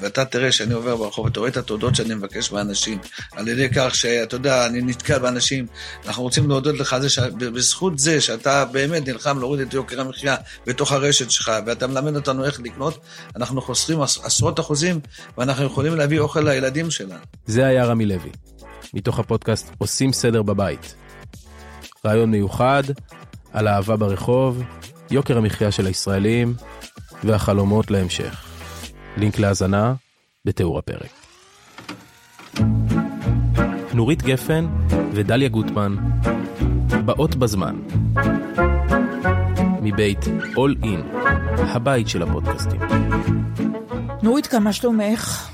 ואתה 0.00 0.24
תראה 0.24 0.52
שאני 0.52 0.74
עובר 0.74 0.96
ברחוב, 0.96 1.26
אתה 1.26 1.40
רואה 1.40 1.50
את 1.50 1.56
התודות 1.56 1.94
שאני 1.94 2.14
מבקש 2.14 2.52
מאנשים, 2.52 2.98
על 3.32 3.48
ידי 3.48 3.68
כך 3.74 3.94
שאתה 3.94 4.36
יודע, 4.36 4.66
אני 4.66 4.82
נתקע 4.82 5.18
באנשים, 5.18 5.66
אנחנו 6.06 6.22
רוצים 6.22 6.48
להודות 6.48 6.78
לך 6.78 6.98
זה 6.98 7.08
שבזכות 7.08 7.98
זה 7.98 8.20
שאתה 8.20 8.64
באמת 8.64 9.08
נלחם 9.08 9.38
להוריד 9.38 9.60
את 9.60 9.74
יוקר 9.74 10.00
המחיה 10.00 10.36
בתוך 10.66 10.92
הרשת 10.92 11.30
שלך, 11.30 11.52
ואתה 11.66 11.86
מלמד 11.86 12.16
אותנו 12.16 12.44
איך 12.44 12.60
לקנות, 12.60 12.98
אנחנו 13.36 13.62
חוסכים 13.62 14.00
עשרות 14.02 14.60
אחוזים, 14.60 15.00
ואנחנו 15.38 15.64
יכולים 15.64 15.94
להביא 15.94 16.18
אוכל 16.18 16.40
לילדים 16.40 16.90
שלנו. 16.90 17.24
זה 17.46 17.66
היה 17.66 17.84
רמי 17.84 18.06
לוי, 18.06 18.30
מתוך 18.94 19.18
הפודקאסט 19.18 19.70
עושים 19.78 20.12
סדר 20.12 20.42
בבית. 20.42 20.94
רעיון 22.06 22.30
מיוחד 22.30 22.82
על 23.52 23.68
אהבה 23.68 23.96
ברחוב, 23.96 24.62
יוקר 25.10 25.38
המחיה 25.38 25.72
של 25.72 25.86
הישראלים 25.86 26.54
והחלומות 27.24 27.90
להמשך. 27.90 28.47
לינק 29.16 29.38
להאזנה 29.38 29.94
בתיאור 30.44 30.78
הפרק. 30.78 31.10
נורית 33.94 34.22
גפן 34.22 34.66
ודליה 35.12 35.48
גוטמן 35.48 35.96
באות 37.04 37.36
בזמן 37.36 37.76
מבית 39.82 40.24
All 40.54 40.84
In, 40.84 41.16
הבית 41.58 42.08
של 42.08 42.22
הפודקאסטים. 42.22 42.80
נורית, 44.22 44.46
כמה 44.46 44.72
שלומך? 44.72 45.50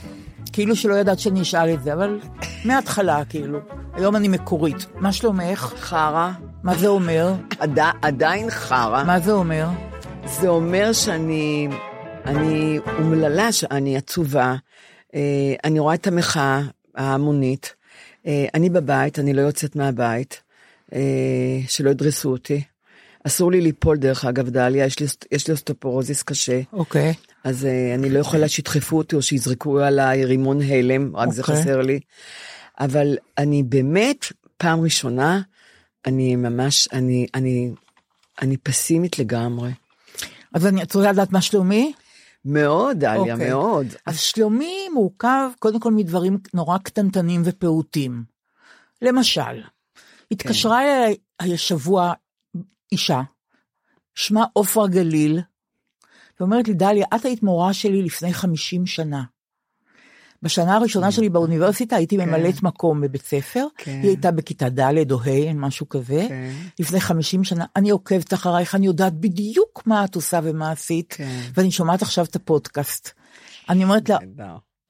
כאילו 0.52 0.76
שלא 0.76 0.94
ידעת 0.94 1.18
שאני 1.18 1.42
אשאל 1.42 1.74
את 1.74 1.82
זה, 1.82 1.92
אבל 1.92 2.18
מההתחלה, 2.64 3.24
כאילו. 3.24 3.58
היום 3.94 4.16
אני 4.16 4.28
מקורית. 4.28 4.86
מה 4.94 5.12
שלומך? 5.12 5.74
חרא. 5.78 6.30
מה 6.62 6.74
זה 6.74 6.86
אומר? 6.86 7.32
עד, 7.58 7.78
עדיין 8.02 8.50
חרא. 8.50 9.04
מה 9.04 9.20
זה 9.20 9.32
אומר? 9.32 9.66
זה 10.24 10.48
אומר 10.48 10.92
שאני 10.92 11.68
אני 12.26 12.78
אומללה, 12.98 13.48
אני 13.70 13.96
עצובה, 13.96 14.54
אה, 15.14 15.54
אני 15.64 15.78
רואה 15.78 15.94
את 15.94 16.06
המחאה 16.06 16.60
ההמונית, 16.94 17.74
אה, 18.26 18.46
אני 18.54 18.70
בבית, 18.70 19.18
אני 19.18 19.32
לא 19.32 19.40
יוצאת 19.40 19.76
מהבית, 19.76 20.42
אה, 20.94 21.00
שלא 21.68 21.90
ידרסו 21.90 22.30
אותי. 22.30 22.62
אסור 23.26 23.52
לי 23.52 23.60
ליפול 23.60 23.96
דרך 23.96 24.24
אגב, 24.24 24.48
דליה, 24.48 24.86
יש 24.86 25.00
לי, 25.00 25.06
יש 25.32 25.48
לי 25.48 25.52
אוסטופורוזיס 25.52 26.22
קשה. 26.22 26.60
אוקיי. 26.72 27.10
Okay. 27.12 27.32
אז 27.44 27.66
אני 27.94 28.10
לא 28.10 28.18
יכולה 28.18 28.48
שידחפו 28.48 28.98
אותי 28.98 29.16
או 29.16 29.22
שיזרקו 29.22 29.80
עליי 29.80 30.24
רימון 30.24 30.62
הלם, 30.62 31.16
רק 31.16 31.28
okay. 31.28 31.32
זה 31.32 31.42
אוקיי. 31.42 31.56
חסר 31.56 31.80
לי. 31.80 32.00
אבל 32.80 33.16
אני 33.38 33.62
באמת, 33.62 34.24
פעם 34.56 34.80
ראשונה, 34.80 35.40
אני 36.06 36.36
ממש, 36.36 36.88
אני, 36.92 37.26
אני, 37.34 37.70
אני 38.42 38.56
פסימית 38.56 39.18
לגמרי. 39.18 39.70
אז 40.54 40.66
אני 40.66 40.80
רוצה 40.80 41.12
לדעת 41.12 41.32
מה 41.32 41.40
שלומי? 41.40 41.92
מאוד, 42.44 42.96
דליה, 42.96 43.16
okay. 43.16 43.32
אוקיי. 43.32 43.50
מאוד. 43.50 43.86
אז 44.06 44.20
שלומי 44.20 44.88
מורכב 44.94 45.50
קודם 45.58 45.80
כל 45.80 45.92
מדברים 45.92 46.38
נורא 46.54 46.78
קטנטנים 46.78 47.42
ופעוטים. 47.44 48.24
למשל, 49.02 49.62
התקשרה 50.30 50.80
כן. 50.80 51.14
אליי 51.40 51.54
השבוע 51.54 52.12
אישה, 52.92 53.22
שמה 54.14 54.44
עופרה 54.52 54.88
גליל, 54.88 55.40
ואומרת 56.40 56.68
לי, 56.68 56.74
דליה, 56.74 57.06
את 57.14 57.24
היית 57.24 57.42
מורה 57.42 57.72
שלי 57.72 58.02
לפני 58.02 58.32
50 58.32 58.86
שנה. 58.86 59.22
בשנה 60.44 60.76
הראשונה 60.76 61.10
שלי 61.10 61.28
באוניברסיטה 61.28 61.96
הייתי 61.96 62.16
כן. 62.16 62.28
ממלאת 62.28 62.62
מקום 62.62 63.00
בבית 63.00 63.22
ספר, 63.22 63.66
כן. 63.76 64.00
היא 64.02 64.10
הייתה 64.10 64.30
בכיתה 64.30 64.68
ד' 64.68 65.12
או 65.12 65.20
ה', 65.20 65.52
משהו 65.54 65.88
כזה, 65.88 66.24
כן. 66.28 66.50
לפני 66.78 67.00
50 67.00 67.44
שנה, 67.44 67.64
אני 67.76 67.90
עוקבת 67.90 68.34
אחרייך, 68.34 68.74
אני 68.74 68.86
יודעת 68.86 69.14
בדיוק 69.14 69.82
מה 69.86 70.04
את 70.04 70.14
עושה 70.14 70.40
ומה 70.42 70.70
עשית, 70.70 71.12
כן. 71.12 71.40
ואני 71.54 71.70
שומעת 71.70 72.02
עכשיו 72.02 72.24
את 72.24 72.36
הפודקאסט. 72.36 73.10
אני 73.68 73.84
אומרת 73.84 74.08
לה, 74.08 74.18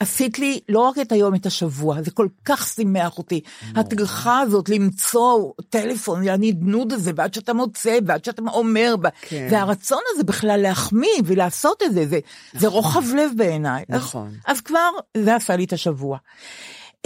עשית 0.00 0.38
לי 0.38 0.60
לא 0.68 0.78
רק 0.78 0.98
את 0.98 1.12
היום, 1.12 1.34
את 1.34 1.46
השבוע, 1.46 2.02
זה 2.02 2.10
כל 2.10 2.28
כך 2.44 2.66
שימח 2.66 3.18
אותי. 3.18 3.40
הטרחה 3.74 4.40
הזאת 4.40 4.68
למצוא 4.68 5.52
טלפון, 5.68 6.28
הנדנוד 6.28 6.92
הזה, 6.92 7.10
ועד 7.16 7.34
שאתה 7.34 7.52
מוצא, 7.52 7.98
ועד 8.06 8.24
שאתה 8.24 8.42
אומר, 8.42 8.94
כן. 9.20 9.48
והרצון 9.50 10.00
הזה 10.14 10.24
בכלל 10.24 10.60
להחמיא 10.60 11.20
ולעשות 11.24 11.82
את 11.82 11.94
זה, 11.94 12.06
זה, 12.06 12.18
נכון. 12.48 12.60
זה 12.60 12.68
רוחב 12.68 13.14
לב 13.14 13.30
בעיניי. 13.36 13.84
נכון. 13.88 14.26
אז, 14.46 14.56
אז 14.56 14.60
כבר, 14.60 14.90
זה 15.16 15.36
עשה 15.36 15.56
לי 15.56 15.64
את 15.64 15.72
השבוע. 15.72 16.18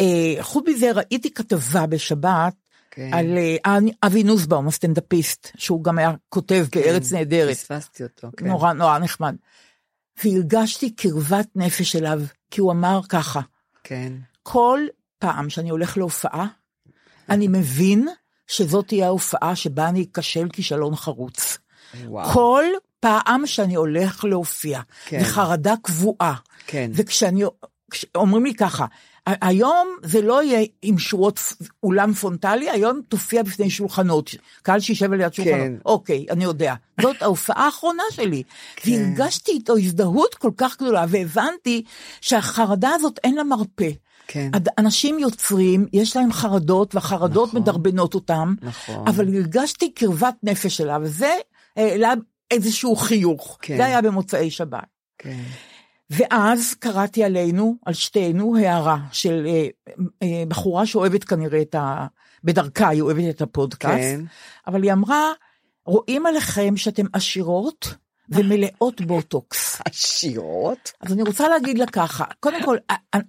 אה, 0.00 0.34
חוץ 0.41 0.65
מזה, 0.69 0.93
ראיתי 0.93 1.31
כתבה 1.34 1.87
בשבת, 1.87 2.54
כן. 2.91 3.10
על 3.15 3.38
אה, 3.38 3.78
אבי 4.03 4.22
נוסבאום, 4.22 4.69
הסטנדאפיסט, 4.69 5.50
שהוא 5.56 5.84
גם 5.84 5.98
היה 5.98 6.12
כותב 6.28 6.66
כן, 6.71 6.81
בארץ 6.81 7.12
נהדרת. 7.12 7.56
פספסתי 7.56 8.03
אותו, 8.03 8.28
כן. 8.37 8.47
נורא 8.47 8.72
נורא 8.72 8.98
נחמד. 8.98 9.34
והרגשתי 10.25 10.91
קרבת 10.91 11.48
נפש 11.56 11.97
אליו, 11.97 12.21
כי 12.50 12.60
הוא 12.60 12.72
אמר 12.72 13.00
ככה, 13.09 13.41
כן. 13.84 14.12
כל 14.42 14.81
פעם 15.19 15.50
שאני 15.50 15.70
הולך 15.70 15.97
להופעה, 15.97 16.47
אני 17.28 17.48
מבין 17.48 18.09
שזאת 18.47 18.86
תהיה 18.89 19.06
ההופעה 19.06 19.56
שבה 19.56 19.89
אני 19.89 20.06
אכשל 20.12 20.48
כישלון 20.53 20.97
חרוץ. 20.97 21.59
וואו. 22.04 22.33
כל 22.33 22.65
פעם 23.00 23.47
שאני 23.47 23.74
הולך 23.74 24.24
להופיע, 24.24 24.80
כן. 25.06 25.21
בחרדה 25.21 25.74
קבועה. 25.83 26.34
כן. 26.66 26.91
וכשאני, 26.95 27.42
אומרים 28.15 28.45
לי 28.45 28.54
ככה, 28.54 28.86
היום 29.41 29.89
זה 30.03 30.22
לא 30.22 30.42
יהיה 30.42 30.66
עם 30.83 30.98
שורות 30.98 31.41
אולם 31.83 32.13
פרונטלי, 32.13 32.71
היום 32.71 33.01
תופיע 33.09 33.42
בפני 33.42 33.71
שולחנות, 33.71 34.30
קהל 34.63 34.80
שישב 34.80 35.13
על 35.13 35.21
יד 35.21 35.34
שולחנות. 35.34 35.57
כן. 35.57 35.72
אוקיי, 35.86 36.27
אני 36.30 36.45
יודע. 36.45 36.75
זאת 37.01 37.22
ההופעה 37.22 37.65
האחרונה 37.65 38.03
שלי. 38.10 38.42
כן. 38.77 38.91
והרגשתי 38.91 39.53
איתו 39.53 39.77
הזדהות 39.77 40.34
כל 40.34 40.51
כך 40.57 40.77
גדולה, 40.77 41.04
והבנתי 41.09 41.83
שהחרדה 42.21 42.91
הזאת 42.95 43.21
אין 43.25 43.34
לה 43.34 43.45
מרפא. 43.45 43.91
כן. 44.27 44.51
אנשים 44.78 45.19
יוצרים, 45.19 45.86
יש 45.92 46.16
להם 46.16 46.33
חרדות, 46.33 46.95
והחרדות 46.95 47.48
נכון, 47.48 47.60
מדרבנות 47.60 48.15
אותם, 48.15 48.54
נכון. 48.63 49.09
אבל 49.09 49.34
הרגשתי 49.34 49.92
קרבת 49.92 50.34
נפש 50.42 50.77
שלה, 50.77 50.98
וזה 51.03 51.34
העלה 51.77 52.15
איזשהו 52.51 52.97
חיוך. 52.97 53.59
כן. 53.63 53.77
זה 53.77 53.84
היה 53.84 54.03
במוצאי 54.03 54.51
שבת. 54.51 54.84
כן. 55.19 55.42
ואז 56.10 56.75
קראתי 56.75 57.25
עלינו, 57.25 57.77
על 57.87 57.95
שתינו, 57.95 58.57
הערה 58.57 58.99
של 59.13 59.47
אה, 59.47 59.66
אה, 60.22 60.45
בחורה 60.49 60.87
שאוהבת 60.87 61.25
כנראה 61.25 61.63
את 61.63 61.75
ה... 61.75 62.07
בדרכה 62.45 62.89
היא 62.89 63.03
אוהבת 63.03 63.25
את 63.31 63.43
הפודקאסט, 63.43 63.95
כן. 64.03 64.21
אבל 64.66 64.83
היא 64.83 64.93
אמרה, 64.93 65.33
רואים 65.87 66.27
עליכם 66.27 66.77
שאתם 66.77 67.07
עשירות 67.13 67.95
ומלאות 68.28 69.01
בוטוקס. 69.01 69.81
עשירות? 69.84 70.93
אז 71.01 71.13
אני 71.13 71.22
רוצה 71.22 71.49
להגיד 71.49 71.78
לה 71.78 71.87
ככה, 71.87 72.25
קודם 72.41 72.63
כל, 72.63 72.77
אה, 72.91 72.97
אה, 73.15 73.21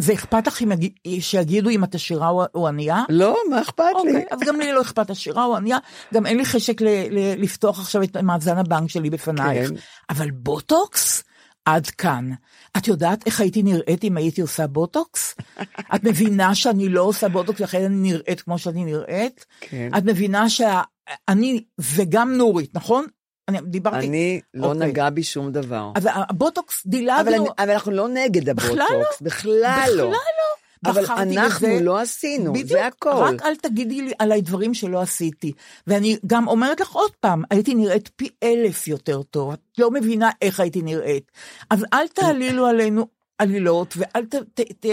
זה 0.00 0.12
אכפת 0.12 0.46
לך 0.46 0.62
אם 0.62 0.72
שיגידו 1.20 1.70
אם 1.70 1.84
את 1.84 1.94
עשירה 1.94 2.28
או- 2.28 2.44
או 2.54 2.68
ענייה? 2.68 3.02
לא, 3.08 3.36
מה 3.50 3.60
אכפת 3.62 3.84
לי? 4.04 4.10
אוקיי, 4.10 4.24
אז 4.30 4.40
גם 4.46 4.60
לי 4.60 4.72
לא 4.72 4.80
אכפת 4.82 5.10
עשירה 5.10 5.44
או 5.44 5.56
ענייה, 5.56 5.78
גם 6.14 6.26
אין 6.26 6.36
לי 6.36 6.44
חשק 6.44 6.80
ל- 6.80 6.86
ל- 7.10 7.42
לפתוח 7.42 7.80
עכשיו 7.80 8.02
את 8.02 8.16
מאזן 8.16 8.58
הבנק 8.58 8.90
שלי 8.90 9.10
בפנייך. 9.10 9.68
כן. 9.68 9.74
אבל 10.10 10.30
בוטוקס? 10.30 11.24
עד 11.64 11.86
כאן. 11.86 12.30
את 12.76 12.88
יודעת 12.88 13.26
איך 13.26 13.40
הייתי 13.40 13.62
נראית 13.62 14.04
אם 14.04 14.16
הייתי 14.16 14.40
עושה 14.40 14.66
בוטוקס? 14.66 15.34
את 15.94 16.04
מבינה 16.04 16.54
שאני 16.54 16.88
לא 16.88 17.02
עושה 17.02 17.28
בוטוקס, 17.28 17.60
לכן 17.60 17.84
אני 17.84 18.12
נראית 18.12 18.40
כמו 18.40 18.58
שאני 18.58 18.84
נראית? 18.84 19.46
כן. 19.60 19.90
את 19.98 20.04
מבינה 20.04 20.48
שאני, 20.50 21.64
וגם 21.78 22.32
נורית, 22.36 22.70
נכון? 22.74 23.06
אני 23.48 23.58
דיברתי... 23.66 24.06
אני 24.08 24.40
לא 24.54 24.66
אוקיי. 24.72 24.86
נגע 24.88 25.10
בי 25.10 25.22
שום 25.22 25.52
דבר. 25.52 25.90
אז 25.94 26.08
הבוטוקס 26.14 26.82
אבל 26.86 26.90
דילגנו... 26.90 27.28
אני- 27.28 27.48
אבל 27.58 27.70
אנחנו 27.70 27.92
לא 27.92 28.08
נגד 28.08 28.50
בכלל 28.56 28.76
לא. 28.76 28.84
הבוטוקס, 28.84 29.20
בכלל 29.22 29.88
לא. 29.96 30.04
בכלל 30.04 30.10
לא. 30.10 30.51
אבל 30.84 31.04
אנחנו 31.08 31.66
בזה. 31.68 31.78
לא 31.80 31.98
עשינו, 31.98 32.52
בדיוק, 32.52 32.68
זה 32.68 32.86
הכל. 32.86 33.10
רק 33.10 33.42
אל 33.42 33.56
תגידי 33.56 34.02
לי 34.02 34.12
על 34.18 34.32
הדברים 34.32 34.74
שלא 34.74 35.00
עשיתי. 35.00 35.52
ואני 35.86 36.16
גם 36.26 36.48
אומרת 36.48 36.80
לך 36.80 36.92
עוד 36.92 37.10
פעם, 37.20 37.42
הייתי 37.50 37.74
נראית 37.74 38.10
פי 38.16 38.28
אלף 38.42 38.88
יותר 38.88 39.22
טוב. 39.22 39.52
את 39.52 39.60
לא 39.78 39.90
מבינה 39.90 40.30
איך 40.42 40.60
הייתי 40.60 40.82
נראית. 40.82 41.32
אז 41.70 41.84
אל 41.92 42.08
תעלילו 42.08 42.66
עלינו 42.66 43.06
עלילות, 43.38 43.94
ואל 43.96 44.24
ת... 44.26 44.34
ת, 44.34 44.60
ת, 44.60 44.86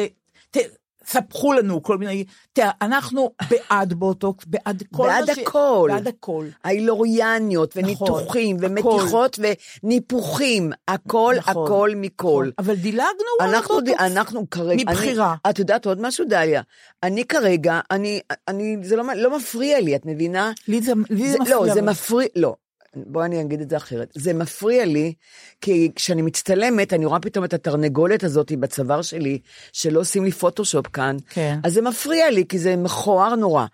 ת 0.52 0.58
ספחו 1.06 1.54
לנו 1.54 1.84
כל 1.84 1.98
מיני, 1.98 2.26
תראה, 2.54 2.72
אנחנו 2.82 3.32
בעד 3.50 3.94
בוטוקס, 3.94 4.46
בעד 4.48 4.84
כל 4.96 5.08
בעד 5.08 5.30
מה 5.30 5.36
ש... 5.36 5.38
הכל. 5.38 5.90
בעד 5.94 6.08
הכל. 6.08 6.46
ההילוריאניות 6.64 7.78
נכון, 7.78 7.84
וניתוחים 7.84 8.56
הכל. 8.56 8.66
ומתיחות 8.66 9.40
וניפוחים, 9.84 10.72
הכל, 10.88 11.36
נכון, 11.38 11.66
הכל 11.66 11.92
מכל. 11.96 12.28
נכון. 12.28 12.52
אבל 12.60 12.76
דילגנו 12.76 13.08
על 13.40 13.56
אנחנו, 13.56 13.76
הבוטוקס. 13.78 14.02
אנחנו 14.02 14.50
כרגע, 14.50 14.84
מבחירה. 14.92 15.36
אני, 15.46 15.52
את 15.52 15.60
יודעת 15.60 15.86
עוד 15.86 16.02
משהו, 16.02 16.26
דליה? 16.26 16.62
אני 17.04 17.26
כרגע, 17.26 17.80
אני, 17.92 18.20
אני, 18.48 18.78
זה 18.82 18.96
לא, 18.96 19.04
לא 19.16 19.38
מפריע 19.38 19.80
לי, 19.80 19.96
את 19.96 20.06
מבינה? 20.06 20.52
לי 20.68 20.82
זה, 20.82 20.94
לי 21.10 21.30
זה, 21.30 21.32
זה, 21.32 21.40
מפריע. 21.40 21.58
לא, 21.58 21.74
זה 21.74 21.82
מפריע, 21.82 22.28
לא. 22.36 22.56
בואי 22.96 23.26
אני 23.26 23.42
אגיד 23.42 23.62
את 23.62 23.70
זה 23.70 23.78
אחרת. 23.78 24.12
זה 24.16 24.34
מפריע 24.34 24.86
לי, 24.86 25.14
כי 25.62 25.92
כשאני 25.96 26.22
מצטלמת, 26.22 26.94
אני 26.94 27.06
רואה 27.06 27.20
פתאום 27.20 27.46
את 27.46 27.54
התרנגולת 27.54 28.24
הזאת 28.24 28.52
בצוואר 28.52 29.02
שלי, 29.02 29.40
שלא 29.74 30.00
עושים 30.00 30.24
לי 30.24 30.32
פוטושופ 30.32 30.88
כאן. 30.88 31.18
כן. 31.30 31.60
אז 31.64 31.74
זה 31.74 31.82
מפריע 31.82 32.32
לי, 32.32 32.46
כי 32.50 32.60
זה 32.60 32.76
מכוער 32.76 33.36
נורא. 33.36 33.66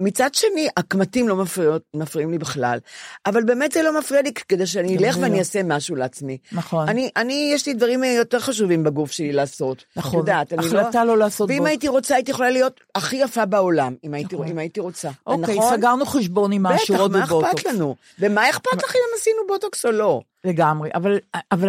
מצד 0.00 0.34
שני, 0.34 0.68
הקמטים 0.76 1.28
לא 1.28 1.36
מפריעות, 1.36 1.82
מפריעים 1.94 2.30
לי 2.30 2.38
בכלל, 2.38 2.78
אבל 3.26 3.44
באמת 3.44 3.72
זה 3.72 3.82
לא 3.82 3.98
מפריע 3.98 4.22
לי 4.22 4.32
כדי 4.48 4.66
שאני 4.66 4.98
אלך 4.98 5.16
ואני 5.20 5.34
לא. 5.34 5.38
אעשה 5.38 5.62
משהו 5.62 5.96
לעצמי. 5.96 6.38
נכון. 6.52 6.88
אני, 6.88 7.10
אני, 7.16 7.50
יש 7.54 7.66
לי 7.66 7.74
דברים 7.74 8.04
יותר 8.04 8.40
חשובים 8.40 8.84
בגוף 8.84 9.10
שלי 9.10 9.32
לעשות. 9.32 9.84
נכון. 9.96 10.10
את 10.10 10.16
יודעת, 10.16 10.52
אני 10.52 10.66
החלטה 10.66 11.04
לא 11.04 11.18
לעשות 11.18 11.50
ואם 11.50 11.58
בו. 11.58 11.66
הייתי 11.66 11.88
רוצה, 11.88 12.14
הייתי 12.14 12.30
יכולה 12.30 12.50
להיות 12.50 12.80
הכי 12.94 13.16
יפה 13.16 13.44
בעולם, 13.44 13.94
אם 14.04 14.14
הייתי, 14.14 14.34
נכון. 14.34 14.48
אם 14.48 14.58
הייתי 14.58 14.80
רוצה. 14.80 15.10
אוקיי, 15.26 15.58
נכון? 15.58 15.76
סגרנו 15.76 16.06
חשבון 16.06 16.52
עם 16.52 16.62
בטח, 16.62 16.74
השורות 16.82 17.10
מה 17.10 17.26
בבוטוקס. 17.26 17.54
אכפת 17.54 17.72
לנו? 17.72 17.96
ומה 18.18 18.50
אכפת 18.50 18.82
לך 18.82 18.94
אם 18.96 19.18
עשינו 19.18 19.38
בוטוקס 19.48 19.86
או 19.86 19.90
לא? 19.90 20.20
לגמרי, 20.44 20.90
אבל, 20.94 21.18
אבל 21.52 21.68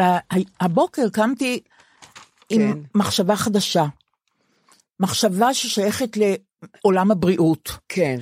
הבוקר 0.62 1.10
קמתי 1.10 1.60
עם 2.50 2.74
כן. 2.74 2.80
מחשבה 2.96 3.36
חדשה. 3.36 3.86
מחשבה 5.00 5.54
ששייכת 5.54 6.18
לעולם 6.84 7.12
הבריאות. 7.12 7.72
כן. 7.90 8.18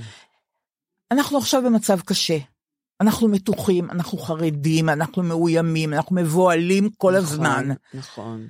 אנחנו 1.12 1.38
עכשיו 1.38 1.62
במצב 1.66 2.00
קשה. 2.02 2.38
אנחנו 3.02 3.28
מתוחים, 3.28 3.92
אנחנו 3.92 4.18
חרדים, 4.18 4.90
אנחנו 4.90 5.24
מאוימים, 5.24 5.94
אנחנו 5.94 6.16
מבוהלים 6.16 6.90
כל 6.98 7.16
הזמן. 7.16 7.70
נכון. 7.94 8.48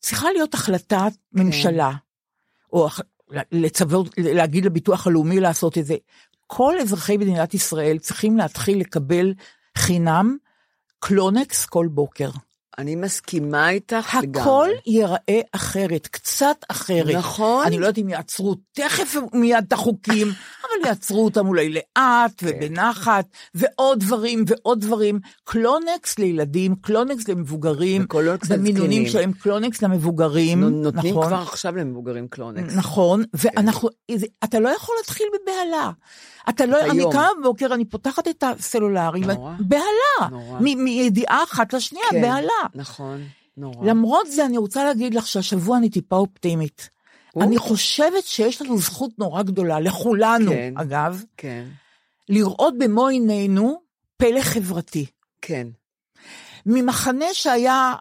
צריכה 0.00 0.32
להיות 0.32 0.54
החלטת 0.54 1.12
ממשלה, 1.32 1.92
או 2.72 2.88
לצוות, 3.52 4.08
להגיד 4.18 4.64
לביטוח 4.64 5.06
הלאומי 5.06 5.40
לעשות 5.40 5.78
את 5.78 5.86
זה. 5.86 5.96
כל 6.46 6.80
אזרחי 6.80 7.16
מדינת 7.16 7.54
ישראל 7.54 7.98
צריכים 7.98 8.36
להתחיל 8.36 8.80
לקבל 8.80 9.34
חינם 9.78 10.36
קלונקס 10.98 11.66
כל 11.66 11.86
בוקר. 11.90 12.30
אני 12.78 12.96
מסכימה 12.96 13.70
איתך 13.70 14.16
לגמרי. 14.22 14.40
הכל 14.42 14.68
ייראה 14.86 15.40
אחרת, 15.52 16.06
קצת 16.06 16.56
אחרת. 16.68 17.14
נכון. 17.14 17.66
אני 17.66 17.78
לא 17.78 17.86
יודעת 17.86 17.98
אם 18.04 18.08
יעצרו 18.08 18.54
תכף 18.72 19.14
מיד 19.32 19.64
את 19.68 19.72
החוקים, 19.72 20.26
אבל 20.62 20.88
יעצרו 20.88 21.24
אותם 21.24 21.46
אולי 21.48 21.68
לאט 21.72 22.32
כן. 22.36 22.46
ובנחת, 22.48 23.24
ועוד 23.54 24.00
דברים 24.00 24.44
ועוד 24.46 24.80
דברים. 24.80 25.20
קלונקס 25.44 26.18
לילדים, 26.18 26.74
קלונקס 26.74 27.28
למבוגרים, 27.28 28.02
וקלונקס 28.04 28.48
במינונים 28.48 28.90
לזקנים. 29.02 29.06
שלהם 29.08 29.32
קלונקס 29.32 29.82
למבוגרים, 29.82 30.60
נו- 30.60 30.70
נותנים 30.70 31.12
נכון? 31.14 31.26
כבר 31.26 31.42
עכשיו 31.42 31.76
למבוגרים 31.76 32.28
קלונקס. 32.28 32.76
נכון, 32.76 33.24
ואנחנו, 33.34 33.88
זה- 34.14 34.26
אתה 34.44 34.58
לא 34.60 34.68
יכול 34.68 34.94
להתחיל 34.98 35.26
בבהלה. 35.42 35.90
אתה 36.48 36.66
לא, 36.66 36.80
אני. 36.80 37.04
קמה 37.12 37.28
בבוקר, 37.40 37.74
אני 37.74 37.84
פותחת 37.84 38.28
את 38.28 38.44
הסלולרי, 38.46 39.20
נורא. 39.20 39.52
בהלה, 39.60 40.28
נורא. 40.30 40.60
מידיעה 40.60 41.42
אחת 41.44 41.72
לשנייה, 41.72 42.04
כן, 42.10 42.22
בהלה. 42.22 42.63
נכון, 42.74 43.24
נורא. 43.56 43.86
למרות 43.86 44.26
זה, 44.30 44.46
אני 44.46 44.58
רוצה 44.58 44.84
להגיד 44.84 45.14
לך 45.14 45.26
שהשבוע 45.26 45.78
אני 45.78 45.90
טיפה 45.90 46.16
אופטימית. 46.16 46.88
או. 47.36 47.42
אני 47.42 47.58
חושבת 47.58 48.24
שיש 48.24 48.62
לנו 48.62 48.78
זכות 48.78 49.18
נורא 49.18 49.42
גדולה, 49.42 49.80
לכולנו, 49.80 50.50
כן. 50.50 50.74
אגב, 50.76 51.22
כן, 51.36 51.64
לראות 52.28 52.74
במו 52.78 53.08
עינינו 53.08 53.80
פלא 54.16 54.40
חברתי. 54.40 55.06
כן. 55.42 55.66
ממחנה 56.66 57.26
שהיה 57.32 57.92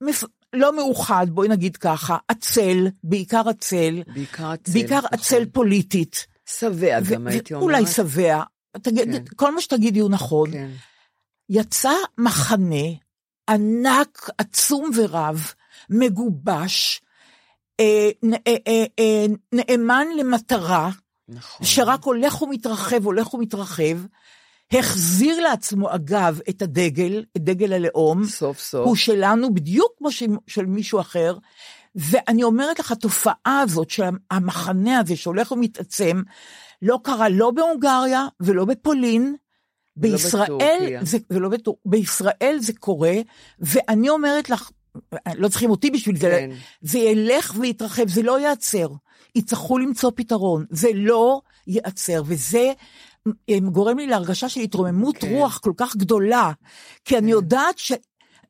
מפ... 0.00 0.24
לא 0.52 0.76
מאוחד, 0.76 1.26
בואי 1.30 1.48
נגיד 1.48 1.76
ככה, 1.76 2.16
עצל, 2.28 2.86
בעיקר 3.04 3.48
עצל, 3.48 4.02
בעיקר 4.14 4.50
עצל. 4.50 4.72
בעיקר 4.72 4.98
נכון. 4.98 5.10
עצל 5.12 5.44
פוליטית. 5.52 6.26
שבע 6.46 6.98
ו- 7.04 7.14
גם 7.14 7.26
הייתי 7.26 7.54
אומרת. 7.54 7.62
ואולי 7.62 7.86
שבע, 7.86 8.42
תגיד, 8.82 9.12
כן. 9.12 9.24
כל 9.36 9.54
מה 9.54 9.60
שתגידי 9.60 10.00
הוא 10.00 10.10
נכון. 10.10 10.52
כן. 10.52 10.70
יצא 11.48 11.92
מחנה 12.18 12.86
ענק, 13.48 14.30
עצום 14.38 14.90
ורב, 14.96 15.52
מגובש, 15.90 17.02
אה, 17.80 18.10
אה, 18.46 18.84
אה, 18.98 19.26
נאמן 19.52 20.06
למטרה, 20.18 20.90
נכון. 21.28 21.66
שרק 21.66 22.04
הולך 22.04 22.42
ומתרחב, 22.42 23.04
הולך 23.04 23.34
ומתרחב, 23.34 23.96
החזיר 24.72 25.40
לעצמו, 25.40 25.94
אגב, 25.94 26.40
את 26.48 26.62
הדגל, 26.62 27.24
את 27.36 27.44
דגל 27.44 27.72
הלאום, 27.72 28.24
סוף 28.24 28.60
סוף. 28.60 28.86
הוא 28.86 28.96
שלנו 28.96 29.54
בדיוק 29.54 29.92
כמו 29.98 30.10
של, 30.10 30.26
של 30.46 30.66
מישהו 30.66 31.00
אחר, 31.00 31.36
ואני 31.94 32.42
אומרת 32.42 32.78
לך, 32.78 32.92
התופעה 32.92 33.60
הזאת 33.60 33.90
של 33.90 34.02
המחנה 34.30 34.98
הזה 34.98 35.16
שהולך 35.16 35.52
ומתעצם, 35.52 36.22
לא 36.82 36.98
קרה 37.04 37.28
לא 37.28 37.50
בהונגריה 37.50 38.26
ולא 38.40 38.64
בפולין, 38.64 39.36
בישראל, 39.98 40.44
בטורקיה. 40.44 41.04
זה, 41.04 41.18
ולא 41.30 41.48
בטור, 41.48 41.76
בישראל 41.84 42.56
זה 42.60 42.72
קורה, 42.72 43.14
ואני 43.58 44.08
אומרת 44.08 44.50
לך, 44.50 44.70
לא 45.34 45.48
צריכים 45.48 45.70
אותי 45.70 45.90
בשביל 45.90 46.16
זה, 46.16 46.30
כן. 46.30 46.50
זה 46.80 46.98
ילך 46.98 47.54
ויתרחב, 47.60 48.08
זה 48.08 48.22
לא 48.22 48.40
ייעצר. 48.40 48.88
יצטרכו 49.34 49.78
למצוא 49.78 50.10
פתרון, 50.14 50.64
זה 50.70 50.88
לא 50.94 51.40
ייעצר, 51.66 52.22
וזה 52.26 52.72
אה, 53.50 53.58
גורם 53.72 53.98
לי 53.98 54.06
להרגשה 54.06 54.48
של 54.48 54.60
התרוממות 54.60 55.16
כן. 55.16 55.34
רוח 55.34 55.58
כל 55.58 55.72
כך 55.76 55.96
גדולה, 55.96 56.52
כי 57.04 57.18
אני 57.18 57.30
יודעת 57.30 57.78
ש... 57.78 57.92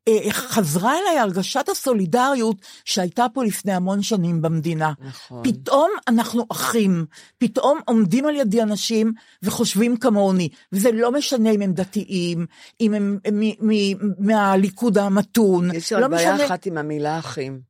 אה, 0.08 0.32
חזרה 0.32 0.92
אליי 0.98 1.18
הרגשת 1.18 1.68
הסולידריות 1.68 2.56
שהייתה 2.84 3.26
פה 3.34 3.44
לפני 3.44 3.72
המון 3.72 4.02
שנים 4.02 4.42
במדינה. 4.42 4.92
נכון. 5.08 5.42
פתאום 5.44 5.90
אנחנו 6.08 6.44
אחים, 6.52 7.06
פתאום 7.38 7.78
עומדים 7.84 8.26
על 8.26 8.36
ידי 8.36 8.62
אנשים 8.62 9.12
וחושבים 9.42 9.96
כמוני, 9.96 10.48
וזה 10.72 10.92
לא 10.92 11.12
משנה 11.12 11.50
אם 11.50 11.62
הם 11.62 11.72
דתיים, 11.72 12.46
אם 12.80 12.94
הם 12.94 13.18
מ- 13.32 13.68
מ- 13.72 14.26
מהליכוד 14.26 14.98
המתון, 14.98 15.74
יש 15.74 15.92
לא 15.92 16.04
רק 16.04 16.10
בעיה 16.10 16.34
משנה, 16.34 16.46
אחת 16.46 16.66
עם 16.66 16.78
המילה 16.78 17.18
אחים. 17.18 17.60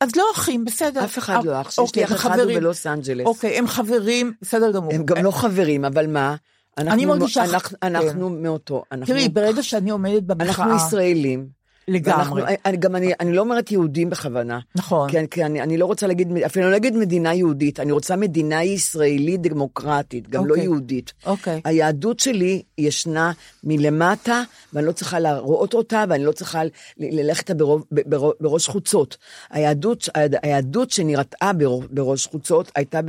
אז 0.00 0.16
לא 0.16 0.24
אחים, 0.34 0.64
בסדר. 0.64 1.04
אף 1.04 1.18
אחד 1.18 1.44
לא 1.44 1.60
אח. 1.60 1.70
שיש 1.70 1.78
לי 1.78 1.84
אוקיי, 1.84 2.04
אח 2.04 2.26
הם 2.26 2.32
אחד. 2.32 2.46
בלוס 2.46 2.86
אנג'לס. 2.86 3.26
אוקיי, 3.26 3.58
הם 3.58 3.66
חברים, 3.66 4.32
בסדר 4.42 4.70
גמור. 4.72 4.92
הם 4.94 5.04
גם 5.04 5.24
לא 5.24 5.30
חברים, 5.30 5.84
אבל 5.84 6.06
מה? 6.06 6.34
אנחנו- 6.78 6.92
אני 6.94 7.06
מרגישה- 7.06 7.44
אנחנו- 7.44 7.76
כן. 7.80 7.94
אנחנו 7.96 8.30
מאותו. 8.30 8.82
אנחנו- 8.92 9.06
תראי, 9.14 9.28
ברגע 9.28 9.62
שאני 9.62 9.90
עומדת 9.90 10.22
במחאה, 10.22 10.64
אנחנו 10.64 10.76
ישראלים, 10.76 11.57
לגמרי. 11.88 12.16
ואנחנו- 12.42 12.60
אני, 12.66 12.76
גם 12.76 12.96
אני, 12.96 13.12
אני 13.20 13.32
לא 13.32 13.40
אומרת 13.40 13.72
יהודים 13.72 14.10
בכוונה. 14.10 14.58
נכון. 14.74 15.10
כי, 15.10 15.16
כי 15.30 15.44
אני, 15.44 15.62
אני 15.62 15.76
לא 15.78 15.86
רוצה 15.86 16.06
להגיד, 16.06 16.28
אפילו 16.46 16.64
לא 16.66 16.70
להגיד 16.72 16.96
מדינה 16.96 17.34
יהודית, 17.34 17.80
אני 17.80 17.92
רוצה 17.92 18.16
מדינה 18.16 18.64
ישראלית 18.64 19.42
דמוקרטית, 19.42 20.28
גם 20.30 20.46
לא 20.46 20.50
אוקיי. 20.50 20.64
יהודית. 20.64 21.12
אוקיי. 21.26 21.60
היהדות 21.64 22.20
שלי 22.20 22.62
ישנה 22.78 23.32
מלמטה, 23.64 24.42
ואני 24.72 24.86
לא 24.86 24.92
צריכה 24.92 25.18
להראות 25.18 25.74
אותה, 25.74 26.04
ואני 26.08 26.24
לא 26.24 26.32
צריכה 26.32 26.62
ללכת 26.98 27.50
ברוב, 27.50 27.84
ברוב, 28.06 28.32
בראש 28.40 28.68
חוצות. 28.68 29.16
היהדות, 29.50 30.08
היהדות 30.42 30.90
שנראתה 30.90 31.52
ברוב, 31.52 31.86
בראש 31.90 32.26
חוצות 32.26 32.72
הייתה 32.76 33.00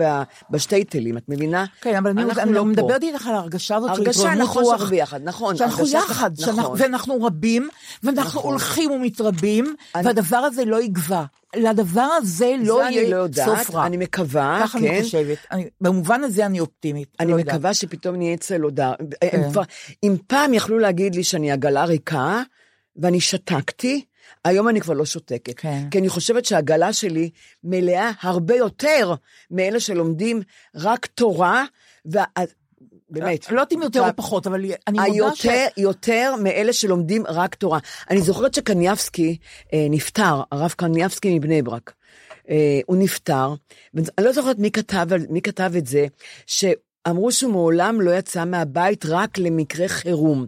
בשטייטלים, 0.50 1.18
את 1.18 1.24
מבינה? 1.30 1.66
כן, 1.82 1.96
אבל 1.96 2.10
אני, 2.10 2.24
אני 2.42 2.54
לא. 2.54 2.66
מדברת 2.66 3.04
איתך 3.04 3.28
על 3.28 3.36
ההרגשה 3.36 3.76
הזאת 3.76 3.96
של 3.96 4.02
הרגשה, 4.02 4.20
התרוממות 4.20 4.44
נכון, 4.50 4.64
רוח. 4.64 4.72
שאנחנו 4.78 4.90
ביחד, 4.96 5.20
נכון, 5.24 5.56
שאנחנו 5.58 5.84
הרגשה- 5.84 5.98
יחד, 5.98 6.32
נכון. 6.48 6.76
ואנחנו 6.82 7.24
רבים, 7.24 7.70
ואנחנו 8.04 8.40
נכון. 8.40 8.54
הולכים 8.70 8.92
ומתרבים, 8.92 9.76
אני- 9.96 10.06
והדבר 10.08 10.38
הזה 10.38 10.66
לא 10.66 10.82
יגווע. 10.84 11.26
לדבר 11.56 12.02
הזה 12.18 12.56
לא 12.60 12.88
אני 12.88 12.96
לא 12.96 13.02
יהיה 13.02 13.10
יודעת, 13.10 13.46
סוף 13.48 13.76
רע. 13.76 13.86
אני 13.86 13.98
מקווה, 13.98 14.60
ככה 14.64 14.80
כן. 14.80 14.86
אני 14.88 15.04
חושבת. 15.04 15.38
אני, 15.52 15.68
במובן 15.82 16.24
הזה 16.24 16.46
אני 16.46 16.60
אופטימית. 16.60 17.08
אני 17.20 17.32
לא 17.32 17.38
יודעת. 17.40 17.56
מקווה 17.56 17.74
שפתאום 17.74 18.16
נהיה 18.16 18.34
אצל 18.34 18.62
הודעה. 18.62 18.94
כן. 19.22 19.50
כבר, 19.52 19.62
אם 20.04 20.16
פעם 20.28 20.54
יכלו 20.54 20.80
להגיד 20.80 21.16
לי 21.16 21.24
שאני 21.24 21.52
עגלה 21.52 21.86
ריקה, 21.86 22.42
ואני 22.96 23.22
שתקתי, 23.22 24.06
היום 24.46 24.70
אני 24.70 24.82
כבר 24.82 24.94
לא 24.94 25.06
שותקת. 25.06 25.54
כן. 25.60 25.88
כי 25.92 26.00
אני 26.00 26.10
חושבת 26.10 26.46
שהעגלה 26.46 26.94
שלי 26.94 27.30
מלאה 27.64 28.12
הרבה 28.22 28.56
יותר 28.56 29.14
מאלה 29.52 29.80
שלומדים 29.80 30.42
רק 30.76 31.06
תורה, 31.06 31.64
וה... 32.06 32.24
באמת. 33.10 33.52
לא 33.52 33.62
יודעת 33.62 33.74
אם 33.74 33.82
יותר 33.82 34.08
או 34.08 34.16
פחות, 34.16 34.48
אבל 34.48 34.66
אני 34.88 34.98
מודה 35.20 35.36
ש... 35.36 35.48
יותר 35.78 36.34
מאלה 36.44 36.74
שלומדים 36.74 37.24
רק 37.28 37.56
תורה. 37.56 37.80
אני 38.10 38.22
זוכרת 38.22 38.54
שקניאבסקי 38.54 39.38
אה, 39.74 39.88
נפטר, 39.90 40.42
הרב 40.52 40.74
קניאבסקי 40.78 41.40
מבני 41.40 41.62
ברק. 41.62 41.94
אה, 42.50 42.80
הוא 42.86 42.98
נפטר, 42.98 43.54
ואני 43.94 44.08
לא 44.20 44.32
זוכרת 44.32 44.60
מי 44.60 44.72
כתב, 44.72 45.08
מי 45.30 45.42
כתב 45.42 45.72
את 45.78 45.88
זה, 45.88 46.06
שאמרו 46.46 47.32
שהוא 47.32 47.52
מעולם 47.52 48.02
לא 48.02 48.12
יצא 48.12 48.46
מהבית 48.46 49.06
רק 49.06 49.38
למקרה 49.38 49.88
חירום. 49.88 50.46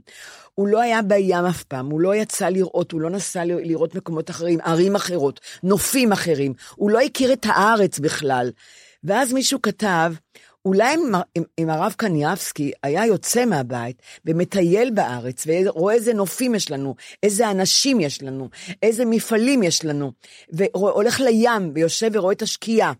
הוא 0.56 0.68
לא 0.68 0.82
היה 0.82 1.01
בים 1.01 1.46
אף 1.50 1.63
פעם, 1.63 1.89
הוא 1.89 2.01
לא 2.01 2.15
יצא 2.15 2.50
לראות, 2.50 2.91
הוא 2.91 3.01
לא 3.01 3.10
נסע 3.10 3.46
לראות 3.46 3.96
מקומות 3.96 4.30
אחרים, 4.30 4.60
ערים 4.63 4.96
אחרות, 4.96 5.39
נופים 5.63 6.12
אחרים, 6.12 6.53
הוא 6.75 6.91
לא 6.91 7.00
הכיר 7.00 7.34
את 7.34 7.46
הארץ 7.50 8.00
בכלל. 8.00 8.51
ואז 9.03 9.34
מישהו 9.34 9.62
כתב, 9.62 10.13
אולי 10.65 10.96
אם, 11.38 11.44
אם, 11.60 11.70
הרב 11.70 11.94
קניאבסקי 11.98 12.72
היה 12.84 13.06
יוצא 13.06 13.46
מהבית 13.46 14.01
ומטייל 14.25 14.89
בארץ 14.91 15.44
ורואה 15.48 15.94
איזה 15.94 16.13
נופים 16.13 16.56
יש 16.56 16.72
לנו, 16.72 16.96
איזה 17.24 17.51
אנשים 17.51 18.00
יש 18.00 18.24
לנו, 18.24 18.50
איזה 18.84 19.06
מפעלים 19.06 19.63
יש 19.63 19.86
לנו, 19.86 20.12
והולך 20.50 21.20
לים 21.20 21.72
ויושב 21.75 22.10
ורואה 22.13 22.34
את 22.34 22.41
השקיעה, 22.41 22.94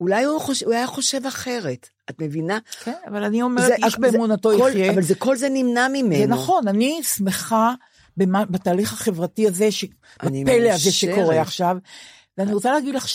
אולי 0.00 0.24
הוא, 0.24 0.40
חושב, 0.40 0.66
הוא 0.66 0.74
היה 0.74 0.86
חושב 0.86 1.26
אחרת, 1.26 1.88
את 2.10 2.20
מבינה? 2.22 2.58
כן, 2.84 2.92
אבל 3.06 3.22
אני 3.22 3.42
אומרת, 3.42 3.66
זה- 3.66 3.74
איש 3.86 3.98
באמונתו 3.98 4.52
יחיה. 4.52 4.92
אבל 4.92 5.02
זה, 5.02 5.14
כל 5.14 5.36
זה 5.36 5.48
נמנע 5.48 5.88
ממנו. 5.88 6.16
זה 6.16 6.26
נכון, 6.26 6.68
אני 6.68 7.00
שמחה 7.02 7.74
במה, 8.16 8.44
בתהליך 8.44 8.92
החברתי 8.92 9.46
הזה, 9.46 9.72
ש... 9.72 9.84
בפלא 10.22 10.70
הזה. 10.70 10.92
שקורה 10.92 11.40
עכשיו. 11.40 11.76
ואני 12.38 12.54
רוצה 12.54 12.72
להגיד 12.72 12.94
לך 12.94 13.08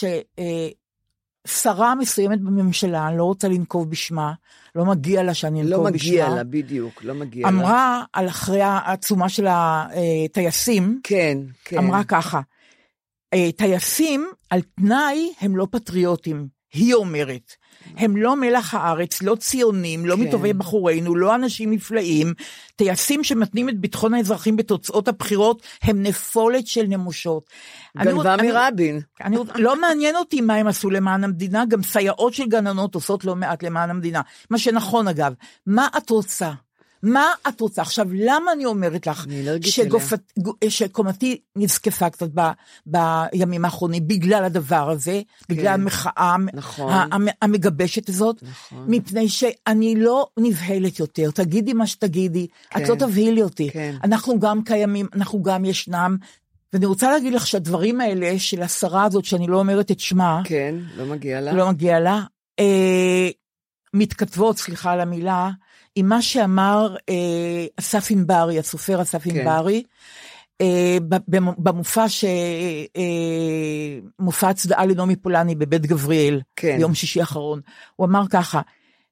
ששרה 1.48 1.96
מסוימת 1.96 2.42
בממשלה, 2.42 3.08
אני 3.08 3.18
לא 3.18 3.24
רוצה 3.24 3.48
לנקוב 3.48 3.90
בשמה, 3.90 4.34
לא 4.76 4.86
מגיע 4.86 5.24
לה 5.24 5.34
שאני 5.34 5.62
אנקוב 5.62 5.72
לא 5.86 5.92
בשמה. 5.92 6.10
מגיע 6.12 6.30
לה, 6.30 6.44
בדיוק, 6.44 7.04
לא 7.04 7.14
מגיע 7.14 7.44
לה. 7.44 7.50
אמרה 7.50 8.04
על 8.14 8.28
אחרי 8.28 8.62
העצומה 8.62 9.30
של 9.30 9.48
הטייסים, 9.50 11.00
כן, 11.04 11.38
כן. 11.66 11.78
אמרה 11.78 12.04
ככה, 12.04 12.42
"אה, 13.34 13.50
טייסים 13.58 14.28
על 14.50 14.62
תנאי 14.62 15.34
הם 15.42 15.58
לא 15.58 15.68
פטריוטים, 15.72 16.48
היא 16.74 16.94
אומרת. 16.94 17.52
הם 17.98 18.18
לא 18.18 18.36
מלח 18.36 18.74
הארץ, 18.74 19.22
לא 19.22 19.36
ציונים, 19.36 20.06
לא 20.06 20.16
כן. 20.16 20.22
מטובי 20.22 20.54
בחורינו, 20.54 21.16
לא 21.16 21.36
אנשים 21.36 21.72
נפלאים. 21.72 22.34
טייסים 22.76 23.24
שמתנים 23.24 23.70
את 23.70 23.80
ביטחון 23.80 24.14
האזרחים 24.14 24.56
בתוצאות 24.56 25.08
הבחירות 25.08 25.62
הם 25.82 26.04
נפולת 26.04 26.68
של 26.68 26.84
נמושות. 26.84 27.44
אני 28.00 28.12
גנבה 28.12 28.34
אני- 28.34 28.52
מרבין. 28.52 29.00
אני, 29.24 29.38
רוצ- 29.38 29.52
לא 29.56 29.82
מעניין 29.82 30.16
אותי 30.16 30.42
מה 30.42 30.56
הם 30.56 30.68
עשו 30.68 30.90
למען 30.90 31.24
המדינה, 31.24 31.66
גם 31.66 31.84
סייעות 31.84 32.34
של 32.34 32.48
גננות 32.48 32.96
עושות 32.96 33.26
לא 33.26 33.36
מעט 33.36 33.64
למען 33.64 33.90
המדינה. 33.90 34.22
מה 34.50 34.58
שנכון 34.58 35.08
אגב. 35.08 35.34
מה 35.66 35.88
את 35.98 36.10
רוצה? 36.10 36.52
מה 37.04 37.26
את 37.48 37.62
רוצה? 37.62 37.82
עכשיו, 37.82 38.08
למה 38.14 38.52
אני 38.52 38.66
אומרת 38.66 39.08
לך 39.08 39.26
אני 39.26 39.42
אלרגית 39.42 39.74
שגופת- 39.74 40.34
גו- 40.40 40.54
שקומתי 40.70 41.42
נזקפה 41.56 42.10
קצת 42.10 42.30
ב, 42.34 42.42
בימים 42.86 43.66
האחרונים 43.66 44.08
בגלל 44.08 44.44
הדבר 44.44 44.90
הזה, 44.90 45.22
בגלל 45.50 45.68
המחאה 45.74 46.36
נכון. 46.54 46.94
המגבשת 47.42 48.10
הזאת, 48.10 48.44
נכון. 48.44 48.86
מפני 48.88 49.30
שאני 49.30 49.96
לא 49.96 50.28
נבהלת 50.40 51.00
יותר. 51.00 51.32
תגידי 51.32 51.74
מה 51.74 51.88
שתגידי, 51.88 52.48
את 52.68 52.74
כן. 52.74 52.84
לא 52.90 52.96
תבהילי 52.96 53.44
אותי. 53.44 53.70
כן. 53.72 53.96
אנחנו 54.04 54.40
גם 54.40 54.64
קיימים, 54.64 55.08
אנחנו 55.16 55.44
גם 55.44 55.66
ישנם. 55.66 56.18
ואני 56.74 56.86
רוצה 56.86 57.12
להגיד 57.12 57.34
לך 57.34 57.48
שהדברים 57.48 58.02
האלה 58.02 58.40
של 58.40 58.62
השרה 58.62 59.04
הזאת, 59.04 59.26
שאני 59.26 59.48
לא 59.48 59.58
אומרת 59.60 59.92
את 59.92 60.00
שמה, 60.00 60.42
כן, 60.44 60.76
לא 60.98 61.06
מגיע 61.06 61.42
לה. 61.42 61.54
לא 61.54 61.70
מגיע 61.70 62.00
לה, 62.00 62.22
אה, 62.60 63.30
מתכתבות, 63.94 64.58
סליחה 64.58 64.92
על 64.92 65.00
המילה, 65.00 65.50
עם 65.96 66.10
מה 66.10 66.22
שאמר 66.22 66.96
אה, 67.10 67.66
אסף 67.80 68.12
ענברי, 68.12 68.60
הסופר 68.60 69.02
אסף 69.02 69.24
כן. 69.24 69.48
ענברי, 69.48 69.84
אה, 70.62 70.98
ב- 71.10 71.36
במ- 71.36 71.64
במופע 71.64 72.10
ש... 72.10 72.24
אה, 72.98 73.02
מופע 74.20 74.50
הצדעה 74.50 74.86
לנעמי 74.86 75.16
פולני 75.16 75.56
בבית 75.56 75.86
גבריאל, 75.86 76.42
כן. 76.56 76.78
ביום 76.78 76.94
שישי 76.94 77.20
האחרון. 77.20 77.62
הוא 77.96 78.08
אמר 78.08 78.24
ככה, 78.30 78.62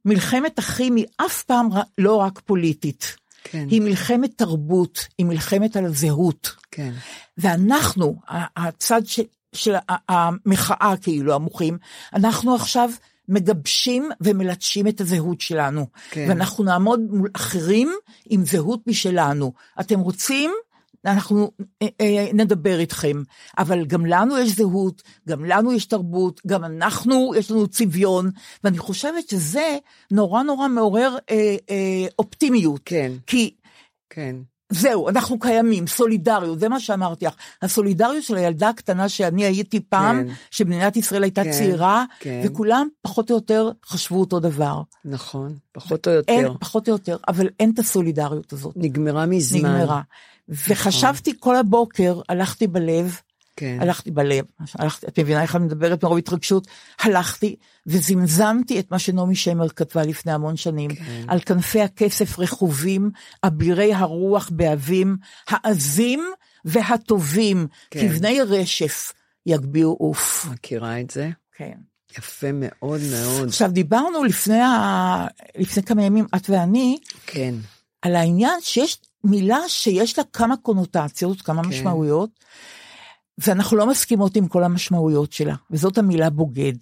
מלחמת 0.05 0.59
אחים 0.59 0.95
היא 0.95 1.05
אף 1.25 1.43
פעם 1.43 1.69
לא 1.97 2.15
רק 2.15 2.39
פוליטית, 2.45 3.15
כן, 3.51 3.67
היא 3.69 3.81
מלחמת 3.81 4.31
תרבות, 4.35 5.07
היא 5.17 5.25
מלחמת 5.25 5.75
על 5.75 5.85
הזהות. 5.85 6.55
כן. 6.71 6.91
ואנחנו, 7.37 8.15
הצד 8.57 9.01
של, 9.05 9.23
של 9.53 9.75
המחאה 10.09 10.93
כאילו, 11.01 11.33
המוחים, 11.33 11.77
אנחנו 12.13 12.55
עכשיו 12.55 12.89
מגבשים 13.29 14.09
ומלטשים 14.21 14.87
את 14.87 15.01
הזהות 15.01 15.41
שלנו. 15.41 15.87
כן. 16.09 16.25
ואנחנו 16.29 16.63
נעמוד 16.63 16.99
מול 16.99 17.29
אחרים 17.33 17.93
עם 18.29 18.45
זהות 18.45 18.79
משלנו. 18.87 19.53
אתם 19.79 19.99
רוצים? 19.99 20.51
אנחנו 21.05 21.51
אה, 21.81 21.87
אה, 22.01 22.27
נדבר 22.33 22.79
איתכם, 22.79 23.23
אבל 23.57 23.85
גם 23.85 24.05
לנו 24.05 24.37
יש 24.37 24.55
זהות, 24.55 25.01
גם 25.27 25.45
לנו 25.45 25.73
יש 25.73 25.85
תרבות, 25.85 26.41
גם 26.47 26.63
אנחנו, 26.63 27.31
יש 27.37 27.51
לנו 27.51 27.67
צביון, 27.67 28.31
ואני 28.63 28.77
חושבת 28.77 29.29
שזה 29.29 29.77
נורא 30.11 30.43
נורא 30.43 30.67
מעורר 30.67 31.17
אה, 31.29 31.55
אה, 31.69 32.07
אופטימיות. 32.19 32.81
כן. 32.85 33.11
כי 33.27 33.55
כן. 34.09 34.35
זהו, 34.69 35.09
אנחנו 35.09 35.39
קיימים, 35.39 35.87
סולידריות, 35.87 36.59
זה 36.59 36.69
מה 36.69 36.79
שאמרתי 36.79 37.25
לך. 37.25 37.33
הסולידריות 37.61 38.23
של 38.23 38.35
הילדה 38.35 38.69
הקטנה 38.69 39.09
שאני 39.09 39.45
הייתי 39.45 39.79
פעם, 39.79 40.27
כן. 40.27 40.33
שמדינת 40.51 40.97
ישראל 40.97 41.23
הייתה 41.23 41.43
כן, 41.43 41.51
צעירה, 41.51 42.05
כן. 42.19 42.41
וכולם 42.45 42.87
פחות 43.01 43.31
או 43.31 43.35
יותר 43.35 43.71
חשבו 43.85 44.19
אותו 44.19 44.39
דבר. 44.39 44.81
נכון, 45.05 45.55
פחות 45.71 46.07
או 46.07 46.11
יותר. 46.11 46.33
אין, 46.33 46.47
פחות 46.59 46.87
או 46.87 46.93
יותר, 46.93 47.17
אבל 47.27 47.49
אין 47.59 47.71
את 47.73 47.79
הסולידריות 47.79 48.53
הזאת. 48.53 48.73
נגמרה 48.77 49.25
מזמן. 49.25 49.59
נגמרה. 49.59 50.01
וחשבתי 50.49 51.33
כל 51.39 51.55
הבוקר, 51.55 52.21
הלכתי 52.29 52.67
בלב, 52.67 53.19
כן. 53.55 53.77
הלכתי 53.81 54.11
בלב, 54.11 54.45
הלכתי, 54.73 55.07
את 55.07 55.19
מבינה 55.19 55.41
איך 55.41 55.55
אני 55.55 55.65
מדברת 55.65 56.03
מרוב 56.03 56.17
התרגשות? 56.17 56.67
הלכתי 56.99 57.55
וזמזמתי 57.87 58.79
את 58.79 58.91
מה 58.91 58.99
שנעמי 58.99 59.35
שמר 59.35 59.69
כתבה 59.69 60.03
לפני 60.03 60.31
המון 60.31 60.57
שנים, 60.57 60.95
כן. 60.95 61.23
על 61.27 61.39
כנפי 61.39 61.81
הכסף 61.81 62.39
רכובים, 62.39 63.11
אבירי 63.43 63.93
הרוח 63.93 64.49
באבים, 64.53 65.17
העזים 65.49 66.23
והטובים, 66.65 67.67
כן. 67.91 68.07
כבני 68.07 68.41
רשף 68.41 69.13
יגביאו 69.45 69.93
עוף. 69.93 70.47
מכירה 70.51 71.01
את 71.01 71.11
זה? 71.11 71.29
כן. 71.57 71.77
יפה 72.17 72.47
מאוד 72.53 73.01
מאוד. 73.11 73.47
עכשיו 73.47 73.71
דיברנו 73.71 74.23
לפני, 74.23 74.61
ה... 74.61 75.27
לפני 75.57 75.83
כמה 75.83 76.03
ימים, 76.03 76.25
את 76.35 76.49
ואני, 76.49 76.97
כן. 77.27 77.55
על 78.01 78.15
העניין 78.15 78.59
שיש 78.61 78.97
מילה 79.25 79.59
שיש 79.67 80.17
לה 80.17 80.23
כמה 80.33 80.57
קונוטציות, 80.57 81.41
כמה 81.41 81.63
כן. 81.63 81.69
משמעויות, 81.69 82.29
ואנחנו 83.37 83.77
לא 83.77 83.87
מסכימות 83.87 84.35
עם 84.35 84.47
כל 84.47 84.63
המשמעויות 84.63 85.33
שלה, 85.33 85.55
וזאת 85.71 85.97
המילה 85.97 86.29
בוגד. 86.29 86.73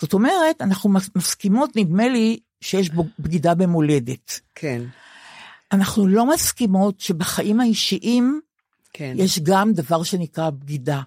זאת 0.00 0.12
אומרת, 0.12 0.60
אנחנו 0.62 0.90
מס- 0.90 1.10
מסכימות, 1.16 1.76
נדמה 1.76 2.08
לי, 2.08 2.38
שיש 2.60 2.90
בגידה 3.18 3.54
במולדת. 3.54 4.40
כן. 4.54 4.82
אנחנו 5.72 6.06
לא 6.06 6.26
מסכימות 6.34 7.00
שבחיים 7.00 7.60
האישיים 7.60 8.40
כן. 8.92 9.12
יש 9.16 9.38
גם 9.38 9.72
דבר 9.72 10.02
שנקרא 10.02 10.50
בגידה. 10.50 11.00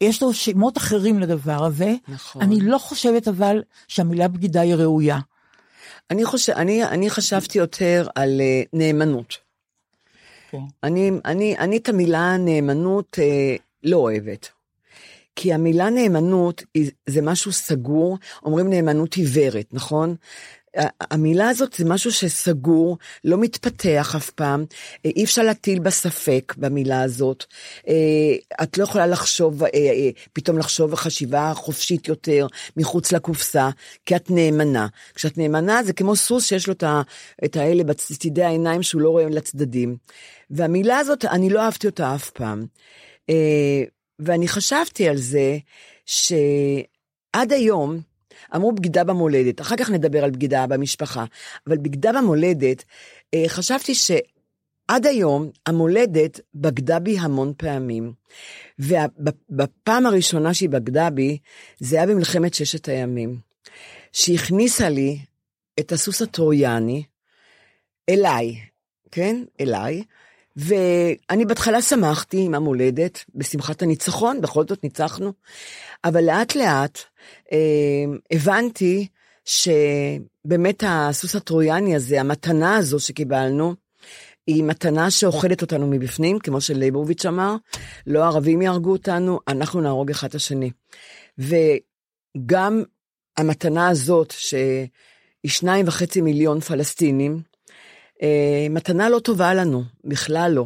יש 0.00 0.22
לו 0.22 0.34
שמות 0.34 0.78
אחרים 0.78 1.18
לדבר 1.18 1.64
הזה. 1.64 1.94
נכון. 2.08 2.42
אני 2.42 2.60
לא 2.60 2.78
חושבת 2.78 3.28
אבל 3.28 3.62
שהמילה 3.88 4.28
בגידה 4.28 4.60
היא 4.60 4.74
ראויה. 4.74 5.18
אני 6.10 6.24
חושב, 6.24 6.52
אני, 6.52 6.84
אני 6.84 7.10
חשבתי 7.10 7.58
יותר 7.58 8.06
על 8.14 8.40
uh, 8.40 8.68
נאמנות. 8.72 9.43
אוקיי. 10.54 10.68
אני, 10.82 11.10
אני, 11.24 11.58
אני 11.58 11.76
את 11.76 11.88
המילה 11.88 12.36
נאמנות 12.36 13.18
אה, 13.22 13.56
לא 13.82 13.96
אוהבת. 13.96 14.48
כי 15.36 15.52
המילה 15.52 15.90
נאמנות 15.90 16.62
היא- 16.74 16.90
זה 17.06 17.22
משהו 17.22 17.52
סגור, 17.52 18.18
אומרים 18.44 18.70
נאמנות 18.70 19.14
עיוורת, 19.14 19.66
נכון? 19.72 20.16
המילה 21.00 21.48
הזאת 21.48 21.72
זה 21.72 21.84
משהו 21.84 22.12
שסגור, 22.12 22.98
לא 23.24 23.38
מתפתח 23.38 24.14
אף 24.16 24.30
פעם, 24.30 24.64
אה, 25.06 25.10
אי 25.16 25.24
אפשר 25.24 25.42
להטיל 25.42 25.78
בה 25.78 25.90
ספק 25.90 26.54
במילה 26.56 27.02
הזאת. 27.02 27.44
אה, 27.88 28.62
את 28.62 28.78
לא 28.78 28.84
יכולה 28.84 29.06
לחשוב, 29.06 29.64
אה, 29.64 29.70
פתאום 30.32 30.58
לחשוב 30.58 30.94
חשיבה 30.94 31.52
חופשית 31.54 32.08
יותר, 32.08 32.46
מחוץ 32.76 33.12
לקופסה, 33.12 33.70
כי 34.06 34.16
את 34.16 34.30
נאמנה. 34.30 34.86
כשאת 35.14 35.38
נאמנה 35.38 35.82
זה 35.82 35.92
כמו 35.92 36.16
סוס 36.16 36.46
שיש 36.46 36.68
לו 36.68 36.74
את 37.44 37.56
האלה 37.56 37.84
בצדדי 37.84 38.42
העיניים 38.42 38.82
שהוא 38.82 39.02
לא 39.02 39.10
רואה 39.10 39.28
לצדדים. 39.28 39.96
והמילה 40.50 40.98
הזאת, 40.98 41.24
אני 41.24 41.50
לא 41.50 41.60
אהבתי 41.60 41.86
אותה 41.86 42.14
אף 42.14 42.30
פעם. 42.30 42.66
ואני 44.18 44.48
חשבתי 44.48 45.08
על 45.08 45.16
זה 45.16 45.58
שעד 46.06 47.52
היום, 47.52 48.00
אמרו 48.56 48.72
בגידה 48.72 49.04
במולדת, 49.04 49.60
אחר 49.60 49.76
כך 49.76 49.90
נדבר 49.90 50.24
על 50.24 50.30
בגידה 50.30 50.66
במשפחה, 50.66 51.24
אבל 51.66 51.76
בגידה 51.76 52.12
במולדת, 52.12 52.84
אה, 53.34 53.44
חשבתי 53.46 53.94
שעד 53.94 55.06
היום 55.06 55.50
המולדת 55.66 56.40
בגדה 56.54 56.98
בי 56.98 57.18
המון 57.18 57.52
פעמים. 57.56 58.12
ובפעם 58.78 60.06
הראשונה 60.06 60.54
שהיא 60.54 60.68
בגדה 60.68 61.10
בי, 61.10 61.38
זה 61.78 61.96
היה 61.96 62.06
במלחמת 62.06 62.54
ששת 62.54 62.88
הימים. 62.88 63.38
שהכניסה 64.14 64.88
לי 64.88 65.18
את 65.80 65.92
הסוס 65.92 66.22
הטרויאני 66.22 67.02
אליי, 68.08 68.56
כן? 69.10 69.44
אליי, 69.60 70.02
ואני 70.56 71.44
בהתחלה 71.44 71.82
שמחתי 71.82 72.44
עם 72.44 72.54
המולדת, 72.54 73.24
בשמחת 73.34 73.82
הניצחון, 73.82 74.40
בכל 74.40 74.64
זאת 74.68 74.84
ניצחנו, 74.84 75.32
אבל 76.04 76.24
לאט 76.24 76.54
לאט 76.54 76.98
אה, 77.52 77.58
הבנתי 78.30 79.06
שבאמת 79.44 80.84
הסוס 80.86 81.36
הטרויאני 81.36 81.96
הזה, 81.96 82.20
המתנה 82.20 82.76
הזו 82.76 83.00
שקיבלנו, 83.00 83.74
היא 84.46 84.64
מתנה 84.64 85.10
שאוכלת 85.10 85.62
אותנו 85.62 85.86
מבפנים, 85.86 86.38
כמו 86.38 86.60
שלייבוביץ' 86.60 87.26
אמר, 87.26 87.56
לא 88.06 88.22
הערבים 88.22 88.62
יהרגו 88.62 88.92
אותנו, 88.92 89.40
אנחנו 89.48 89.80
נהרוג 89.80 90.10
אחד 90.10 90.28
את 90.28 90.34
השני. 90.34 90.70
וגם 91.38 92.82
המתנה 93.36 93.88
הזאת, 93.88 94.30
שהיא 94.30 94.88
שניים 95.46 95.88
וחצי 95.88 96.20
מיליון 96.20 96.60
פלסטינים, 96.60 97.42
מתנה 98.70 99.08
לא 99.08 99.18
טובה 99.18 99.54
לנו, 99.54 99.82
בכלל 100.04 100.52
לא. 100.54 100.64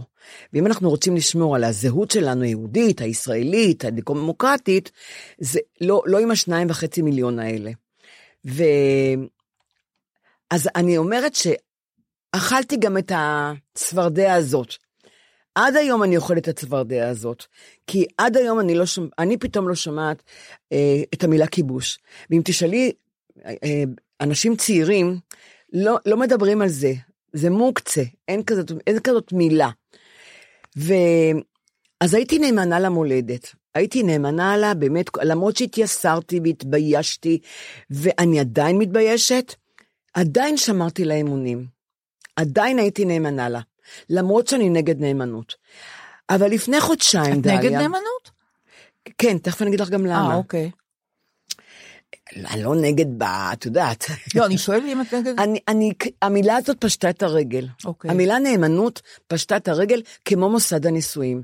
ואם 0.52 0.66
אנחנו 0.66 0.90
רוצים 0.90 1.16
לשמור 1.16 1.56
על 1.56 1.64
הזהות 1.64 2.10
שלנו 2.10 2.42
היהודית, 2.42 3.00
הישראלית, 3.00 3.84
הדמוקרטית, 3.84 4.90
זה 5.38 5.60
לא, 5.80 6.02
לא 6.06 6.18
עם 6.18 6.30
השניים 6.30 6.70
וחצי 6.70 7.02
מיליון 7.02 7.38
האלה. 7.38 7.70
ו... 8.46 8.62
אז 10.50 10.68
אני 10.76 10.98
אומרת 10.98 11.32
שאכלתי 11.34 12.76
גם 12.76 12.98
את 12.98 13.12
הצפרדע 13.14 14.34
הזאת. 14.34 14.74
עד 15.54 15.76
היום 15.76 16.02
אני 16.02 16.16
אוכלת 16.16 16.38
את 16.38 16.48
הצפרדע 16.48 17.08
הזאת, 17.08 17.44
כי 17.86 18.06
עד 18.18 18.36
היום 18.36 18.60
אני 18.60 18.74
לא 18.74 18.86
שומעת, 18.86 19.12
אני 19.18 19.36
פתאום 19.36 19.68
לא 19.68 19.74
שומעת 19.74 20.22
אה, 20.72 21.02
את 21.14 21.24
המילה 21.24 21.46
כיבוש. 21.46 21.98
ואם 22.30 22.40
תשאלי 22.44 22.92
אה, 23.46 23.82
אנשים 24.20 24.56
צעירים, 24.56 25.18
לא, 25.72 25.96
לא 26.06 26.16
מדברים 26.16 26.62
על 26.62 26.68
זה, 26.68 26.92
זה 27.32 27.50
מוקצה, 27.50 28.02
אין 28.28 28.42
כזאת, 28.42 28.72
אין 28.86 28.98
כזאת 29.00 29.32
מילה. 29.32 29.70
ו... 30.78 30.94
אז 32.00 32.14
הייתי 32.14 32.38
נאמנה 32.38 32.80
למולדת. 32.80 33.54
הייתי 33.74 34.02
נאמנה 34.02 34.56
לה, 34.56 34.74
באמת, 34.74 35.10
למרות 35.22 35.56
שהתייסרתי 35.56 36.40
והתביישתי, 36.44 37.38
ואני 37.90 38.40
עדיין 38.40 38.78
מתביישת, 38.78 39.54
עדיין 40.14 40.56
שמרתי 40.56 41.04
לה 41.04 41.14
אמונים. 41.14 41.66
עדיין 42.36 42.78
הייתי 42.78 43.04
נאמנה 43.04 43.48
לה, 43.48 43.60
למרות 44.10 44.46
שאני 44.46 44.68
נגד 44.68 45.00
נאמנות. 45.00 45.54
אבל 46.30 46.50
לפני 46.50 46.80
חודשיים, 46.80 47.32
את 47.32 47.42
דליה... 47.42 47.58
נגד 47.58 47.72
נאמנות? 47.72 48.30
כן, 49.18 49.38
תכף 49.38 49.62
אני 49.62 49.68
אגיד 49.68 49.80
לך 49.80 49.90
גם 49.90 50.06
למה. 50.06 50.30
אה, 50.30 50.34
אוקיי. 50.34 50.70
אני 52.36 52.62
לא 52.62 52.74
נגד 52.74 53.18
ב... 53.18 53.22
את 53.22 53.66
יודעת. 53.66 54.04
לא, 54.34 54.46
אני 54.46 54.58
שואלת 54.58 54.82
אם 54.92 55.00
את 55.00 55.14
נגד... 55.14 55.40
אני, 55.40 55.58
אני, 55.68 55.92
המילה 56.22 56.56
הזאת 56.56 56.76
פשטה 56.80 57.10
את 57.10 57.22
הרגל. 57.22 57.66
אוקיי. 57.84 58.10
המילה 58.10 58.38
נאמנות 58.38 59.02
פשטה 59.26 59.56
את 59.56 59.68
הרגל 59.68 60.02
כמו 60.24 60.50
מוסד 60.50 60.86
הנישואים. 60.86 61.42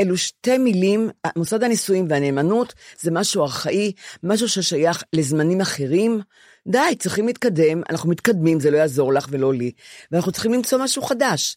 אלו 0.00 0.16
שתי 0.16 0.58
מילים, 0.58 1.10
מוסד 1.36 1.62
הנישואים 1.62 2.06
והנאמנות 2.08 2.74
זה 3.00 3.10
משהו 3.10 3.42
ארכאי, 3.42 3.92
משהו 4.22 4.48
ששייך 4.48 5.04
לזמנים 5.12 5.60
אחרים. 5.60 6.20
די, 6.68 6.96
צריכים 6.98 7.26
להתקדם, 7.26 7.82
אנחנו 7.90 8.10
מתקדמים, 8.10 8.60
זה 8.60 8.70
לא 8.70 8.76
יעזור 8.76 9.12
לך 9.12 9.26
ולא 9.30 9.54
לי, 9.54 9.72
ואנחנו 10.12 10.32
צריכים 10.32 10.52
למצוא 10.52 10.78
משהו 10.78 11.02
חדש. 11.02 11.56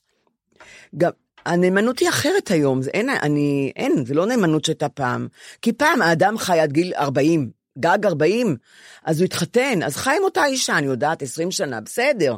גם, 0.97 1.11
הנאמנות 1.45 1.99
היא 1.99 2.09
אחרת 2.09 2.51
היום, 2.51 2.81
זה 2.81 2.89
אין, 2.93 3.09
אני, 3.09 3.71
אין, 3.75 4.05
זה 4.05 4.13
לא 4.13 4.25
נאמנות 4.25 4.65
שהייתה 4.65 4.89
פעם. 4.89 5.27
כי 5.61 5.73
פעם 5.73 6.01
האדם 6.01 6.37
חי 6.37 6.59
עד 6.59 6.71
גיל 6.71 6.93
40, 6.95 7.62
גג 7.79 8.05
40, 8.05 8.55
אז 9.03 9.19
הוא 9.19 9.25
התחתן, 9.25 9.83
אז 9.83 9.95
חי 9.95 10.15
עם 10.17 10.23
אותה 10.23 10.45
אישה, 10.45 10.77
אני 10.77 10.85
יודעת, 10.85 11.21
20 11.21 11.51
שנה, 11.51 11.81
בסדר. 11.81 12.35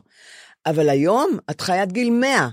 אבל 0.66 0.90
היום 0.90 1.38
את 1.50 1.62
חי 1.62 1.78
עד 1.78 1.92
גיל 1.92 2.10
100. 2.10 2.50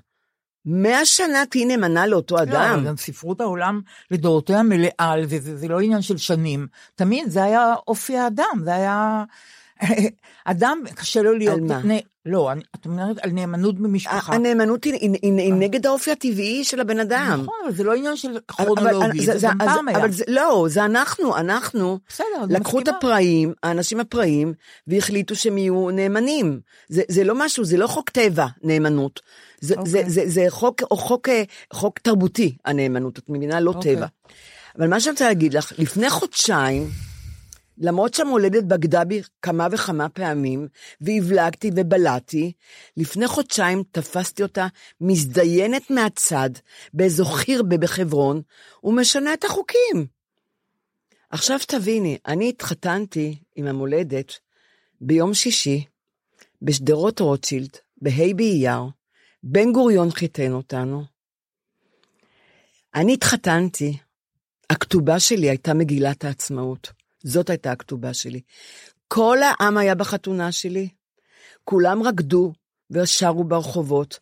100 0.64 1.04
שנה 1.04 1.46
תהיי 1.50 1.64
נאמנה 1.64 2.06
לאותו 2.06 2.36
לא, 2.36 2.42
אדם. 2.42 2.74
אבל 2.74 2.86
גם 2.86 2.96
ספרות 2.96 3.40
העולם 3.40 3.80
לדורותיה 4.10 4.62
מלאה 4.62 5.12
על 5.12 5.26
זה, 5.26 5.40
זה, 5.40 5.56
זה 5.56 5.68
לא 5.68 5.80
עניין 5.80 6.02
של 6.02 6.16
שנים. 6.16 6.66
תמיד 6.94 7.30
זה 7.30 7.44
היה 7.44 7.74
אופי 7.88 8.16
האדם, 8.16 8.60
זה 8.64 8.74
היה... 8.74 9.24
אדם, 10.44 10.78
קשה 10.94 11.22
לו 11.22 11.38
להיות... 11.38 11.70
על 11.70 11.82
מה? 11.82 11.94
לא, 12.26 12.52
אני, 12.52 12.60
את 12.74 12.86
אומרת 12.86 13.16
על 13.22 13.30
נאמנות 13.30 13.78
במשפחה. 13.78 14.34
הנאמנות 14.34 14.84
היא, 14.84 14.92
היא, 14.94 15.10
היא, 15.22 15.32
היא 15.38 15.52
נגד 15.54 15.86
האופי 15.86 16.10
הטבעי 16.10 16.64
של 16.64 16.80
הבן 16.80 17.00
אדם. 17.00 17.40
נכון, 17.42 17.54
אבל 17.66 17.74
זה 17.74 17.84
לא 17.84 17.94
עניין 17.94 18.16
של 18.16 18.38
כרונולוגי, 18.48 19.26
אבל 19.30 19.38
זה, 19.38 19.46
גם 19.48 19.60
אז- 19.60 19.68
פעם 19.68 19.88
היה. 19.88 19.98
אבל 19.98 20.10
זה, 20.12 20.24
לא, 20.28 20.66
זה 20.68 20.84
אנחנו, 20.84 21.36
אנחנו 21.36 21.98
בסדר, 22.08 22.26
לקחו 22.50 22.80
את. 22.80 22.88
הפראים, 22.88 23.52
האנשים 23.62 24.00
הפראים, 24.00 24.52
והחליטו 24.86 25.36
שהם 25.36 25.58
יהיו 25.58 25.90
נאמנים. 25.90 26.60
זה, 26.88 27.02
זה 27.08 27.24
לא 27.24 27.34
משהו, 27.34 27.64
זה 27.64 27.76
לא 27.76 27.86
חוק 27.86 28.10
טבע, 28.10 28.46
נאמנות. 28.62 29.20
זה, 29.60 29.74
אוקיי. 29.74 29.90
זה, 29.90 30.02
זה, 30.06 30.22
זה 30.26 30.46
חוק, 30.48 30.82
חוק, 30.92 31.28
אה, 31.28 31.42
חוק 31.72 31.98
תרבותי, 31.98 32.56
הנאמנות, 32.64 33.18
את 33.18 33.24
מבינה? 33.28 33.60
לא 33.60 33.70
אוקיי. 33.70 33.96
טבע. 33.96 34.06
אבל 34.78 34.88
מה 34.88 35.00
שאני 35.00 35.12
רוצה 35.12 35.24
להגיד 35.28 35.54
לך, 35.54 35.72
לפני 35.78 36.10
חודשיים, 36.10 36.88
למרות 37.78 38.14
שהמולדת 38.14 38.64
בגדה 38.64 39.04
בי 39.04 39.22
כמה 39.42 39.66
וכמה 39.72 40.08
פעמים, 40.08 40.68
והבלגתי 41.00 41.70
ובלעתי, 41.76 42.52
לפני 42.96 43.26
חודשיים 43.26 43.82
תפסתי 43.90 44.42
אותה 44.42 44.66
מזדיינת 45.00 45.90
מהצד, 45.90 46.50
באיזו 46.94 47.24
חירבה 47.24 47.78
בחברון, 47.78 48.42
ומשנה 48.84 49.34
את 49.34 49.44
החוקים. 49.44 50.06
עכשיו 51.30 51.58
תביני, 51.66 52.18
אני 52.26 52.48
התחתנתי 52.48 53.38
עם 53.56 53.66
המולדת 53.66 54.32
ביום 55.00 55.34
שישי, 55.34 55.84
בשדרות 56.62 57.20
רוטשילד, 57.20 57.70
בה' 58.02 58.34
באייר, 58.36 58.80
בן 59.42 59.72
גוריון 59.72 60.10
חיתן 60.10 60.52
אותנו. 60.52 61.04
אני 62.94 63.14
התחתנתי, 63.14 63.98
הכתובה 64.70 65.20
שלי 65.20 65.48
הייתה 65.48 65.74
מגילת 65.74 66.24
העצמאות. 66.24 67.01
זאת 67.22 67.50
הייתה 67.50 67.72
הכתובה 67.72 68.14
שלי. 68.14 68.40
כל 69.08 69.38
העם 69.42 69.76
היה 69.76 69.94
בחתונה 69.94 70.52
שלי. 70.52 70.88
כולם 71.64 72.02
רקדו 72.02 72.52
ושרו 72.90 73.44
ברחובות. 73.44 74.18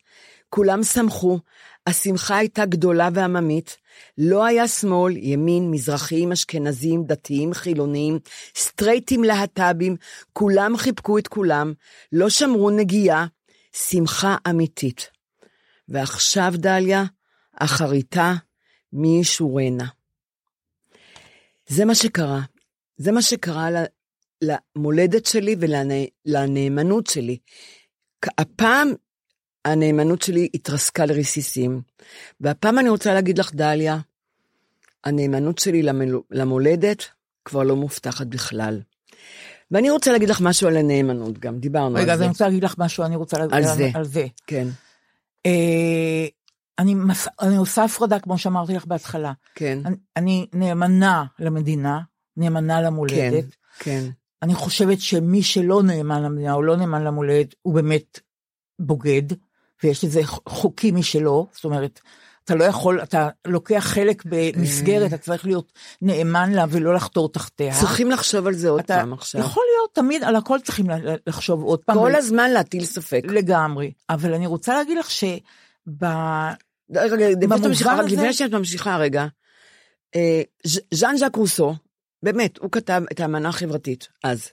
כולם 0.49 0.83
שמחו. 0.83 1.39
השמחה 1.87 2.37
הייתה 2.37 2.65
גדולה 2.65 3.09
ועממית. 3.13 3.77
לא 4.17 4.45
היה 4.45 4.67
שמאל, 4.67 5.17
ימין, 5.17 5.71
מזרחיים, 5.71 6.31
אשכנזים, 6.31 7.03
דתיים, 7.03 7.53
חילוניים, 7.53 8.19
סטרייטים, 8.55 9.23
להט"בים. 9.23 9.95
כולם 10.33 10.77
חיבקו 10.77 11.17
את 11.17 11.27
כולם. 11.27 11.73
לא 12.11 12.29
שמרו 12.29 12.69
נגיעה. 12.69 13.25
שמחה 13.73 14.35
אמיתית. 14.49 15.09
ועכשיו, 15.87 16.53
דליה, 16.55 17.03
אחריתה 17.59 18.33
מי 18.93 19.19
ישורנה. 19.21 19.85
זה 21.67 21.85
מה 21.85 21.95
שקרה. 21.95 22.41
זה 23.01 23.11
מה 23.11 23.21
שקרה 23.21 23.69
למולדת 24.41 25.25
שלי 25.25 25.55
ולנאמנות 25.59 27.07
שלי. 27.07 27.37
הפעם 28.37 28.93
הנאמנות 29.65 30.21
שלי 30.21 30.49
התרסקה 30.53 31.05
לרסיסים, 31.05 31.81
והפעם 32.41 32.79
אני 32.79 32.89
רוצה 32.89 33.13
להגיד 33.13 33.37
לך, 33.37 33.53
דליה, 33.53 33.97
הנאמנות 35.03 35.57
שלי 35.57 35.83
למולדת 36.31 37.05
כבר 37.45 37.63
לא 37.63 37.75
מובטחת 37.75 38.27
בכלל. 38.27 38.81
ואני 39.71 39.89
רוצה 39.89 40.11
להגיד 40.11 40.29
לך 40.29 40.41
משהו 40.41 40.67
על 40.67 40.77
הנאמנות 40.77 41.39
גם, 41.39 41.59
דיברנו 41.59 41.95
רגע, 41.95 42.03
על 42.03 42.09
אז 42.11 42.17
זה. 42.17 42.23
אני 42.23 42.31
רוצה 42.31 42.45
להגיד 42.45 42.63
לך 42.63 42.75
משהו, 42.77 43.03
אני 43.03 43.15
רוצה 43.15 43.37
להגיד 43.37 43.53
על 43.53 43.63
זה. 43.63 43.89
על 43.93 44.03
זה. 44.03 44.25
כן. 44.47 44.67
אה, 45.45 46.27
אני, 46.79 46.95
מס, 46.95 47.27
אני 47.41 47.55
עושה 47.55 47.83
הפרדה, 47.83 48.19
כמו 48.19 48.37
שאמרתי 48.37 48.73
לך 48.73 48.85
בהתחלה. 48.85 49.33
כן, 49.55 49.79
אני, 49.85 49.95
אני 50.15 50.47
נאמנה 50.53 51.25
למדינה, 51.39 51.99
נאמנה 52.37 52.81
למולדת. 52.81 53.45
כן, 53.79 54.03
אני 54.41 54.53
חושבת 54.55 55.01
שמי 55.01 55.43
שלא 55.43 55.83
נאמן 55.83 56.23
למדינה 56.23 56.53
או 56.53 56.61
לא 56.63 56.75
נאמן 56.75 57.03
למולדת, 57.03 57.55
הוא 57.61 57.73
באמת 57.75 58.19
בוגד, 58.79 59.23
ויש 59.83 60.03
לזה 60.03 60.21
חוקים 60.25 60.95
משלו, 60.95 61.47
זאת 61.51 61.63
אומרת, 61.63 61.99
אתה 62.43 62.55
לא 62.55 62.63
יכול, 62.63 63.01
אתה 63.03 63.29
לוקח 63.45 63.83
חלק 63.87 64.23
במסגרת, 64.25 65.07
אתה 65.13 65.17
צריך 65.17 65.45
להיות 65.45 65.71
נאמן 66.01 66.51
לה 66.51 66.65
ולא 66.69 66.93
לחתור 66.93 67.29
תחתיה. 67.29 67.79
צריכים 67.79 68.11
לחשוב 68.11 68.47
על 68.47 68.53
זה 68.53 68.69
עוד 68.69 68.79
אתה, 68.79 68.95
פעם 68.97 69.13
עכשיו. 69.13 69.41
יכול 69.41 69.63
להיות, 69.75 69.95
תמיד, 69.95 70.23
על 70.23 70.35
הכל 70.35 70.59
צריכים 70.63 70.85
לחשוב 71.27 71.63
עוד 71.63 71.79
פעם. 71.79 71.95
כל 71.97 72.03
ול- 72.03 72.15
הזמן 72.15 72.51
להטיל 72.51 72.85
ספק. 72.85 73.21
לגמרי. 73.27 73.91
אבל 74.09 74.33
אני 74.33 74.47
רוצה 74.47 74.73
להגיד 74.73 74.97
לך 74.97 75.11
שב... 75.11 75.37
רגע, 76.95 77.15
רגע, 77.15 77.27
לפני 78.07 78.33
שאת 78.33 78.51
ממשיכה, 78.51 78.97
רגע, 78.97 79.25
אה, 80.15 80.41
ז'- 80.67 80.79
ז'אן 80.93 81.17
ז'אק 81.17 81.35
רוסו, 81.35 81.75
באמת, 82.23 82.57
הוא 82.57 82.71
כתב 82.71 83.01
את 83.11 83.19
האמנה 83.19 83.49
החברתית 83.49 84.07
אז. 84.23 84.49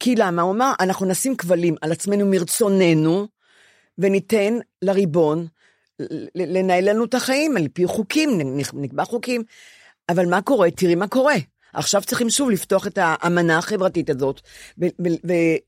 כי 0.00 0.14
למה? 0.16 0.42
הוא 0.42 0.52
אמר, 0.52 0.72
אנחנו 0.80 1.06
נשים 1.06 1.36
כבלים 1.36 1.74
על 1.80 1.92
עצמנו 1.92 2.26
מרצוננו, 2.26 3.28
וניתן 3.98 4.58
לריבון 4.82 5.46
לנהל 6.34 6.90
לנו 6.90 7.04
את 7.04 7.14
החיים 7.14 7.56
על 7.56 7.68
פי 7.68 7.86
חוקים, 7.86 8.30
נקבע 8.74 9.04
חוקים. 9.04 9.42
אבל 10.08 10.26
מה 10.26 10.42
קורה? 10.42 10.70
תראי 10.70 10.94
מה 10.94 11.08
קורה. 11.08 11.34
עכשיו 11.74 12.02
צריכים 12.02 12.30
שוב 12.30 12.50
לפתוח 12.50 12.86
את 12.86 12.98
האמנה 13.02 13.58
החברתית 13.58 14.10
הזאת, 14.10 14.40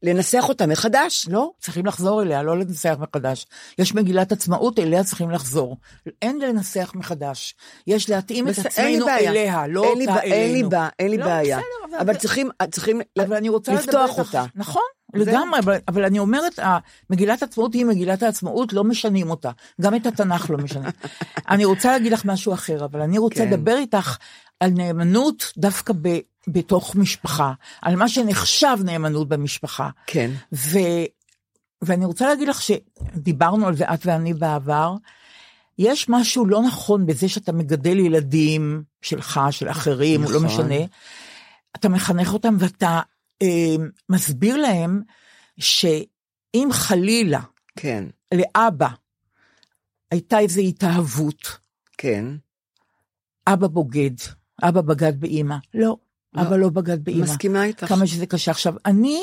ולנסח 0.02 0.48
אותה 0.48 0.66
מחדש. 0.66 1.28
לא, 1.28 1.50
צריכים 1.60 1.86
לחזור 1.86 2.22
אליה, 2.22 2.42
לא 2.42 2.58
לנסח 2.58 2.96
מחדש. 2.98 3.46
יש 3.78 3.94
מגילת 3.94 4.32
עצמאות, 4.32 4.78
אליה 4.78 5.04
צריכים 5.04 5.30
לחזור. 5.30 5.76
אין 6.22 6.38
לנסח 6.38 6.92
מחדש. 6.94 7.54
יש 7.86 8.10
להתאים 8.10 8.48
את 8.48 8.58
אין 8.76 8.86
לי 8.86 8.96
עצמנו. 8.98 9.08
אליה, 9.08 9.66
לא 9.66 9.80
אותה 9.80 10.06
בע- 10.06 10.20
אין 10.20 10.32
לי 10.32 10.50
אלינו. 10.50 10.70
בעיה, 10.70 10.88
אין 10.98 11.10
לי 11.10 11.18
לא, 11.18 11.24
בעיה. 11.24 11.58
בסדר, 11.58 11.98
אבל 12.00 12.16
צריכים, 12.16 12.50
צריכים 12.70 13.00
אבל 13.18 13.36
אני 13.36 13.48
רוצה 13.48 13.72
לדבר 13.72 14.04
לפתוח 14.04 14.18
אותה. 14.18 14.44
נכון, 14.54 14.82
לגמרי, 15.14 15.58
אבל, 15.60 15.78
אבל 15.88 16.04
אני 16.04 16.18
אומרת, 16.18 16.58
מגילת 17.10 17.42
העצמאות 17.42 17.74
היא 17.74 17.84
מגילת 17.86 18.22
העצמאות, 18.22 18.72
לא 18.72 18.84
משנים 18.84 19.30
אותה. 19.30 19.50
גם 19.80 19.94
את 19.94 20.06
התנ"ך 20.06 20.50
לא 20.50 20.58
משנים. 20.58 20.90
אני 21.50 21.64
רוצה 21.64 21.92
להגיד 21.92 22.12
לך 22.12 22.24
משהו 22.24 22.52
אחר, 22.54 22.84
אבל 22.84 23.00
אני 23.00 23.18
רוצה 23.18 23.36
כן. 23.44 23.50
לדבר 23.50 23.76
איתך 23.76 24.16
על 24.60 24.70
נאמנות 24.70 25.52
דווקא 25.56 25.92
ב, 26.02 26.18
בתוך 26.48 26.96
משפחה, 26.96 27.52
על 27.82 27.96
מה 27.96 28.08
שנחשב 28.08 28.76
נאמנות 28.84 29.28
במשפחה. 29.28 29.90
כן. 30.06 30.30
ו, 30.52 30.78
ואני 31.82 32.04
רוצה 32.04 32.26
להגיד 32.26 32.48
לך 32.48 32.62
שדיברנו 32.62 33.66
על 33.66 33.76
זה 33.76 33.84
את 33.84 34.06
ואני 34.06 34.34
בעבר, 34.34 34.94
יש 35.78 36.08
משהו 36.08 36.46
לא 36.46 36.62
נכון 36.62 37.06
בזה 37.06 37.28
שאתה 37.28 37.52
מגדל 37.52 37.98
ילדים 37.98 38.82
שלך, 39.02 39.40
של 39.50 39.70
אחרים, 39.70 40.22
נכון. 40.22 40.34
לא 40.34 40.40
נכון. 40.40 40.64
משנה. 40.66 40.86
אתה 41.76 41.88
מחנך 41.88 42.32
אותם 42.32 42.56
ואתה 42.58 43.00
אה, 43.42 43.76
מסביר 44.08 44.56
להם 44.56 45.02
שאם 45.58 46.68
חלילה 46.72 47.40
כן, 47.76 48.04
לאבא 48.34 48.88
הייתה 50.10 50.38
איזו 50.38 50.60
התאהבות, 50.60 51.58
כן. 51.98 52.24
אבא 53.46 53.66
בוגד, 53.66 54.14
אבא 54.62 54.80
בגד 54.80 55.20
באימא. 55.20 55.56
לא, 55.74 55.96
לא. 56.34 56.42
אבא 56.42 56.56
לא 56.56 56.68
בגד 56.68 57.04
באימא. 57.04 57.24
מסכימה 57.24 57.64
איתך. 57.64 57.86
כמה 57.86 58.06
שזה 58.06 58.26
קשה. 58.26 58.50
עכשיו, 58.50 58.74
אני 58.86 59.20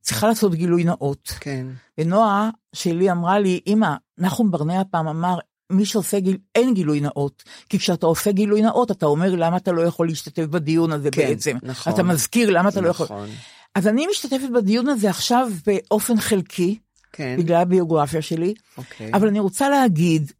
צריכה 0.00 0.28
לעשות 0.28 0.54
גילוי 0.54 0.84
נאות. 0.84 1.32
כן. 1.40 1.66
ונועה 1.98 2.50
שלי 2.72 3.10
אמרה 3.10 3.38
לי, 3.38 3.60
אמא, 3.66 3.94
נחום 4.18 4.50
ברנע 4.50 4.82
פעם 4.90 5.08
אמר, 5.08 5.38
מי 5.70 5.84
שעושה 5.84 6.20
גיל, 6.20 6.36
אין 6.54 6.74
גילוי 6.74 7.00
נאות. 7.00 7.42
כי 7.68 7.78
כשאתה 7.78 8.06
עושה 8.06 8.32
גילוי 8.32 8.62
נאות, 8.62 8.90
אתה 8.90 9.06
אומר 9.06 9.34
למה 9.34 9.56
אתה 9.56 9.72
לא 9.72 9.82
יכול 9.82 10.06
להשתתף 10.06 10.44
בדיון 10.44 10.92
הזה 10.92 11.10
כן, 11.10 11.22
בעצם. 11.22 11.56
נכון. 11.62 11.92
אתה 11.92 12.02
מזכיר 12.02 12.50
למה 12.50 12.68
אתה 12.68 12.80
לא 12.80 12.88
יכול. 12.88 13.06
נכון. 13.06 13.28
אז 13.74 13.86
אני 13.86 14.06
משתתפת 14.10 14.50
בדיון 14.54 14.88
הזה 14.88 15.10
עכשיו 15.10 15.48
באופן 15.66 16.20
חלקי, 16.20 16.78
כן. 17.12 17.36
בגלל 17.38 17.60
הביוגרפיה 17.60 18.22
שלי, 18.22 18.54
אוקיי. 18.78 19.10
אבל 19.14 19.28
אני 19.28 19.40
רוצה 19.40 19.68
להגיד 19.68 20.32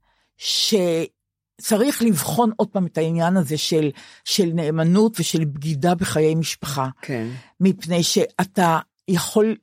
שצריך 1.61 2.03
לבחון 2.03 2.51
עוד 2.57 2.69
פעם 2.69 2.87
את 2.87 2.99
העניין 2.99 3.37
הזה 3.37 3.59
של, 3.59 3.91
של 4.25 4.51
נאמנות 4.55 5.21
ושל 5.21 5.45
בגידה 5.45 5.95
בחיי 5.95 6.35
משפחה. 6.35 6.89
כן. 7.03 7.29
מפני 7.61 8.03
שאתה 8.03 8.79
יכול 9.09 9.57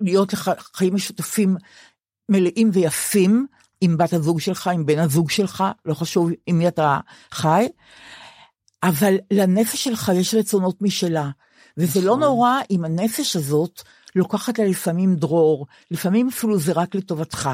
להיות 0.00 0.32
לך 0.32 0.50
חיים 0.74 0.94
משותפים 0.94 1.56
מלאים 2.28 2.70
ויפים 2.72 3.46
עם 3.80 3.96
בת 3.96 4.12
הזוג 4.12 4.40
שלך, 4.40 4.66
עם 4.66 4.86
בן 4.86 4.98
הזוג 4.98 5.30
שלך, 5.30 5.64
לא 5.84 5.94
חשוב 5.94 6.30
עם 6.46 6.58
מי 6.58 6.68
אתה 6.68 6.98
חי, 7.30 7.68
אבל 8.82 9.16
לנפש 9.30 9.84
שלך 9.84 10.12
יש 10.14 10.34
רצונות 10.34 10.82
משלה, 10.82 11.30
וזה 11.76 12.00
לא 12.00 12.06
נכון. 12.06 12.20
נורא 12.20 12.60
אם 12.70 12.84
הנפש 12.84 13.36
הזאת 13.36 13.82
לוקחת 14.14 14.58
לה 14.58 14.64
לפעמים 14.64 15.16
דרור, 15.16 15.66
לפעמים 15.90 16.28
אפילו 16.28 16.58
זה 16.58 16.72
רק 16.72 16.94
לטובתך. 16.94 17.50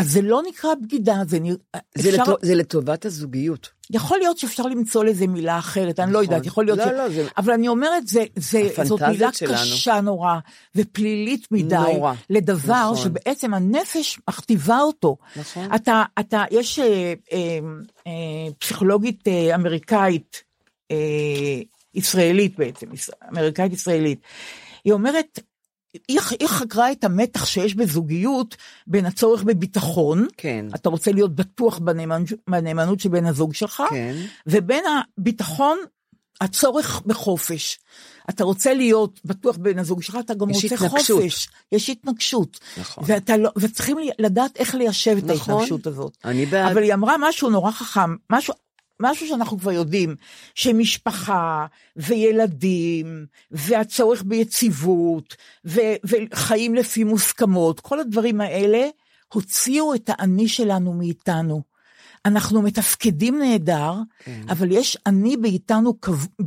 אז 0.00 0.12
זה 0.12 0.22
לא 0.22 0.42
נקרא 0.48 0.70
בגידה, 0.82 1.14
זה, 1.28 1.40
נרא... 1.40 1.54
זה, 1.94 2.08
אפשר, 2.10 2.22
לטו, 2.22 2.36
זה 2.42 2.54
לטובת 2.54 3.04
הזוגיות. 3.04 3.68
יכול 3.90 4.18
להיות 4.18 4.38
שאפשר 4.38 4.62
למצוא 4.62 5.04
לזה 5.04 5.26
מילה 5.26 5.58
אחרת, 5.58 6.00
אני 6.00 6.12
לא 6.12 6.22
נכון. 6.22 6.24
יודעת, 6.34 6.46
יכול 6.46 6.64
להיות 6.64 6.78
לא, 6.78 6.84
ש... 6.84 6.88
לא, 6.88 7.08
זה- 7.08 7.28
אבל 7.38 7.52
אני 7.52 7.68
אומרת, 7.68 8.06
זה, 8.08 8.24
זה, 8.36 8.62
זאת 8.84 9.02
מילה 9.02 9.32
שלנו. 9.32 9.52
קשה 9.52 10.00
נורא, 10.00 10.34
ופלילית 10.74 11.46
מדי, 11.50 11.76
נורא. 11.76 12.14
לדבר 12.30 12.90
נכון. 12.92 12.96
שבעצם 12.96 13.54
הנפש 13.54 14.18
מכתיבה 14.28 14.80
אותו. 14.80 15.16
נכון. 15.36 15.74
אתה, 15.74 16.02
אתה, 16.20 16.44
יש 16.50 16.78
אה, 16.78 16.84
אה, 17.32 17.58
אה, 18.06 18.12
פסיכולוגית 18.58 19.28
אה, 19.28 19.54
אמריקאית, 19.54 20.42
אה, 20.90 20.96
ישראלית 21.94 22.56
בעצם, 22.58 22.86
אמריקאית 23.32 23.72
ישראלית, 23.72 24.20
היא 24.84 24.92
אומרת, 24.92 25.38
היא, 26.08 26.20
היא 26.40 26.48
חקרה 26.48 26.92
את 26.92 27.04
המתח 27.04 27.46
שיש 27.46 27.74
בזוגיות 27.74 28.56
בין 28.86 29.06
הצורך 29.06 29.42
בביטחון, 29.42 30.26
כן. 30.36 30.66
אתה 30.74 30.88
רוצה 30.88 31.12
להיות 31.12 31.34
בטוח 31.34 31.78
בנאמנות, 31.78 32.28
בנאמנות 32.48 33.00
של 33.00 33.08
בן 33.08 33.26
הזוג 33.26 33.54
שלך, 33.54 33.82
כן. 33.90 34.16
ובין 34.46 34.84
הביטחון, 35.18 35.78
הצורך 36.40 37.02
בחופש. 37.06 37.78
אתה 38.30 38.44
רוצה 38.44 38.74
להיות 38.74 39.20
בטוח 39.24 39.56
בבן 39.56 39.78
הזוג 39.78 40.02
שלך, 40.02 40.18
אתה 40.20 40.34
גם 40.34 40.48
רוצה 40.48 40.66
התנגשות. 40.66 41.22
חופש. 41.22 41.48
יש 41.72 41.90
התנגשות. 41.90 42.60
נכון. 42.80 43.04
ואתה 43.06 43.36
לא, 43.36 43.50
וצריכים 43.56 43.96
לדעת 44.18 44.56
איך 44.56 44.74
ליישב 44.74 45.16
את 45.18 45.24
נכון. 45.24 45.54
ההתנגשות 45.54 45.86
הזאת. 45.86 46.16
אני 46.24 46.46
בעד. 46.46 46.72
אבל 46.72 46.82
היא 46.82 46.94
אמרה 46.94 47.14
משהו 47.20 47.50
נורא 47.50 47.70
חכם, 47.70 48.16
משהו, 48.30 48.54
משהו 49.00 49.28
שאנחנו 49.28 49.58
כבר 49.58 49.72
יודעים, 49.72 50.16
שמשפחה 50.54 51.66
וילדים 51.96 53.26
והצורך 53.50 54.22
ביציבות 54.22 55.36
ו, 55.64 55.80
וחיים 56.04 56.74
לפי 56.74 57.04
מוסכמות, 57.04 57.80
כל 57.80 58.00
הדברים 58.00 58.40
האלה 58.40 58.88
הוציאו 59.32 59.94
את 59.94 60.10
האני 60.12 60.48
שלנו 60.48 60.92
מאיתנו. 60.92 61.62
אנחנו 62.24 62.62
מתפקדים 62.62 63.38
נהדר, 63.38 63.94
כן. 64.18 64.40
אבל 64.48 64.72
יש 64.72 64.96
אני 65.06 65.36
באיתנו, 65.36 65.94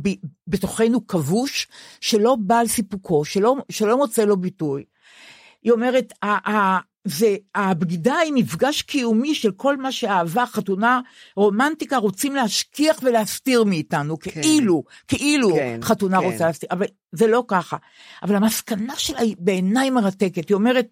ב- 0.02 0.26
בתוכנו 0.46 1.06
כבוש, 1.06 1.68
שלא 2.00 2.36
בא 2.40 2.58
על 2.58 2.66
סיפוקו, 2.66 3.24
שלא, 3.24 3.56
שלא 3.68 3.96
מוצא 3.96 4.24
לו 4.24 4.36
ביטוי. 4.36 4.84
היא 5.62 5.72
אומרת, 5.72 6.12
ה- 7.04 7.08
ה- 7.08 7.10
זה, 7.10 7.36
הבגידה 7.54 8.14
היא 8.14 8.32
מפגש 8.32 8.82
קיומי 8.82 9.34
של 9.34 9.50
כל 9.50 9.76
מה 9.76 9.92
שאהבה, 9.92 10.46
חתונה, 10.46 11.00
רומנטיקה 11.36 11.96
רוצים 11.96 12.34
להשכיח 12.34 12.96
ולהסתיר 13.02 13.64
מאיתנו, 13.64 14.18
כן. 14.18 14.42
כאילו, 14.42 14.84
כאילו 15.08 15.54
כן, 15.54 15.80
חתונה 15.82 16.20
כן. 16.20 16.24
רוצה 16.24 16.46
להסתיר, 16.46 16.68
אבל 16.72 16.86
זה 17.12 17.26
לא 17.26 17.44
ככה. 17.48 17.76
אבל 18.22 18.36
המסקנה 18.36 18.96
שלה 18.96 19.20
היא 19.20 19.36
בעיניי 19.38 19.90
מרתקת, 19.90 20.48
היא 20.48 20.54
אומרת, 20.54 20.86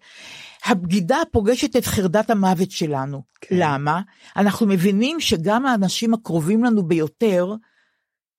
הבגידה 0.65 1.17
פוגשת 1.31 1.75
את 1.75 1.85
חרדת 1.85 2.29
המוות 2.29 2.71
שלנו. 2.71 3.23
כן. 3.41 3.55
למה? 3.59 4.01
אנחנו 4.37 4.67
מבינים 4.67 5.19
שגם 5.19 5.65
האנשים 5.65 6.13
הקרובים 6.13 6.63
לנו 6.63 6.83
ביותר, 6.83 7.55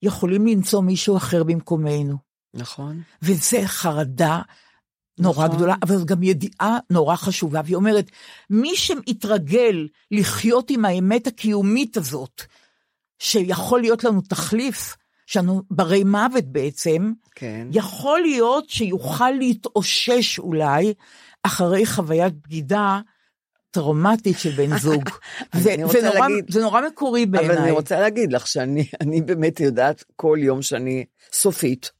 יכולים 0.01 0.47
למצוא 0.47 0.81
מישהו 0.81 1.17
אחר 1.17 1.43
במקומנו. 1.43 2.17
נכון. 2.53 3.01
וזה 3.21 3.61
חרדה 3.65 4.41
נורא 5.19 5.45
נכון. 5.45 5.57
גדולה, 5.57 5.75
אבל 5.83 5.97
זו 5.97 6.05
גם 6.05 6.23
ידיעה 6.23 6.77
נורא 6.89 7.15
חשובה, 7.15 7.61
והיא 7.65 7.75
אומרת, 7.75 8.05
מי 8.49 8.75
שהתרגל 8.75 9.87
לחיות 10.11 10.69
עם 10.69 10.85
האמת 10.85 11.27
הקיומית 11.27 11.97
הזאת, 11.97 12.41
שיכול 13.19 13.81
להיות 13.81 14.03
לנו 14.03 14.21
תחליף, 14.21 14.95
שאנו 15.25 15.61
ברי 15.71 16.03
מוות 16.03 16.43
בעצם, 16.45 17.11
כן. 17.35 17.67
יכול 17.71 18.21
להיות 18.21 18.69
שיוכל 18.69 19.31
להתאושש 19.31 20.39
אולי 20.39 20.93
אחרי 21.43 21.85
חוויית 21.85 22.33
בגידה 22.43 22.99
טראומטית 23.71 24.39
של 24.39 24.49
בן 24.51 24.77
זוג. 24.83 25.09
זה, 25.55 25.75
זה, 25.91 26.01
נורא, 26.01 26.19
להגיד- 26.19 26.45
זה 26.51 26.61
נורא 26.61 26.81
מקורי 26.87 27.25
בעיניי. 27.25 27.55
אבל 27.55 27.61
אני 27.61 27.71
רוצה 27.71 27.99
להגיד 27.99 28.33
לך 28.33 28.47
שאני 28.47 28.85
אני 29.01 29.21
באמת 29.21 29.59
יודעת 29.59 30.03
כל 30.15 30.37
יום 30.41 30.61
שאני 30.61 31.05
סופית, 31.33 31.91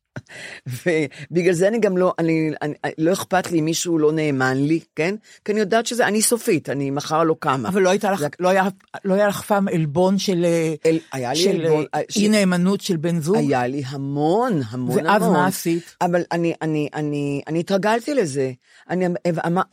ובגלל 0.68 1.54
זה 1.54 1.68
אני 1.68 1.80
גם 1.80 1.98
לא, 1.98 2.14
אני, 2.20 2.52
אני, 2.62 2.74
לא 2.98 3.14
אכפת 3.14 3.52
לי 3.52 3.60
אם 3.60 3.66
מישהו 3.66 3.98
לא 4.00 4.12
נאמן 4.12 4.58
לי, 4.58 4.80
כן? 4.96 5.16
כי 5.46 5.52
אני 5.52 5.60
יודעת 5.60 5.86
שזה, 5.86 6.08
אני 6.08 6.22
סופית, 6.22 6.70
אני 6.70 6.92
מחר 6.92 7.24
לא 7.24 7.36
קמה. 7.40 7.70
אבל 7.70 7.82
לא 7.82 7.90
הייתה 7.90 8.12
לך, 8.12 8.26
לא 8.40 8.50
היה, 8.50 8.68
לא 9.06 9.14
היה 9.14 9.28
לך 9.28 9.42
פעם 9.42 9.68
עלבון 9.68 10.18
של, 10.18 10.46
אל, 10.86 11.00
היה 11.12 11.36
של 11.36 11.50
עלבון, 11.50 11.86
אה, 11.96 12.02
ש- 12.10 12.18
אי 12.18 12.30
נאמנות 12.30 12.82
של 12.82 12.98
בן 12.98 13.20
זוג? 13.22 13.38
היה 13.38 13.68
לי 13.68 13.84
המון, 13.88 14.62
המון 14.70 15.06
ואז 15.06 15.22
המון. 15.22 15.34
מה 15.34 15.48
עשית? 15.48 15.96
אבל 16.02 16.22
אני, 16.32 16.54
אני, 16.62 16.88
אני, 16.94 17.42
אני 17.48 17.60
התרגלתי 17.60 18.14
לזה. 18.14 18.52
אני, 18.90 19.06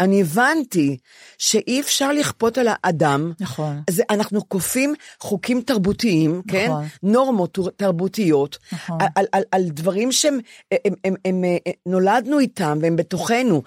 אני 0.00 0.20
הבנתי 0.20 0.96
שאי 1.38 1.80
אפשר 1.80 2.12
לכפות 2.12 2.58
על 2.58 2.66
האדם. 2.70 3.32
נכון. 3.40 3.82
זה, 3.90 4.02
אנחנו 4.10 4.48
כופים 4.48 4.94
חוקים 5.20 5.60
תרבותיים, 5.60 6.42
כן? 6.48 6.66
נכון. 6.70 6.84
נורמות 7.02 7.58
תרבותיות, 7.76 8.58
נכון. 8.72 8.98
על, 9.00 9.08
על, 9.14 9.24
על, 9.32 9.42
על 9.52 9.62
דברים 9.68 10.12
שהם 10.12 10.31
הם, 10.72 10.78
הם, 10.84 10.94
הם, 11.04 11.14
הם, 11.24 11.44
אה, 11.44 11.72
נולדנו 11.86 12.38
איתם 12.38 12.78
והם 12.82 12.96
בתוכנו. 12.96 13.62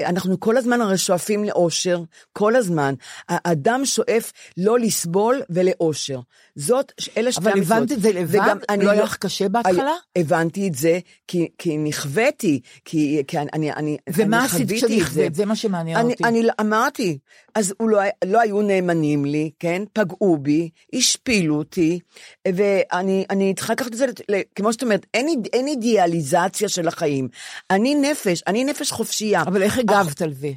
אנחנו- 0.00 0.40
כל 0.40 0.56
הזמן 0.56 0.80
הרי 0.80 0.98
שואפים 0.98 1.44
לאושר, 1.44 2.02
כל 2.32 2.56
הזמן. 2.56 2.94
האדם 3.28 3.84
שואף 3.84 4.32
לא 4.56 4.78
לסבול 4.78 5.42
ולאושר. 5.50 6.20
זאת, 6.56 6.92
אלה 7.16 7.32
שתי 7.32 7.40
אבל 7.42 7.52
המצוות. 7.52 7.72
הבנת 7.76 7.92
את 7.92 8.02
זה 8.02 8.12
לבד? 8.12 8.38
וגם 8.38 8.58
אני 8.68 8.84
לא 8.84 8.90
היה 8.90 9.02
לך 9.02 9.16
קשה 9.16 9.48
בהתחלה? 9.48 9.92
הבנתי 10.18 10.68
את 10.68 10.74
זה 10.74 10.98
כי, 11.28 11.48
כי 11.58 11.76
נכוויתי, 11.78 12.60
כי, 12.84 13.22
כי 13.28 13.38
אני, 13.38 13.48
אני, 13.52 13.72
אני 13.72 13.96
ומה 14.08 14.36
אני 14.38 14.46
עשית 14.46 14.60
חוויתי 14.68 14.86
את 14.86 15.02
כשנכווית? 15.02 15.34
זה 15.34 15.44
מה 15.46 15.56
שמעניין 15.56 15.98
אני, 15.98 16.12
אותי. 16.12 16.24
אני 16.24 16.42
אמרתי, 16.60 17.18
אז 17.54 17.74
לא, 17.80 18.00
לא 18.24 18.40
היו 18.40 18.62
נאמנים 18.62 19.24
לי, 19.24 19.50
כן? 19.58 19.82
פגעו 19.92 20.38
בי, 20.38 20.70
השפילו 20.94 21.54
אותי, 21.54 21.98
ואני 22.48 23.24
אני 23.30 23.54
צריכה 23.54 23.72
לקחת 23.72 23.92
את 23.92 23.96
זה, 23.96 24.06
כמו 24.54 24.72
שאת 24.72 24.82
אומרת, 24.82 25.06
אין, 25.14 25.42
אין 25.52 25.66
אידיאליזציה 25.66 26.68
של 26.68 26.88
החיים. 26.88 27.28
אני 27.70 27.94
נפש, 27.94 28.42
אני 28.46 28.64
נפש 28.64 28.90
חופשייה. 28.90 29.42
אבל 29.42 29.62
איך 29.62 29.78
הגבת 29.78 30.22
על 30.22 30.32
זה? 30.32 30.50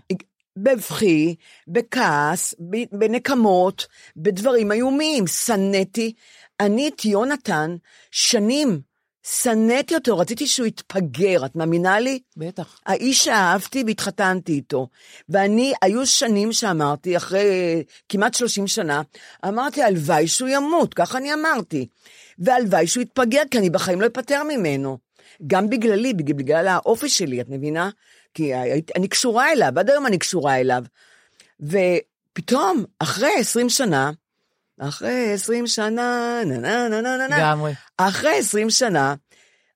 בבכי, 0.58 1.36
בכעס, 1.67 2.55
בנקמות, 2.91 3.88
בדברים 4.17 4.71
איומים. 4.71 5.27
שנאתי. 5.27 6.13
אני 6.60 6.88
את 6.88 7.05
יונתן 7.05 7.75
שנים, 8.12 8.81
שנאתי 9.25 9.95
אותו, 9.95 10.17
רציתי 10.17 10.47
שהוא 10.47 10.67
יתפגר, 10.67 11.45
את 11.45 11.55
מאמינה 11.55 11.99
לי? 11.99 12.19
בטח. 12.38 12.79
האיש 12.85 13.25
שאהבתי 13.25 13.83
והתחתנתי 13.88 14.51
איתו. 14.51 14.88
ואני, 15.29 15.73
היו 15.81 16.05
שנים 16.05 16.53
שאמרתי, 16.53 17.17
אחרי 17.17 17.83
כמעט 18.09 18.33
30 18.33 18.67
שנה, 18.67 19.01
אמרתי, 19.47 19.83
הלוואי 19.83 20.27
שהוא 20.27 20.49
ימות, 20.49 20.93
ככה 20.93 21.17
אני 21.17 21.33
אמרתי. 21.33 21.88
והלוואי 22.39 22.88
שהוא 22.88 23.01
יתפגר, 23.01 23.41
כי 23.51 23.57
אני 23.57 23.69
בחיים 23.69 24.01
לא 24.01 24.05
אפטר 24.05 24.43
ממנו. 24.43 24.97
גם 25.47 25.69
בגללי, 25.69 26.13
בגלל, 26.13 26.38
בגלל 26.38 26.67
האופי 26.67 27.09
שלי, 27.09 27.41
את 27.41 27.49
מבינה? 27.49 27.89
כי 28.33 28.55
אני 28.95 29.07
קשורה 29.07 29.51
אליו, 29.51 29.73
עד 29.79 29.89
היום 29.89 30.07
אני 30.07 30.17
קשורה 30.17 30.59
אליו. 30.59 30.83
ופתאום, 31.59 32.83
אחרי 32.99 33.31
20 33.39 33.69
שנה, 33.69 34.11
אחרי 34.79 35.33
20 35.33 35.67
שנה, 35.67 36.39
נה 36.45 36.57
נה 36.57 36.88
נה 36.89 37.01
נה 37.01 37.17
נה 37.17 37.27
נה, 37.27 37.38
לגמרי. 37.38 37.73
אחרי 37.97 38.38
20 38.38 38.69
שנה, 38.69 39.15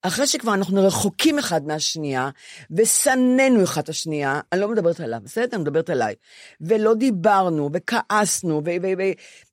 אחרי 0.01 0.27
שכבר 0.27 0.53
אנחנו 0.53 0.83
רחוקים 0.87 1.39
אחד 1.39 1.67
מהשנייה, 1.67 2.29
ושנאנו 2.77 3.63
אחד 3.63 3.81
את 3.81 3.89
השנייה, 3.89 4.39
אני 4.53 4.61
לא 4.61 4.67
מדברת 4.71 4.99
עליו, 4.99 5.19
בסדר? 5.23 5.47
אני 5.53 5.61
מדברת 5.61 5.89
עליי. 5.89 6.15
ולא 6.61 6.93
דיברנו, 6.93 7.69
וכעסנו, 7.73 8.61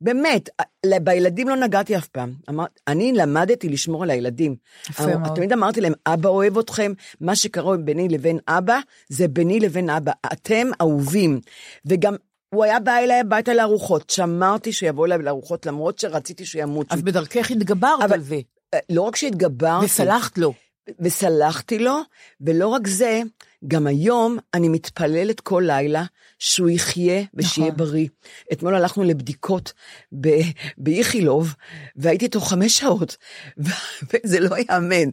ובאמת, 0.00 0.48
בילדים 1.02 1.48
לא 1.48 1.56
נגעתי 1.56 1.96
אף 1.96 2.06
פעם. 2.08 2.32
אמר, 2.48 2.64
אני 2.88 3.12
למדתי 3.12 3.68
לשמור 3.68 4.02
על 4.02 4.10
הילדים. 4.10 4.56
יפה 4.90 5.06
מאוד. 5.16 5.36
תמיד 5.36 5.52
אמרתי 5.52 5.80
להם, 5.80 5.92
אבא 6.06 6.28
אוהב 6.28 6.58
אתכם, 6.58 6.92
מה 7.20 7.36
שקרה 7.36 7.76
ביני 7.76 8.08
לבין 8.08 8.38
אבא, 8.48 8.78
זה 9.08 9.28
ביני 9.28 9.60
לבין 9.60 9.90
אבא. 9.90 10.12
אתם 10.32 10.66
אהובים. 10.80 11.40
וגם... 11.86 12.16
הוא 12.54 12.64
היה 12.64 12.80
בא 12.80 12.96
אליי 12.98 13.20
הביתה 13.20 13.54
לארוחות, 13.54 14.10
שמרתי 14.10 14.72
שיבוא 14.72 15.06
אליי 15.06 15.18
לארוחות, 15.18 15.66
למרות 15.66 15.98
שרציתי 15.98 16.44
שהוא 16.44 16.62
ימות. 16.62 16.86
אז 16.90 17.02
בדרכך 17.02 17.50
התגברת 17.50 18.02
אבל- 18.02 18.12
על 18.12 18.20
זה. 18.20 18.36
לא 18.90 19.02
רק 19.02 19.16
שהתגברתי, 19.16 19.84
וסלחת 19.86 20.38
לו. 20.38 20.54
וסלחתי 21.00 21.78
לו, 21.78 22.00
ולא 22.40 22.68
רק 22.68 22.86
זה, 22.86 23.22
גם 23.68 23.86
היום 23.86 24.38
אני 24.54 24.68
מתפללת 24.68 25.40
כל 25.40 25.62
לילה 25.66 26.04
שהוא 26.38 26.68
יחיה 26.68 27.22
ושיהיה 27.34 27.66
נכון. 27.66 27.78
בריא. 27.78 28.08
אתמול 28.52 28.74
הלכנו 28.74 29.04
לבדיקות 29.04 29.72
ב- 30.20 30.50
באיכילוב, 30.78 31.54
והייתי 31.96 32.24
איתו 32.24 32.40
חמש 32.40 32.78
שעות, 32.78 33.16
וזה 34.12 34.40
לא 34.40 34.56
ייאמן. 34.56 35.10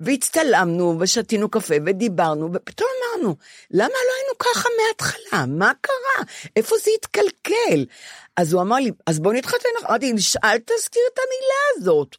והצטלמנו, 0.00 0.96
ושתינו 1.00 1.48
קפה, 1.48 1.74
ודיברנו, 1.86 2.50
ופתאום 2.52 2.88
אמרנו, 3.16 3.36
למה 3.70 3.88
לא 3.88 4.12
היינו 4.18 4.38
ככה 4.38 4.68
מההתחלה? 4.78 5.46
מה 5.46 5.72
קרה? 5.80 6.26
איפה 6.56 6.76
זה 6.84 6.90
התקלקל? 6.98 7.84
אז 8.36 8.52
הוא 8.52 8.62
אמר 8.62 8.76
לי, 8.76 8.90
אז 9.06 9.20
בוא 9.20 9.32
נתחתן, 9.32 9.68
אמרתי, 9.88 10.12
אל 10.44 10.58
תזכיר 10.58 11.02
את 11.12 11.18
המילה 11.18 11.64
הזאת. 11.76 12.16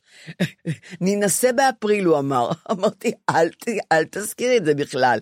ננסה 1.01 1.51
באפריל, 1.51 2.05
הוא 2.05 2.19
אמר. 2.19 2.49
אמרתי, 2.71 3.11
אל, 3.29 3.49
אל 3.91 4.03
תזכירי 4.11 4.57
את 4.57 4.65
זה 4.65 4.73
בכלל. 4.73 5.19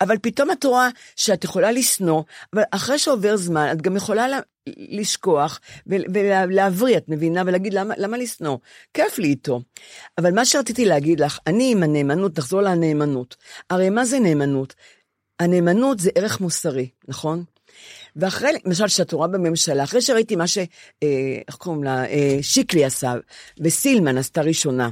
אבל 0.00 0.18
פתאום 0.22 0.50
את 0.50 0.64
רואה 0.64 0.88
שאת 1.16 1.44
יכולה 1.44 1.72
לשנוא, 1.72 2.22
אבל 2.54 2.62
אחרי 2.70 2.98
שעובר 2.98 3.36
זמן, 3.36 3.68
את 3.72 3.82
גם 3.82 3.96
יכולה 3.96 4.28
לה, 4.28 4.40
לשכוח 4.76 5.60
ול- 5.86 6.04
ולהבריא, 6.14 6.96
את 6.96 7.08
מבינה? 7.08 7.42
ולהגיד, 7.46 7.74
למה, 7.74 7.94
למה 7.98 8.16
לשנוא? 8.16 8.58
כיף 8.94 9.18
לי 9.18 9.28
איתו. 9.28 9.60
אבל 10.18 10.34
מה 10.34 10.44
שרציתי 10.44 10.84
להגיד 10.84 11.20
לך, 11.20 11.38
אני 11.46 11.72
עם 11.72 11.82
הנאמנות, 11.82 12.38
נחזור 12.38 12.60
לנאמנות. 12.62 13.36
הרי 13.70 13.90
מה 13.90 14.04
זה 14.04 14.18
נאמנות? 14.18 14.74
הנאמנות 15.40 15.98
זה 15.98 16.10
ערך 16.14 16.40
מוסרי, 16.40 16.88
נכון? 17.08 17.44
ואחרי, 18.16 18.50
למשל, 18.64 18.88
שאת 18.88 19.12
רואה 19.12 19.28
בממשלה, 19.28 19.84
אחרי 19.84 20.02
שראיתי 20.02 20.36
מה 20.36 20.46
ש... 20.46 20.58
אה, 20.58 21.40
איך 21.48 21.56
קוראים 21.56 21.84
לה? 21.84 22.06
אה, 22.06 22.38
שיקלי 22.42 22.84
עשה, 22.84 23.14
וסילמן 23.60 24.18
עשתה 24.18 24.40
ראשונה. 24.40 24.88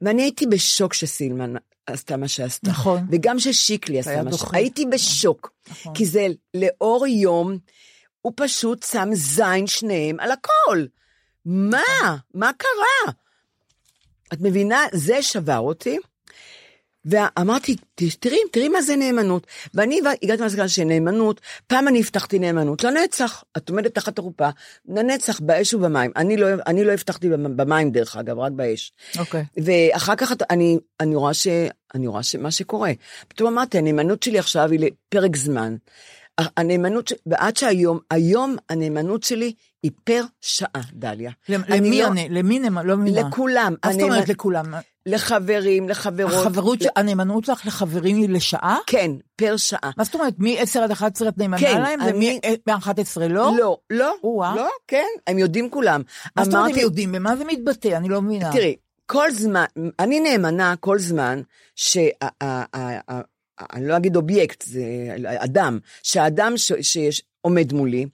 ואני 0.00 0.22
הייתי 0.22 0.46
בשוק 0.46 0.94
שסילמן 0.94 1.54
עשתה 1.86 2.16
מה 2.16 2.28
שעשתה. 2.28 2.70
נכון. 2.70 3.06
וגם 3.10 3.38
ששיקלי 3.38 4.00
היה 4.06 4.22
מה. 4.22 4.32
שעשתה. 4.32 4.56
הייתי 4.56 4.86
בשוק. 4.86 5.52
נכון. 5.70 5.94
כי 5.94 6.06
זה 6.06 6.26
לאור 6.54 7.06
יום, 7.06 7.58
הוא 8.22 8.32
פשוט 8.36 8.82
שם 8.82 9.08
זין 9.12 9.66
שניהם 9.66 10.20
על 10.20 10.30
הכל. 10.30 10.84
מה? 11.44 12.16
מה 12.34 12.50
קרה? 12.58 13.12
את 14.32 14.38
מבינה? 14.40 14.80
זה 14.92 15.22
שבר 15.22 15.58
אותי. 15.58 15.98
ואמרתי, 17.06 17.76
"ת- 17.76 18.02
תראי, 18.20 18.38
תראי 18.52 18.68
מה 18.68 18.82
זה 18.82 18.96
נאמנות. 18.96 19.46
ואני 19.74 20.00
הגעתי 20.22 20.42
למסקנה 20.42 20.68
שנאמנות, 20.68 21.40
פעם 21.66 21.88
אני 21.88 22.00
הבטחתי 22.00 22.38
נאמנות, 22.38 22.84
לנצח. 22.84 23.44
את 23.56 23.68
עומדת 23.70 23.94
תחת 23.94 24.18
החופה, 24.18 24.48
לנצח, 24.88 25.40
באש 25.40 25.74
ובמים. 25.74 26.10
אני 26.16 26.36
לא, 26.36 26.46
אני 26.66 26.84
לא 26.84 26.92
הבטחתי 26.92 27.28
במ- 27.28 27.56
במים, 27.56 27.90
דרך 27.90 28.16
אגב, 28.16 28.38
רק 28.38 28.52
באש. 28.52 28.92
אוקיי. 29.18 29.44
ואחר 29.64 30.14
כך 30.16 30.32
אני, 30.50 30.78
אני 31.00 31.14
רואה 31.16 31.34
ש... 31.34 31.46
אני 31.94 32.06
רואה 32.06 32.22
שמה 32.22 32.50
שקורה. 32.50 32.92
פתאום 33.28 33.52
אמרתי, 33.52 33.78
הנאמנות 33.78 34.22
שלי 34.22 34.38
עכשיו 34.38 34.70
היא 34.70 34.80
לפרק 34.80 35.36
זמן. 35.36 35.76
הנאמנות, 36.56 37.12
ועד 37.26 37.56
שהיום, 37.56 37.98
היום 38.10 38.56
הנאמנות 38.70 39.22
שלי 39.22 39.52
היא 39.82 39.90
פר 40.04 40.22
שעה, 40.40 40.82
דליה. 40.92 41.30
למ- 41.48 41.62
אני 41.64 41.76
למי 41.88 42.00
לא-? 42.02 42.08
למי 42.30 42.58
נאמן? 42.58 42.86
לא 42.86 42.96
מבינה. 42.96 43.20
לכולם. 43.28 43.74
מה 43.84 43.92
זאת 43.92 44.02
אומרת 44.02 44.28
לכולם? 44.28 44.74
לחברים, 45.06 45.88
לחברות. 45.88 46.32
החברות, 46.46 46.82
ל- 46.82 46.86
הנאמנות 46.96 47.44
שלך 47.44 47.66
לחברים 47.66 48.16
היא 48.16 48.28
לשעה? 48.28 48.78
כן, 48.86 49.10
פר 49.36 49.56
שעה. 49.56 49.90
מה 49.96 50.04
זאת 50.04 50.14
אומרת, 50.14 50.34
מ-10 50.38 50.80
עד 50.82 50.90
11 50.90 51.28
את 51.28 51.38
נאמנה 51.38 51.58
כן, 51.60 51.80
להם? 51.82 52.00
אני- 52.00 52.40
ומ-11 52.68 52.90
לא? 53.28 53.52
לא, 53.58 53.78
לא, 53.90 54.14
או-אה. 54.24 54.56
לא, 54.56 54.68
כן, 54.88 55.04
הם 55.26 55.38
יודעים 55.38 55.70
כולם. 55.70 56.02
מה 56.36 56.44
זאת 56.44 56.54
אומרת 56.54 56.70
הם 56.70 56.78
יודעים? 56.78 57.12
במה 57.12 57.36
זה 57.36 57.44
מתבטא? 57.44 57.88
אני 57.88 58.08
לא 58.08 58.22
מבינה. 58.22 58.52
תראי, 58.52 58.76
כל 59.06 59.30
זמן, 59.30 59.64
אני 60.00 60.20
נאמנה 60.20 60.74
כל 60.80 60.98
זמן 60.98 61.42
שה... 61.76 62.08
ה- 62.44 62.64
אני 63.72 63.88
לא 63.88 63.96
אגיד 63.96 64.16
אובייקט, 64.16 64.62
זה 64.62 64.82
אדם, 65.38 65.78
שהאדם 66.02 66.52
ש- 66.56 66.72
שיש, 66.80 67.22
עומד 67.40 67.72
מולי, 67.72 68.06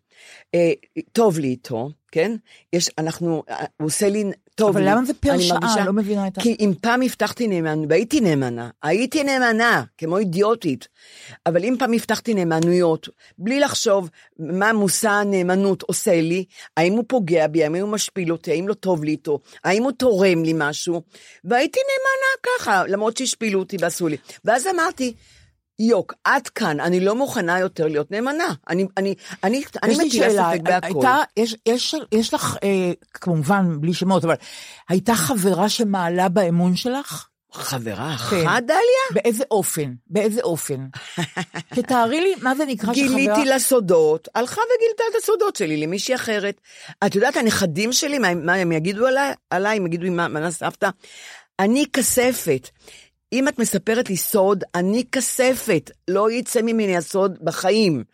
אה, 0.55 0.72
טוב 1.12 1.38
לי 1.38 1.48
איתו, 1.48 1.90
כן? 2.12 2.37
יש, 2.72 2.90
אנחנו, 2.98 3.42
הוא 3.76 3.87
עושה 3.87 4.09
לי 4.09 4.24
טוב 4.54 4.68
אבל 4.68 4.80
לי. 4.80 4.86
למה 4.90 5.04
זה 5.04 5.14
פר 5.14 5.38
שעה? 5.40 5.58
מרגישה- 5.60 5.84
לא 5.84 5.92
מבינה 5.92 6.26
את 6.26 6.38
ה... 6.38 6.40
כי 6.40 6.56
אם 6.60 6.72
פעם 6.80 7.02
הבטחתי 7.02 7.48
נאמנה, 7.48 7.86
והייתי 7.88 8.20
נאמנה, 8.20 8.70
הייתי 8.82 9.24
נאמנה, 9.24 9.82
כמו 9.98 10.18
אידיוטית, 10.18 10.88
אבל 11.46 11.64
אם 11.64 11.74
פעם 11.78 11.92
הבטחתי 11.92 12.34
נאמנויות, 12.34 13.08
בלי 13.38 13.60
לחשוב 13.60 14.10
מה 14.38 14.72
מושא 14.72 15.08
הנאמנות 15.10 15.82
עושה 15.82 16.20
לי, 16.20 16.44
האם 16.76 16.92
הוא 16.92 17.04
פוגע 17.08 17.46
בי, 17.46 17.64
האם 17.64 17.74
הוא 17.76 17.88
משפיל 17.88 18.32
אותי, 18.32 18.50
האם 18.50 18.68
לא 18.68 18.74
טוב 18.74 19.04
לי 19.04 19.10
איתו, 19.10 19.38
האם 19.64 19.82
הוא 19.82 19.92
תורם 19.92 20.44
לי 20.44 20.52
משהו, 20.56 21.02
והייתי 21.44 21.80
נאמנה 21.80 22.58
ככה, 22.58 22.82
למרות 22.88 23.16
שהשפילו 23.16 23.58
אותי 23.60 23.76
ועשו 23.80 24.08
לי. 24.08 24.16
ואז 24.44 24.66
אמרתי, 24.66 25.14
יוק, 25.78 26.14
עד 26.24 26.48
כאן, 26.48 26.80
אני 26.80 27.00
לא 27.00 27.14
מוכנה 27.14 27.58
יותר 27.58 27.87
להיות 27.87 28.11
נאמנה. 28.11 28.54
אני, 28.68 28.87
אני, 28.96 29.14
אני, 29.44 29.62
אני 29.82 29.94
מטילה 30.06 30.30
ספק 30.30 30.61
בהכל. 30.62 30.87
הייתה, 30.87 31.16
יש, 31.37 31.56
יש, 31.66 31.94
יש 32.12 32.35
לך, 32.35 32.56
אה, 32.62 32.92
כמובן, 33.14 33.80
בלי 33.80 33.94
שמות, 33.94 34.24
אבל 34.24 34.35
הייתה 34.88 35.14
חברה 35.14 35.68
שמעלה 35.68 36.28
באמון 36.28 36.76
שלך? 36.76 37.28
חברה 37.52 38.16
כן. 38.30 38.46
אחת, 38.46 38.62
דליה? 38.62 39.12
באיזה 39.12 39.44
אופן? 39.50 39.92
באיזה 40.06 40.40
אופן? 40.42 40.87
תתארי 41.76 42.20
לי 42.20 42.35
מה 42.42 42.54
זה 42.54 42.64
נקרא 42.64 42.94
שחברה... 42.94 43.08
גיליתי 43.08 43.44
לה 43.44 43.58
סודות, 43.58 44.28
הלכה 44.35 44.61
וגילתה 44.61 45.04
את 45.11 45.22
הסודות 45.22 45.56
שלי 45.56 45.76
למישהי 45.76 46.14
אחרת. 46.14 46.61
את 47.06 47.14
יודעת, 47.14 47.37
הנכדים 47.37 47.92
שלי, 47.92 48.18
מה, 48.18 48.35
מה 48.35 48.54
הם 48.54 48.72
יגידו 48.72 49.06
עליי? 49.06 49.35
עליי, 49.50 49.76
הם 49.76 49.87
יגידו 49.87 50.11
מה, 50.11 50.28
מה 50.28 50.50
סבתא? 50.50 50.90
אני 51.58 51.85
כספת. 51.92 52.68
אם 53.32 53.48
את 53.48 53.58
מספרת 53.58 54.10
לי 54.10 54.16
סוד, 54.16 54.64
אני 54.74 55.04
כספת. 55.12 55.90
לא 56.08 56.30
יצא 56.30 56.62
ממני 56.62 56.96
הסוד 56.96 57.38
בחיים. 57.42 58.04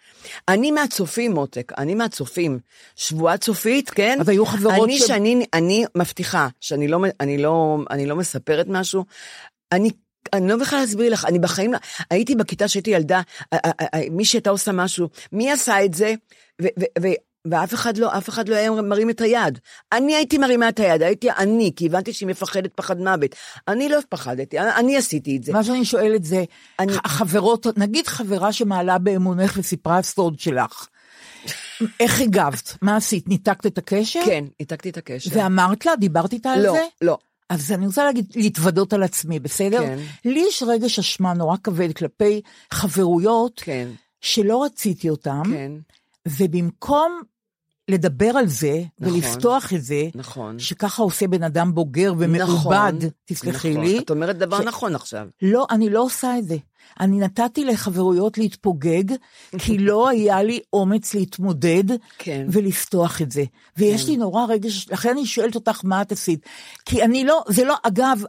אני 0.49 0.71
מהצופים, 0.71 1.33
מותק, 1.33 1.73
אני 1.79 1.95
מהצופים. 1.95 2.59
שבועה 2.97 3.37
צופית, 3.37 3.91
כן? 3.91 4.19
אז 4.21 4.29
היו 4.29 4.47
חברות 4.47 4.85
אני, 4.85 4.99
ש- 4.99 5.03
שאני, 5.03 5.47
אני 5.55 5.85
מבטיחה 5.95 6.49
שאני 6.61 6.89
לא, 6.89 6.99
אני 7.21 7.39
לא, 7.39 7.79
אני 7.91 8.07
לא 8.07 8.17
מספרת 8.17 8.67
משהו. 8.69 9.05
אני 9.73 9.91
אני 10.33 10.49
לא 10.49 10.57
בכלל 10.57 10.79
להסביר 10.81 11.13
לך, 11.13 11.25
אני 11.25 11.39
בחיים, 11.39 11.73
לא- 11.73 11.79
הייתי 12.11 12.35
בכיתה 12.35 12.69
שהייתי 12.69 12.91
ילדה, 12.91 13.21
מי 14.11 14.25
שהייתה 14.25 14.51
עושה 14.51 14.73
משהו, 14.73 15.09
מי 15.33 15.51
עשה 15.53 15.85
את 15.85 15.95
זה, 15.95 16.15
ואף 17.45 17.75
אחד 17.75 17.97
לא, 17.99 18.19
אף 18.19 18.29
אחד 18.29 18.49
לא 18.49 18.55
היה 18.57 18.71
מרים 18.71 19.11
את 19.11 19.21
היד. 19.21 19.59
אני 19.93 20.15
הייתי 20.15 20.39
מרימה 20.39 20.69
את 20.69 20.81
היד, 20.81 21.03
הייתי 21.03 21.31
אני, 21.31 21.73
כי 21.77 21.87
הבנתי 21.87 22.13
שהיא 22.13 22.27
מפחדת 22.29 22.73
פחד 22.75 22.99
מוות. 22.99 23.35
אני 23.69 23.89
לא 23.89 23.99
פחדתי, 24.09 24.59
אני, 24.59 24.71
אני 24.75 24.97
עשיתי 24.97 25.37
את 25.37 25.45
זה. 25.45 25.53
מה 25.53 25.65
שאני 25.65 25.85
שואלת 25.85 26.25
זה, 26.25 26.45
אני- 26.79 26.93
החברות, 27.05 27.67
נגיד 27.79 28.07
חברה 28.07 28.53
שמעלה 28.53 28.99
באמונך 28.99 29.55
וסיפרה 29.57 30.03
סוד 30.03 30.41
שלך, 30.41 30.87
איך 32.01 32.21
הגבת? 32.21 32.77
מה 32.83 32.97
עשית? 32.97 33.29
ניתקת 33.29 33.67
את 33.67 33.79
הקשר? 33.79 34.21
כן, 34.27 34.45
ניתקתי 34.61 34.91
את 34.91 34.97
הקשר. 34.97 35.31
ואמרת 35.35 35.87
לה? 35.87 35.97
דיברת 35.97 36.33
איתה 36.33 36.51
על 36.51 36.67
לא, 36.67 36.73
זה? 36.73 36.81
לא. 37.03 37.19
אז 37.49 37.73
אני 37.73 37.87
רוצה 37.87 38.05
להגיד, 38.05 38.27
להתוודות 38.37 38.93
על 38.93 39.03
עצמי, 39.03 39.39
בסדר? 39.39 39.79
כן. 39.81 39.99
לי 40.25 40.45
יש 40.49 40.63
רגש 40.67 40.99
אשמה 40.99 41.35
נורא 41.35 41.57
כבד 41.65 41.93
כלפי 41.93 42.41
חברויות 42.73 43.61
כן, 43.65 43.89
שלא 44.21 44.65
רציתי 44.65 45.11
אותן, 45.11 45.43
כן, 45.51 45.73
ובמקום 46.29 47.21
לדבר 47.91 48.31
על 48.37 48.47
זה 48.47 48.83
נכון. 49.01 49.15
ולפתוח 49.15 49.73
את 49.73 49.83
זה, 49.83 50.09
נכון. 50.15 50.59
שככה 50.59 51.03
עושה 51.03 51.27
בן 51.29 51.43
אדם 51.43 51.75
בוגר 51.75 52.13
ומעובד, 52.19 52.95
נכון, 52.95 52.99
תסלחי 53.25 53.71
נכון. 53.71 53.85
לי. 53.85 53.99
את 53.99 54.11
אומרת 54.11 54.39
דבר 54.39 54.63
ש- 54.63 54.65
נכון 54.65 54.95
עכשיו. 54.95 55.29
לא, 55.43 55.67
אני 55.71 55.91
לא 55.91 56.03
עושה 56.03 56.39
את 56.39 56.45
זה. 56.45 56.57
אני 57.01 57.19
נתתי 57.19 57.65
לחברויות 57.65 58.39
להתפוגג, 58.39 59.05
כי 59.59 59.79
לא 59.79 60.09
היה 60.09 60.43
לי 60.43 60.61
אומץ 60.73 61.15
להתמודד 61.15 61.85
כן. 62.19 62.47
ולפתוח 62.53 63.23
את 63.23 63.31
זה. 63.33 63.45
ויש 63.77 64.07
לי 64.09 64.17
נורא 64.17 64.45
רגש, 64.49 64.89
לכן 64.91 65.09
אני 65.11 65.27
שואלת 65.27 65.55
אותך 65.55 65.81
מה 65.85 66.03
את 66.03 66.13
עשית. 66.13 66.47
כי 66.85 67.05
אני 67.05 67.25
לא, 67.25 67.43
זה 67.49 67.65
לא, 67.65 67.75
אגב, 67.83 68.23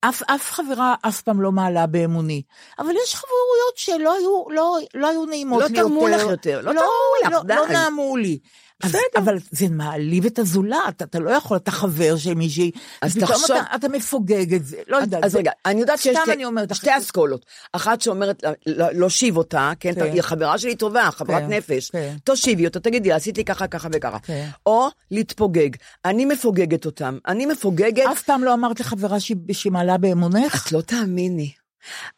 אף, 0.00 0.22
אף 0.26 0.50
חברה 0.50 0.94
אף 1.02 1.20
פעם 1.22 1.40
לא 1.40 1.52
מעלה 1.52 1.86
באמוני. 1.86 2.42
אבל 2.78 2.92
יש 3.04 3.14
חברויות 3.14 3.76
שלא 3.76 4.14
היו, 4.14 4.44
לא, 4.50 4.78
לא 4.94 5.08
היו 5.08 5.24
נעימות 5.24 5.62
לא 5.62 5.68
לי 5.68 5.74
תרמו 5.74 6.08
יותר. 6.08 6.24
לך 6.24 6.30
יותר, 6.30 6.60
לא 6.60 6.72
תרמו 6.72 6.82
לך, 7.24 7.32
לא, 7.32 7.42
די. 7.42 7.54
לא 7.54 7.68
נעמו 7.68 8.16
לי. 8.16 8.38
בסדר. 8.84 8.98
אבל 9.16 9.38
זה 9.50 9.66
מעליב 9.68 10.26
את 10.26 10.38
הזולת, 10.38 11.02
אתה 11.02 11.18
לא 11.18 11.30
יכול, 11.30 11.56
אתה 11.56 11.70
חבר 11.70 12.16
של 12.16 12.34
מישהי, 12.34 12.70
אז 13.02 13.16
תחשוב- 13.16 13.44
אתה, 13.56 13.74
אתה 13.74 13.88
מפוגג 13.88 14.54
את 14.54 14.64
זה, 14.66 14.76
לא 14.88 14.96
יודעת. 14.96 15.24
אז 15.24 15.32
זה- 15.32 15.38
רגע, 15.38 15.50
אני 15.66 15.80
יודעת 15.80 15.98
שיש 15.98 16.16
שתי- 16.32 16.44
אומרת, 16.44 16.74
שתי 16.74 16.90
אסכולות. 16.98 17.46
אחת 17.72 18.00
שאומרת 18.00 18.42
לה- 18.42 18.52
לה- 18.66 18.92
להושיב 18.92 19.36
אותה, 19.36 19.72
כן, 19.80 19.94
כן. 19.94 20.02
היא 20.12 20.22
חברה 20.22 20.58
שלי 20.58 20.76
טובה, 20.76 21.08
חברת 21.12 21.42
כן, 21.42 21.52
נפש. 21.52 21.90
כן. 21.90 22.16
תושיבי 22.24 22.66
אותה, 22.66 22.80
תגידי, 22.80 23.12
עשית 23.12 23.38
לי 23.38 23.44
ככה, 23.44 23.66
ככה 23.66 23.88
וככה. 23.92 24.18
כן. 24.18 24.48
או 24.66 24.88
להתפוגג. 25.10 25.70
אני 26.04 26.24
מפוגגת 26.24 26.86
אותם. 26.86 27.18
אני 27.28 27.46
מפוגגת, 27.46 28.04
אף 28.12 28.22
פעם 28.22 28.44
לא 28.44 28.54
אמרת 28.54 28.80
לחברה 28.80 29.20
שהיא 29.20 29.36
מעלה 29.72 29.98
באמונך? 29.98 30.66
את 30.66 30.72
לא 30.72 30.80
תאמיני. 30.80 31.50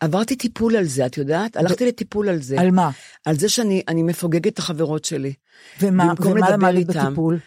עברתי 0.01 0.37
טיפול 0.37 0.77
על 0.77 0.85
זה, 0.85 1.07
את 1.07 1.19
יודעת? 1.19 1.57
הלכתי 1.57 1.87
לטיפול 1.87 2.29
על 2.29 2.43
זה. 2.43 2.61
על 2.61 2.71
מה? 2.71 2.91
על 3.25 3.39
זה 3.39 3.49
שאני 3.49 3.83
אני 3.89 4.03
מפוגגת 4.03 4.53
את 4.53 4.59
החברות 4.59 5.05
שלי. 5.05 5.33
ומה, 5.81 6.13
ומה 6.21 6.51
למדת. 6.51 6.97
בטיפול? 6.97 7.39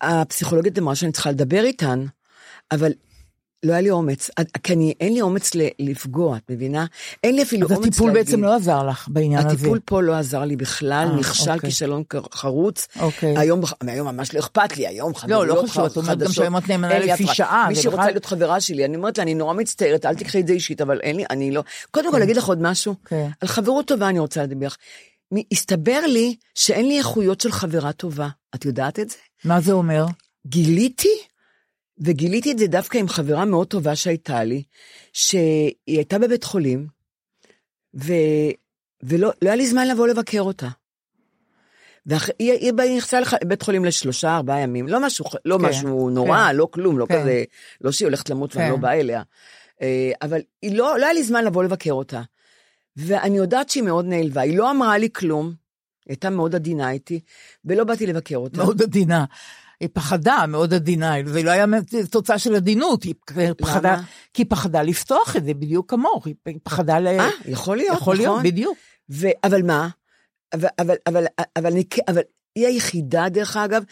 הפסיכולוגית 0.00 0.78
אמרה 0.78 0.94
שאני 0.94 1.12
צריכה 1.12 1.30
לדבר 1.30 1.64
איתן, 1.64 2.04
אבל 2.72 2.92
לא 3.64 3.72
היה 3.72 3.80
לי 3.80 3.90
אומץ, 3.90 4.30
עד- 4.36 4.48
כי 4.62 4.72
אני, 4.72 4.94
אין 5.00 5.14
לי 5.14 5.20
אומץ 5.20 5.50
לפגוע, 5.78 6.36
את 6.36 6.50
מבינה? 6.50 6.86
אין 7.24 7.34
לי 7.36 7.42
אפילו 7.42 7.66
אז 7.66 7.72
אומץ 7.72 7.86
הטיפול 7.86 8.08
להגיד. 8.10 8.26
בעצם 8.26 8.44
לא 8.44 8.54
עזר 8.54 8.82
לך 8.82 9.08
בעניין 9.10 9.46
הזה. 9.46 9.56
הטיפול 9.56 9.78
פה 9.84 10.02
לא 10.02 10.14
עזר 10.14 10.44
לי 10.44 10.56
בכלל, 10.56 11.08
אה, 11.10 11.16
נכשל 11.16 11.50
אוקיי. 11.50 11.70
כישלון 11.70 12.02
חרוץ. 12.34 12.86
אוקיי. 13.00 13.38
היום, 13.38 13.60
היום 13.86 14.08
ממש 14.08 14.34
לא 14.34 14.40
אכפת 14.40 14.76
לי, 14.76 14.86
היום 14.86 15.14
חברויות 15.14 15.48
לא 15.48 15.62
חשוב, 15.68 15.84
את 15.84 15.96
אומרת 15.96 16.18
גם 16.18 16.32
שהיום 16.32 16.56
את 16.56 16.68
נאמנה 16.68 16.98
לפי. 16.98 17.26
שעה, 17.26 17.66
מי 17.68 17.74
שרוצה 17.74 17.96
בכלל- 17.96 18.10
להיות 18.10 18.24
חברה 18.24 18.60
שלי, 18.60 18.84
אני 18.84 18.96
אומרת 18.96 19.18
לה, 19.18 19.24
אני 19.24 19.34
נורא 19.34 19.54
מצטערת, 19.54 20.06
אל 20.06 20.14
תקחי 20.14 20.40
את 20.40 20.46
זה 20.46 20.52
אישית, 20.52 20.80
אבל 20.80 21.00
אין 21.00 21.16
לי, 21.16 21.24
אני 21.30 21.50
לא... 21.50 21.62
קודם 21.90 22.10
כל, 22.12 22.22
אגיד 22.22 22.36
לך 22.36 22.44
עוד 22.44 22.62
משהו. 22.62 22.94
כן. 23.04 23.28
על 23.40 23.48
חברות 23.48 23.86
טובה 23.86 24.08
אני 24.08 24.18
רוצה 24.18 24.42
לדבר. 24.42 24.68
הסתבר 25.52 26.00
לי 26.08 26.36
שאין 26.54 26.88
לי 26.88 26.98
איכויות 26.98 27.40
של 27.40 27.52
חברה 27.52 27.92
טובה. 27.92 28.28
את 28.54 28.64
יודעת 28.64 28.98
את 29.00 29.10
זה? 29.10 29.16
מה 29.44 29.60
זה 29.60 29.72
אומר? 29.72 30.06
גיליתי, 30.46 31.08
וגיליתי 31.98 32.52
את 32.52 32.58
זה 32.58 32.66
דווקא 32.66 32.98
עם 32.98 33.08
חברה 33.08 33.44
מאוד 33.44 33.66
טובה 33.66 33.96
שהייתה 33.96 34.44
לי, 34.44 34.62
שהיא 35.12 35.72
הייתה 35.86 36.18
בבית 36.18 36.44
חולים, 36.44 36.86
ו... 37.94 38.12
ולא 39.02 39.32
לא 39.42 39.48
היה 39.48 39.56
לי 39.56 39.66
זמן 39.66 39.88
לבוא 39.88 40.08
לבקר 40.08 40.40
אותה. 40.40 40.68
והיא 42.06 42.24
היא, 42.38 42.72
היא 42.82 42.96
נכנסה 42.96 43.20
לח- 43.20 43.34
לבית 43.42 43.62
חולים 43.62 43.84
לשלושה, 43.84 44.36
ארבעה 44.36 44.60
ימים, 44.60 44.88
לא 44.88 45.00
משהו, 45.00 45.24
לא 45.44 45.58
כן, 45.58 45.64
משהו 45.64 46.10
נורא, 46.10 46.46
כן. 46.48 46.56
לא 46.56 46.68
כלום, 46.70 46.98
לא 46.98 47.06
כן. 47.06 47.20
כזה, 47.20 47.44
לא 47.80 47.92
שהיא 47.92 48.06
הולכת 48.06 48.30
למות 48.30 48.56
ואני 48.56 48.66
כן. 48.66 48.72
לא 48.72 48.76
באה 48.76 49.00
אליה. 49.00 49.22
אה, 49.82 50.12
אבל 50.22 50.40
היא 50.62 50.76
לא, 50.76 50.98
לא 50.98 51.04
היה 51.04 51.12
לי 51.12 51.22
זמן 51.24 51.44
לבוא 51.44 51.64
לבקר 51.64 51.92
אותה. 51.92 52.22
ואני 52.96 53.36
יודעת 53.36 53.68
שהיא 53.70 53.82
מאוד 53.82 54.04
נעלבה, 54.04 54.40
היא 54.40 54.58
לא 54.58 54.70
אמרה 54.70 54.98
לי 54.98 55.08
כלום, 55.12 55.46
היא 55.46 55.54
הייתה 56.08 56.30
מאוד 56.30 56.54
עדינה 56.54 56.90
איתי, 56.90 57.20
ולא 57.64 57.84
באתי 57.84 58.06
לבקר 58.06 58.36
אותה. 58.36 58.56
מאוד 58.58 58.82
עדינה. 58.82 59.24
היא 59.80 59.88
פחדה, 59.92 60.44
מאוד 60.48 60.74
עדינה, 60.74 61.14
זה 61.26 61.42
לא 61.42 61.50
היה 61.50 61.66
תוצאה 62.10 62.38
של 62.38 62.54
עדינות, 62.54 63.02
היא 63.02 63.14
פחדה, 63.58 63.92
למה? 63.92 64.02
כי 64.34 64.42
היא 64.42 64.50
פחדה 64.50 64.82
לפתוח 64.82 65.36
את 65.36 65.44
זה 65.44 65.54
בדיוק 65.54 65.90
כמוך, 65.90 66.26
היא 66.26 66.34
פחדה 66.62 66.98
ל... 66.98 67.06
אה, 67.06 67.28
יכול 67.46 67.76
להיות, 67.76 67.98
יכול 67.98 68.16
להיות, 68.16 68.32
נכון. 68.32 68.44
בדיוק. 68.44 68.78
ו... 69.10 69.26
אבל 69.44 69.62
מה? 69.62 69.88
אבל, 70.54 70.68
אבל, 70.78 70.94
אבל, 71.06 71.26
אבל, 71.56 71.72
אני, 71.72 71.84
אבל 72.08 72.22
היא 72.54 72.66
היחידה, 72.66 73.28
דרך 73.28 73.56
אגב, 73.56 73.82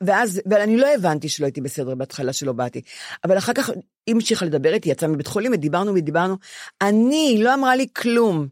ואז, 0.00 0.40
ואני 0.46 0.76
לא 0.76 0.94
הבנתי 0.94 1.28
שלא 1.28 1.46
הייתי 1.46 1.60
בסדר 1.60 1.94
בהתחלה 1.94 2.32
שלא 2.32 2.52
באתי. 2.52 2.80
אבל 3.24 3.38
אחר 3.38 3.52
כך 3.52 3.68
היא 4.06 4.14
המשיכה 4.14 4.46
לדבר 4.46 4.74
איתי, 4.74 4.88
יצאה 4.88 5.08
מבית 5.08 5.26
חולים, 5.26 5.52
ודיברנו 5.52 5.94
ודיברנו. 5.94 6.36
אני, 6.82 7.16
היא 7.16 7.44
לא 7.44 7.54
אמרה 7.54 7.76
לי 7.76 7.86
כלום. 7.96 8.48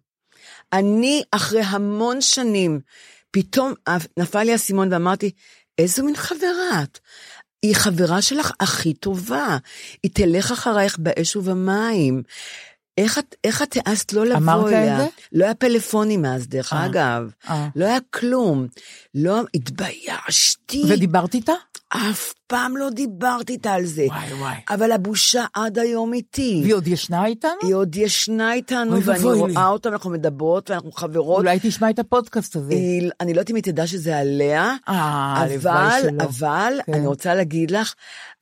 אני, 0.73 1.23
אחרי 1.31 1.63
המון 1.63 2.21
שנים, 2.21 2.81
פתאום 3.31 3.73
נפל 4.19 4.43
לי 4.43 4.53
האסימון 4.53 4.93
ואמרתי, 4.93 5.31
איזו 5.79 6.05
מין 6.05 6.17
חברה 6.17 6.83
את? 6.83 6.99
היא 7.63 7.75
חברה 7.75 8.23
שלך 8.23 8.53
הכי 8.61 8.95
טובה. 8.95 9.57
היא 10.03 10.11
תלך 10.15 10.53
אחרייך 10.53 10.99
באש 10.99 11.37
ובמים. 11.37 12.23
איך 12.99 13.19
את, 13.19 13.35
איך 13.45 13.63
את 13.63 13.77
העזת 13.77 14.13
לא 14.13 14.27
לבוא 14.27 14.37
אמרת 14.39 14.71
לה 14.71 14.79
את 14.79 14.83
אליה? 14.83 14.99
זה? 14.99 15.07
לא 15.33 15.45
היה 15.45 15.55
פלאפונים 15.55 16.25
אז, 16.25 16.49
דרך 16.49 16.73
אה, 16.73 16.87
אגב. 16.87 17.31
אה. 17.49 17.69
לא 17.77 17.85
היה 17.85 17.99
כלום. 18.11 18.67
לא, 19.15 19.41
התביישתי. 19.55 20.83
ודיברת 20.89 21.35
איתה? 21.35 21.53
אף 22.11 22.33
פעם 22.47 22.77
לא 22.77 22.91
דיברתי 22.91 23.53
איתה 23.53 23.73
על 23.73 23.85
זה. 23.85 24.07
וואי 24.07 24.33
וואי. 24.33 24.55
אבל 24.71 24.93
הבושה 24.93 25.45
עד 25.55 25.79
היום 25.79 26.13
איתי. 26.13 26.61
והיא 26.63 26.75
עוד 26.75 26.87
ישנה 26.89 27.27
איתנו? 27.27 27.53
היא 27.63 27.75
עוד 27.75 27.97
ישנה 27.97 28.53
איתנו, 28.53 29.03
ואני. 29.03 29.23
רואה 29.23 29.69
אותה, 29.69 29.89
אנחנו 29.89 30.11
מדברות, 30.11 30.71
ואנחנו 30.71 30.93
חברות. 30.93 31.39
אולי 31.39 31.59
תשמע 31.63 31.91
את 31.91 31.99
הפודקאסט 31.99 32.57
הזה. 32.57 32.73
היא- 32.75 33.11
אני 33.21 33.35
לא 33.35 33.39
יודעת 33.39 33.51
אם 33.51 33.57
היא 33.57 33.63
תדע 33.65 33.87
שזה 33.87 34.19
עליה, 34.19 34.75
אה, 34.89 35.45
אבל. 35.55 36.01
אבל, 36.21 36.73
כן. 36.87 36.95
אני 36.95 37.07
רוצה 37.07 37.35
להגיד 37.35 37.71
לך, 37.71 37.95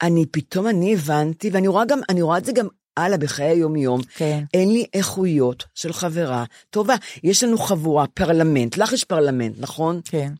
אני 0.02 0.26
פתאום, 0.26 0.66
אני 0.66 0.94
הבנתי, 0.94 1.50
ואני 1.52 1.68
רואה 1.68 1.84
גם, 1.84 2.00
אני 2.08 2.22
רואה 2.22 2.38
את 2.38 2.44
זה 2.44 2.52
גם 2.52 2.66
הלאה 2.96 3.18
בחיי 3.18 3.46
היום-יום. 3.46 4.00
כן. 4.16 4.44
אין 4.54 4.72
לי 4.72 4.84
איכויות 4.94 5.64
של 5.74 5.92
חברה 5.92 6.44
טובה. 6.70 6.94
יש 7.24 7.42
לנו 7.44 7.58
חבורה, 7.58 8.06
פרלמנט, 8.06 8.76
לך 8.76 8.92
יש 8.92 9.04
פרלמנט, 9.04 9.54
נכון? 9.58 10.00
כן, 10.04 10.32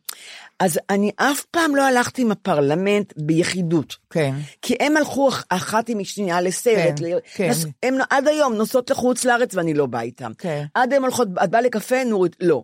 אז 0.60 0.78
אני 0.90 1.10
אף 1.16 1.44
פעם 1.50 1.76
לא 1.76 1.82
הלכתי 1.86 2.22
עם 2.22 2.30
הפרלמנט 2.30 3.12
ביחידות. 3.16 3.96
כן. 4.10 4.34
כי 4.62 4.74
הם 4.80 4.96
הלכו 4.96 5.28
אח- 5.28 5.44
אחת 5.48 5.88
עם 5.88 5.98
השנייה 5.98 6.40
לסרט, 6.40 6.98
כן, 6.98 7.04
ל- 7.04 7.18
כן. 7.34 7.50
נס- 7.50 7.64
הם 7.82 7.94
עד 8.10 8.28
היום 8.28 8.54
נוסעות 8.54 8.90
לחוץ 8.90 9.24
לארץ 9.24 9.54
ואני 9.54 9.74
לא 9.74 9.86
באה 9.86 10.02
איתם. 10.02 10.32
כן. 10.38 10.64
עד 10.74 10.92
היום 10.92 11.04
הולכות, 11.04 11.28
את 11.44 11.50
באה 11.50 11.60
לקפה, 11.60 12.04
נורית, 12.04 12.36
לא. 12.40 12.62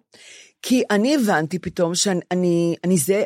כי 0.63 0.83
אני 0.91 1.15
הבנתי 1.15 1.59
פתאום 1.59 1.95
שאני 1.95 2.21
אני, 2.31 2.75
אני 2.85 2.99
זה, 2.99 3.23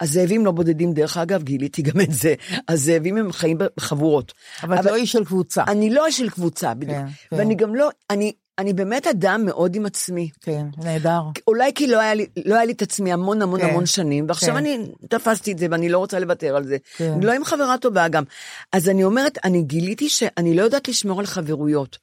הזאבים 0.00 0.46
לא 0.46 0.50
בודדים, 0.52 0.92
דרך 0.92 1.16
אגב, 1.16 1.42
גיליתי 1.42 1.82
גם 1.82 2.00
את 2.00 2.12
זה, 2.12 2.34
הזאבים 2.68 3.16
הם 3.16 3.32
חיים 3.32 3.58
בחבורות. 3.76 4.32
אבל 4.62 4.78
את 4.78 4.84
לא 4.84 4.94
איש 4.94 5.12
של 5.12 5.24
קבוצה. 5.24 5.64
אני 5.68 5.90
לא 5.90 6.10
של 6.10 6.30
קבוצה, 6.30 6.74
בדיוק. 6.74 6.98
כן, 6.98 7.06
כן. 7.30 7.36
ואני 7.36 7.54
גם 7.54 7.74
לא, 7.74 7.88
אני, 8.10 8.32
אני 8.58 8.72
באמת 8.72 9.06
אדם 9.06 9.44
מאוד 9.44 9.76
עם 9.76 9.86
עצמי. 9.86 10.30
כן, 10.40 10.66
נהדר. 10.78 11.20
אולי 11.46 11.72
כי 11.74 11.86
לא 11.86 12.00
היה 12.00 12.14
לי, 12.14 12.26
לא 12.44 12.54
היה 12.54 12.64
לי 12.64 12.72
את 12.72 12.82
עצמי 12.82 13.12
המון 13.12 13.42
המון 13.42 13.60
כן, 13.60 13.66
המון 13.66 13.86
שנים, 13.86 14.24
ועכשיו 14.28 14.50
כן. 14.50 14.56
אני 14.56 14.78
תפסתי 15.08 15.52
את 15.52 15.58
זה 15.58 15.66
ואני 15.70 15.88
לא 15.88 15.98
רוצה 15.98 16.18
לוותר 16.18 16.56
על 16.56 16.64
זה. 16.64 16.76
כן. 16.96 17.12
אני 17.12 17.26
לא 17.26 17.32
עם 17.32 17.44
חברה 17.44 17.78
טובה 17.78 18.08
גם. 18.08 18.24
אז 18.72 18.88
אני 18.88 19.04
אומרת, 19.04 19.38
אני 19.44 19.62
גיליתי 19.62 20.08
שאני 20.08 20.54
לא 20.54 20.62
יודעת 20.62 20.88
לשמור 20.88 21.20
על 21.20 21.26
חברויות. 21.26 21.98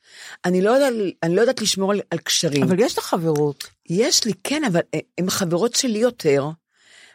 אני 0.45 0.61
לא 0.61 0.71
יודעת, 0.71 0.93
אני 1.23 1.35
לא 1.35 1.41
יודעת 1.41 1.61
לשמור 1.61 1.91
על, 1.91 2.01
על 2.11 2.17
קשרים. 2.17 2.63
אבל 2.63 2.79
יש 2.79 2.97
לך 2.97 3.03
חברות. 3.03 3.63
יש 3.89 4.25
לי, 4.25 4.33
כן, 4.43 4.63
אבל 4.63 4.81
הן 5.17 5.29
חברות 5.29 5.75
שלי 5.75 5.99
יותר 5.99 6.49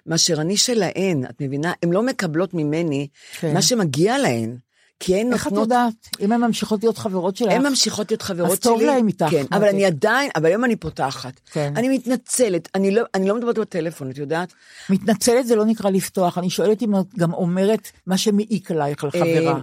מאשר 0.07 0.40
אני 0.40 0.57
שלהן, 0.57 1.24
את 1.24 1.40
מבינה? 1.40 1.72
הן 1.82 1.92
לא 1.92 2.02
מקבלות 2.02 2.54
ממני 2.54 3.09
כן. 3.40 3.54
מה 3.54 3.62
שמגיע 3.62 4.18
להן. 4.18 4.57
כי 5.00 5.20
הן 5.20 5.32
איך 5.32 5.46
את 5.46 5.52
נותנות... 5.52 5.62
יודעת? 5.62 5.94
אם 6.20 6.32
הן 6.32 6.40
ממשיכות 6.40 6.82
להיות 6.82 6.98
חברות 6.98 7.36
שלך? 7.36 7.52
הן 7.52 7.66
ממשיכות 7.66 8.11
להיות 8.11 8.22
חברות 8.22 8.50
אז 8.50 8.59
שלי. 8.59 8.72
טוב 8.72 8.82
להם 8.82 9.09
איתך, 9.09 9.26
כן, 9.30 9.44
אבל. 9.52 9.68
אני 9.68 9.84
עדיין, 9.84 10.30
אבל 10.36 10.46
היום 10.46 10.64
אני 10.64 10.76
פותחת. 10.76 11.40
כן. 11.52 11.72
אני 11.76 11.88
מתנצלת, 11.88 12.68
אני 12.74 12.90
לא, 12.90 13.02
אני 13.14 13.28
לא 13.28 13.34
מדברת 13.36 13.59
בטלפון, 13.59 14.11
את 14.11 14.18
יודעת? 14.18 14.52
מתנצלת 14.90 15.46
זה 15.46 15.57
לא 15.57 15.64
נקרא 15.64 15.90
לפתוח, 15.90 16.38
אני 16.38 16.50
שואלת 16.50 16.82
אם 16.82 16.96
את 16.96 17.14
גם 17.18 17.34
אומרת 17.34 17.90
מה 18.07 18.18
שמעיק 18.18 18.70
עלייך 18.70 19.04
על 19.04 19.11
חברה. 19.11 19.52
אה, 19.52 19.61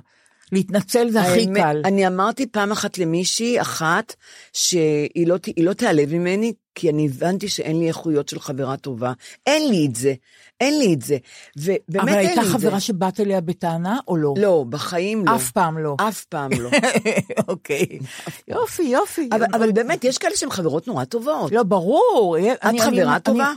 להתנצל 0.51 1.09
זה 1.09 1.21
הכי 1.21 1.47
קל. 1.55 1.81
אני 1.85 2.07
אמרתי 2.07 2.47
פעם 2.47 2.71
אחת 2.71 2.97
למישהי 2.97 3.61
אחת, 3.61 4.15
שהיא 4.53 5.27
לא, 5.27 5.35
לא 5.57 5.73
תיעלב 5.73 6.13
ממני, 6.13 6.53
כי 6.75 6.89
אני 6.89 7.05
הבנתי 7.05 7.47
שאין 7.47 7.79
לי 7.79 7.87
איכויות 7.87 8.29
של 8.29 8.39
חברה 8.39 8.77
טובה. 8.77 9.13
אין 9.45 9.69
לי 9.69 9.85
את 9.85 9.95
זה, 9.95 10.13
אין 10.61 10.79
לי 10.79 10.93
את 10.93 11.01
זה. 11.01 11.17
ובאמת 11.57 11.79
אין 11.89 11.99
אבל 11.99 12.11
לי 12.11 12.27
הייתה 12.27 12.41
את 12.41 12.45
זה. 12.45 12.51
חברה 12.51 12.79
שבאת 12.79 13.19
אליה 13.19 13.41
בטענה 13.41 13.99
או 14.07 14.17
לא? 14.17 14.33
לא, 14.37 14.65
בחיים 14.69 15.25
לא. 15.25 15.35
אף 15.35 15.51
פעם 15.51 15.77
לא. 15.77 15.95
אף 16.07 16.25
פעם 16.25 16.51
לא. 16.59 16.69
אוקיי. 17.47 17.99
יופי, 18.47 18.83
יופי. 18.83 19.29
אבל, 19.31 19.45
אבל 19.53 19.71
באמת, 19.71 20.03
יש 20.03 20.17
כאלה 20.17 20.35
שהן 20.35 20.49
חברות 20.49 20.87
נורא 20.87 21.03
טובות. 21.03 21.51
לא, 21.51 21.63
ברור. 21.63 22.37
את 22.53 22.79
חברה 22.81 23.19
טובה? 23.19 23.53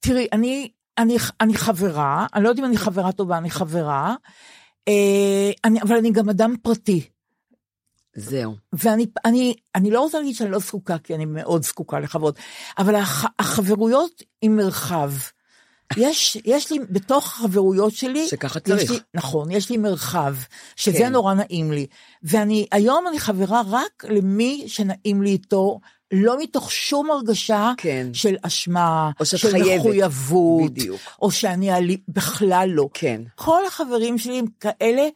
תראי, 0.00 0.26
אני, 0.32 0.70
אני, 0.98 1.16
אני 1.40 1.54
חברה, 1.54 2.26
אני 2.34 2.44
לא 2.44 2.48
יודעת 2.48 2.64
אם 2.64 2.70
אני 2.70 2.76
חברה 2.76 3.12
טובה, 3.12 3.38
אני 3.38 3.50
חברה, 3.50 4.14
אה, 4.88 5.50
אני, 5.64 5.82
אבל 5.82 5.96
אני 5.96 6.10
גם 6.10 6.28
אדם 6.28 6.54
פרטי. 6.62 7.00
זהו. 8.16 8.54
ואני 8.72 9.06
אני, 9.24 9.54
אני 9.74 9.90
לא 9.90 10.00
רוצה 10.00 10.18
להגיד 10.18 10.34
שאני 10.34 10.50
לא 10.50 10.58
זקוקה, 10.58 10.98
כי 10.98 11.14
אני 11.14 11.24
מאוד 11.24 11.62
זקוקה 11.62 12.00
לחברות, 12.00 12.38
אבל 12.78 12.94
הח, 12.94 13.24
החברויות 13.38 14.22
עם 14.42 14.56
מרחב. 14.56 15.12
יש, 15.96 16.38
יש 16.44 16.72
לי, 16.72 16.78
בתוך 16.90 17.26
החברויות 17.26 17.94
שלי, 17.94 18.28
שככה 18.28 18.60
צריך. 18.60 18.90
לי, 18.90 18.98
נכון, 19.14 19.50
יש 19.50 19.70
לי 19.70 19.76
מרחב, 19.76 20.34
שזה 20.76 20.98
כן. 20.98 21.12
נורא 21.12 21.34
נעים 21.34 21.72
לי. 21.72 21.86
ואני, 22.22 22.66
היום 22.72 23.04
אני 23.08 23.18
חברה 23.18 23.62
רק 23.70 24.04
למי 24.08 24.64
שנעים 24.66 25.22
לי 25.22 25.30
איתו, 25.30 25.80
לא 26.12 26.38
מתוך 26.38 26.72
שום 26.72 27.10
הרגשה 27.10 27.72
כן. 27.76 28.06
של 28.12 28.36
אשמה, 28.42 29.10
או 29.20 29.24
שאת 29.24 29.38
של 29.38 29.50
חייבת. 29.50 29.80
מחויבות, 29.80 30.70
בדיוק. 30.70 31.00
או 31.22 31.30
שאני 31.30 31.70
עלי, 31.70 31.96
בכלל 32.08 32.68
לא. 32.72 32.88
כן. 32.94 33.22
כל 33.34 33.66
החברים 33.66 34.18
שלי 34.18 34.38
הם 34.38 34.44
כאלה 34.60 35.08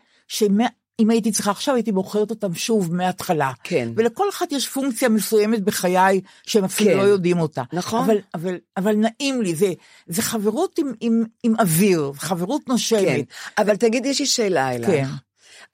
שאם 1.01 1.11
הייתי 1.11 1.33
צריכה 1.33 1.51
עכשיו 1.51 1.75
הייתי 1.75 1.93
בוחרת 1.93 2.31
אותם 2.31 2.55
שוב 2.55 2.95
מההתחלה. 2.95 3.53
כן. 3.65 3.89
ולכל 3.97 4.29
אחד 4.29 4.47
יש 4.51 4.69
פונקציה 4.69 5.09
מסוימת 5.09 5.63
בחיי 5.63 6.21
שהם 6.47 6.65
אפילו 6.65 6.91
כן. 6.91 6.97
לא 6.99 7.03
יודעים 7.03 7.41
אותה. 7.41 7.63
נכון. 7.73 8.05
אבל, 8.05 8.17
אבל, 8.35 8.57
אבל 8.77 8.97
נעים 8.97 9.43
לי, 9.43 9.55
זה, 9.55 9.73
זה 10.07 10.23
חברות 10.23 10.79
עם, 10.79 10.93
עם, 11.01 11.25
עם 11.43 11.55
אוויר, 11.61 12.13
חברות 12.17 12.69
נושמת. 12.69 13.01
כן. 13.05 13.21
אבל 13.63 13.77
תגידי, 13.77 14.09
יש 14.09 14.21
לי 14.21 14.27
שאלה 14.27 14.75
אלייך. 14.75 14.87
כן. 14.91 15.07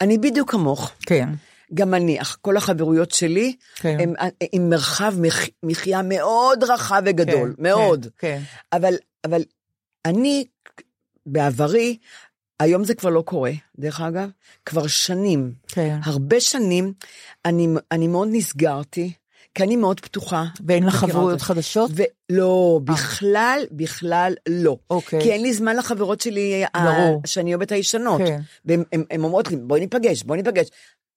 אני 0.00 0.18
בדיוק 0.18 0.50
כמוך. 0.50 0.90
כן. 1.06 1.28
גם 1.74 1.94
אני, 1.94 2.18
כל 2.40 2.56
החברויות 2.56 3.10
שלי, 3.10 3.56
כן. 3.76 3.96
הם 4.00 4.14
עם 4.52 4.70
מרחב 4.70 5.14
מח- 5.20 5.48
מחיה 5.62 6.02
מאוד 6.02 6.64
רחב 6.64 7.02
וגדול, 7.06 7.54
כן, 7.56 7.62
מאוד. 7.62 8.06
כן, 8.18 8.40
אבל, 8.72 8.94
אבל 9.24 9.42
אני, 10.04 10.44
בעברי, 11.26 11.96
היום 12.60 12.84
זה 12.84 12.94
כבר 12.94 13.10
לא 13.10 13.22
קורה, 13.22 13.50
דרך 13.78 14.00
אגב, 14.00 14.28
כבר 14.66 14.86
שנים, 14.86 15.52
כן. 15.68 15.98
הרבה 16.04 16.40
שנים, 16.40 16.92
אני, 17.44 17.68
אני 17.92 18.08
מאוד 18.08 18.28
נסגרתי, 18.32 19.12
כי 19.54 19.62
אני 19.62 19.76
מאוד 19.76 20.00
פתוחה. 20.00 20.44
ואין 20.66 20.86
לך 20.86 20.94
חברויות. 20.94 21.40
חדשות? 21.40 21.90
ולא, 21.94 22.80
בכלל, 22.84 23.60
בכלל 23.70 24.34
לא. 24.48 24.76
אוקיי. 24.90 25.22
כי 25.22 25.32
אין 25.32 25.42
לי 25.42 25.54
זמן 25.54 25.76
לחברות 25.76 26.20
שלי, 26.20 26.64
ה- 26.74 26.84
ברור. 26.84 27.22
שאני 27.26 27.54
אוהבת 27.54 27.72
הישנות. 27.72 28.20
כן. 28.26 28.40
והן 28.64 28.82
הן- 28.92 29.04
הן 29.10 29.24
אומרות 29.24 29.50
לי, 29.50 29.56
בואי 29.56 29.80
ניפגש, 29.80 30.22
בואי 30.22 30.42
ניפגש. 30.42 30.68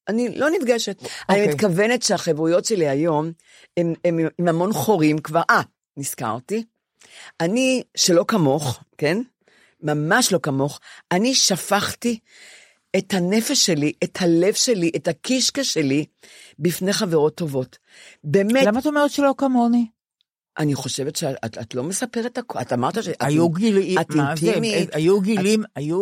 אני 0.07 0.38
לא 0.38 0.47
נפגשת. 0.49 0.97
אני 1.29 1.39
אוקיי. 1.41 1.53
מתכוונת 1.53 2.03
שהחברויות 2.03 2.65
שלי 2.65 2.88
היום, 2.88 3.31
הן 3.77 3.93
עם 4.05 4.47
המון 4.47 4.73
חורים 4.73 5.17
כבר, 5.17 5.41
אה, 5.49 5.61
נזכרתי. 5.97 6.63
אני, 7.41 7.83
שלא 7.97 8.25
כמוך, 8.27 8.79
כן? 8.97 9.21
ממש 9.86 10.31
לא 10.31 10.39
כמוך, 10.43 10.79
אני 11.11 11.36
שפכתי 11.36 12.19
את 12.97 13.13
הנפש 13.13 13.65
שלי, 13.65 13.93
את 14.03 14.17
הלב 14.21 14.53
שלי, 14.53 14.91
את 14.95 15.07
הקישקע 15.07 15.63
שלי, 15.63 16.05
בפני 16.59 16.93
חברות 16.93 17.36
טובות. 17.36 17.77
באמת, 18.23 18.65
למה 18.65 18.79
את 18.79 18.86
אומרת 18.86 19.11
שלא 19.11 19.33
כמוני? 19.38 19.86
אני 20.59 20.75
חושבת 20.75 21.15
שאת 21.15 21.57
את 21.61 21.75
לא 21.75 21.83
מספרת 21.83 22.37
הכול, 22.37 22.61
את 22.61 22.73
אמרת 22.73 23.03
שאת 23.03 23.15
היו 23.19 23.49
גילים, 23.49 23.99
את 23.99 24.05
אינטימית. 24.15 24.95
היו 24.95 25.21
גילים, 25.21 25.63
היו, 25.75 25.97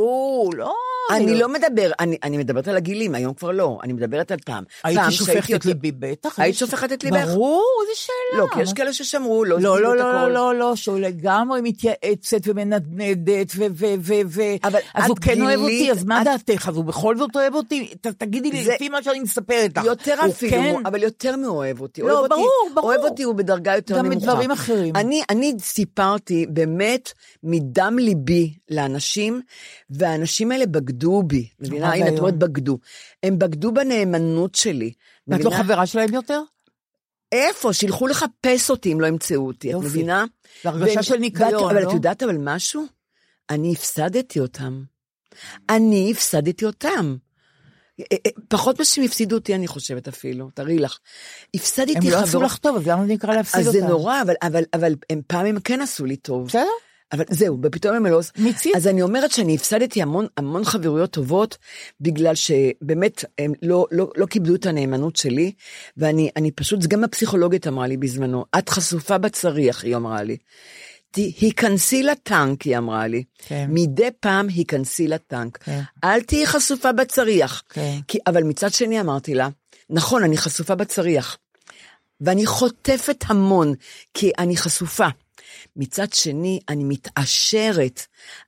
לא. 0.57 0.73
אני 1.11 1.39
לא 1.39 1.49
מדבר, 1.49 1.91
אני, 1.99 2.17
אני 2.23 2.37
מדברת 2.37 2.67
על 2.67 2.77
הגילים, 2.77 3.15
היום 3.15 3.33
כבר 3.33 3.51
לא, 3.51 3.79
אני 3.83 3.93
מדברת 3.93 4.31
על 4.31 4.37
פעם. 4.45 4.63
הייתי 4.83 5.11
שופכת 5.11 5.55
את 5.55 5.65
ליבי, 5.65 5.91
בטח. 5.91 6.39
היית 6.39 6.55
ש- 6.55 6.59
שופכת 6.59 6.91
את 6.93 7.03
ליבך? 7.03 7.25
ברור, 7.25 7.63
איזה 7.81 8.01
שאלה. 8.01 8.41
לא, 8.43 8.47
כי 8.53 8.61
יש 8.61 8.73
כאלה 8.73 8.93
ששמרו, 8.93 9.45
לא 9.45 9.59
לא, 9.61 9.81
לא, 9.81 9.93
את 9.93 9.99
לא. 9.99 10.29
לא, 10.33 10.55
לא, 10.55 10.75
שהוא 10.75 10.99
לגמרי 10.99 11.61
מתייעצת 11.63 12.37
ומנדנדת, 12.45 13.51
ו... 13.55 13.65
ו, 13.71 13.85
ו, 13.99 14.13
ו 14.27 14.41
אבל 14.63 14.79
אז 14.93 15.03
את 15.03 15.09
הוא 15.09 15.17
כן 15.21 15.41
אוהב 15.41 15.59
גילית- 15.59 15.81
אותי, 15.89 15.91
אז 15.99 16.03
מה 16.05 16.21
את- 16.21 16.27
דעתך? 16.47 16.69
אז 16.69 16.75
הוא 16.75 16.85
בכל 16.85 17.17
זאת 17.17 17.35
אוהב 17.35 17.55
אותי? 17.55 17.93
תגידי 18.17 18.51
לי, 18.51 18.63
לפי 18.67 18.89
מה 18.89 19.03
שאני 19.03 19.19
מספרת 19.19 19.77
לך. 19.77 19.85
יותר 19.85 20.15
אפילו, 20.29 20.51
כן- 20.51 20.75
אבל 20.85 21.03
יותר 21.03 21.35
מאוהב 21.35 21.81
אותי. 21.81 22.01
לא, 22.01 22.27
ברור, 22.29 22.49
ברור. 22.73 22.87
אוהב 22.89 23.01
אותי 23.01 23.23
הוא 23.23 23.35
בדרגה 23.35 23.75
יותר 23.75 24.01
נמוכה. 24.01 24.42
מדברים 24.47 24.51
אחרים. 24.51 24.95
אני, 24.95 25.21
אני 25.29 25.53
סיפרתי 25.59 26.45
באמת 26.49 27.11
מדם 27.43 27.97
ליבי 27.99 28.53
לאנשים, 28.69 29.41
והאנשים 29.89 30.51
האלה 30.51 30.65
בגדו 30.65 31.23
בי. 31.23 31.47
מבינה? 31.59 31.93
הנה, 31.93 32.07
את. 32.09 32.19
אומרת 32.19 32.37
בגדו. 32.37 32.77
הם 33.23 33.39
בגדו 33.39 33.71
בנאמנות 33.71 34.55
שלי. 34.55 34.93
ואת 35.27 35.43
לא? 35.43 35.49
חברה 35.49 35.85
שלהם 35.85 36.13
יותר? 36.13 36.41
איפה? 37.31 37.73
שילכו 37.73 38.07
לחפש 38.07 38.69
אותי 38.69 38.93
אם 38.93 39.01
לא 39.01 39.07
ימצאו 39.07 39.47
אותי, 39.47 39.71
את. 39.73 39.75
מבינה? 39.77 40.25
זה 40.63 40.69
הרגשה 40.69 41.03
של 41.03 41.17
ניקיון, 41.17 41.53
ואת- 41.55 41.61
אבל 41.71 41.83
לא? 41.83 41.89
את 41.89 41.93
יודעת 41.93 42.23
אבל 42.23 42.37
משהו? 42.39 42.85
אני 43.49 43.73
הפסדתי 43.73 44.39
אותם. 44.39 44.83
אני 45.69 46.11
הפסדתי 46.11 46.65
אותם. 46.65 47.15
אה, 47.99 48.05
אה, 48.25 48.31
פחות 48.47 48.79
שהם 48.83 49.03
הפסידו 49.03 49.35
אותי, 49.35 49.55
אני 49.55 49.67
חושבת 49.67 50.07
אפילו, 50.07 50.49
תראי 50.53 50.77
לך. 50.79 50.97
הפסדתי 51.55 51.93
הם 51.97 52.03
לא 52.11 52.17
עשו 52.17 52.27
חברות- 52.27 52.43
לך 52.43 52.57
טוב, 52.57 52.75
אז 52.77 52.87
למה 52.87 53.05
זה 53.07 53.13
נקרא 53.13 53.35
להפסיד 53.35 53.59
אז 53.59 53.67
אותם? 53.67 53.79
זה 53.79 53.87
נורא, 53.87 54.21
אבל, 54.21 54.33
אבל, 54.43 54.63
אבל 54.73 54.95
הם 55.09 55.21
פעם 55.27 55.45
הם 55.45 55.59
כן 55.59 55.81
עשו 55.81 56.05
לי 56.05 56.15
טוב. 56.15 56.47
בסדר? 56.47 56.65
אבל 57.11 57.23
זהו, 57.29 57.57
ופתאום 57.63 57.95
הם 57.95 58.05
לא... 58.05 58.19
מיצית. 58.37 58.75
אז 58.75 58.87
אני 58.87 59.01
אומרת 59.01 59.31
שאני 59.31 59.55
הפסדתי 59.55 60.01
המון, 60.01 60.27
המון 60.37 60.65
חברויות 60.65 61.11
טובות, 61.11 61.57
בגלל 62.01 62.35
שבאמת 62.35 63.25
הם 63.39 63.53
לא, 63.61 63.85
לא, 63.91 64.11
לא 64.17 64.25
קיבלו 64.25 64.55
את 64.55 64.65
הנאמנות 64.65 65.15
שלי, 65.15 65.51
ואני 65.97 66.29
אני 66.35 66.51
פשוט, 66.51 66.81
זה 66.81 66.87
גם 66.87 67.03
הפסיכולוגית 67.03 67.67
אמרה 67.67 67.87
לי 67.87 67.97
בזמנו, 67.97 68.45
את 68.57 68.69
חשופה 68.69 69.17
בצריח, 69.17 69.83
היא 69.83 69.95
אמרה 69.95 70.23
לי. 70.23 70.37
היכנסי 71.15 72.03
לטנק, 72.03 72.61
היא 72.61 72.77
אמרה 72.77 73.07
לי. 73.07 73.23
כן. 73.37 73.67
מדי 73.69 74.09
פעם 74.19 74.47
היכנסי 74.47 75.07
לטנק. 75.07 75.57
כן. 75.57 75.81
אל 76.03 76.21
תהיי 76.21 76.45
חשופה 76.45 76.91
בצריח. 76.91 77.63
כן. 77.69 77.99
כי, 78.07 78.17
אבל 78.27 78.43
מצד 78.43 78.73
שני 78.73 78.99
אמרתי 78.99 79.33
לה, 79.33 79.49
נכון, 79.89 80.23
אני 80.23 80.37
חשופה 80.37 80.75
בצריח. 80.75 81.37
ואני 82.21 82.45
חוטפת 82.45 83.23
המון, 83.27 83.73
כי 84.13 84.31
אני 84.37 84.57
חשופה. 84.57 85.07
מצד 85.75 86.13
שני, 86.13 86.59
אני 86.69 86.83
מתעשרת. 86.83 88.01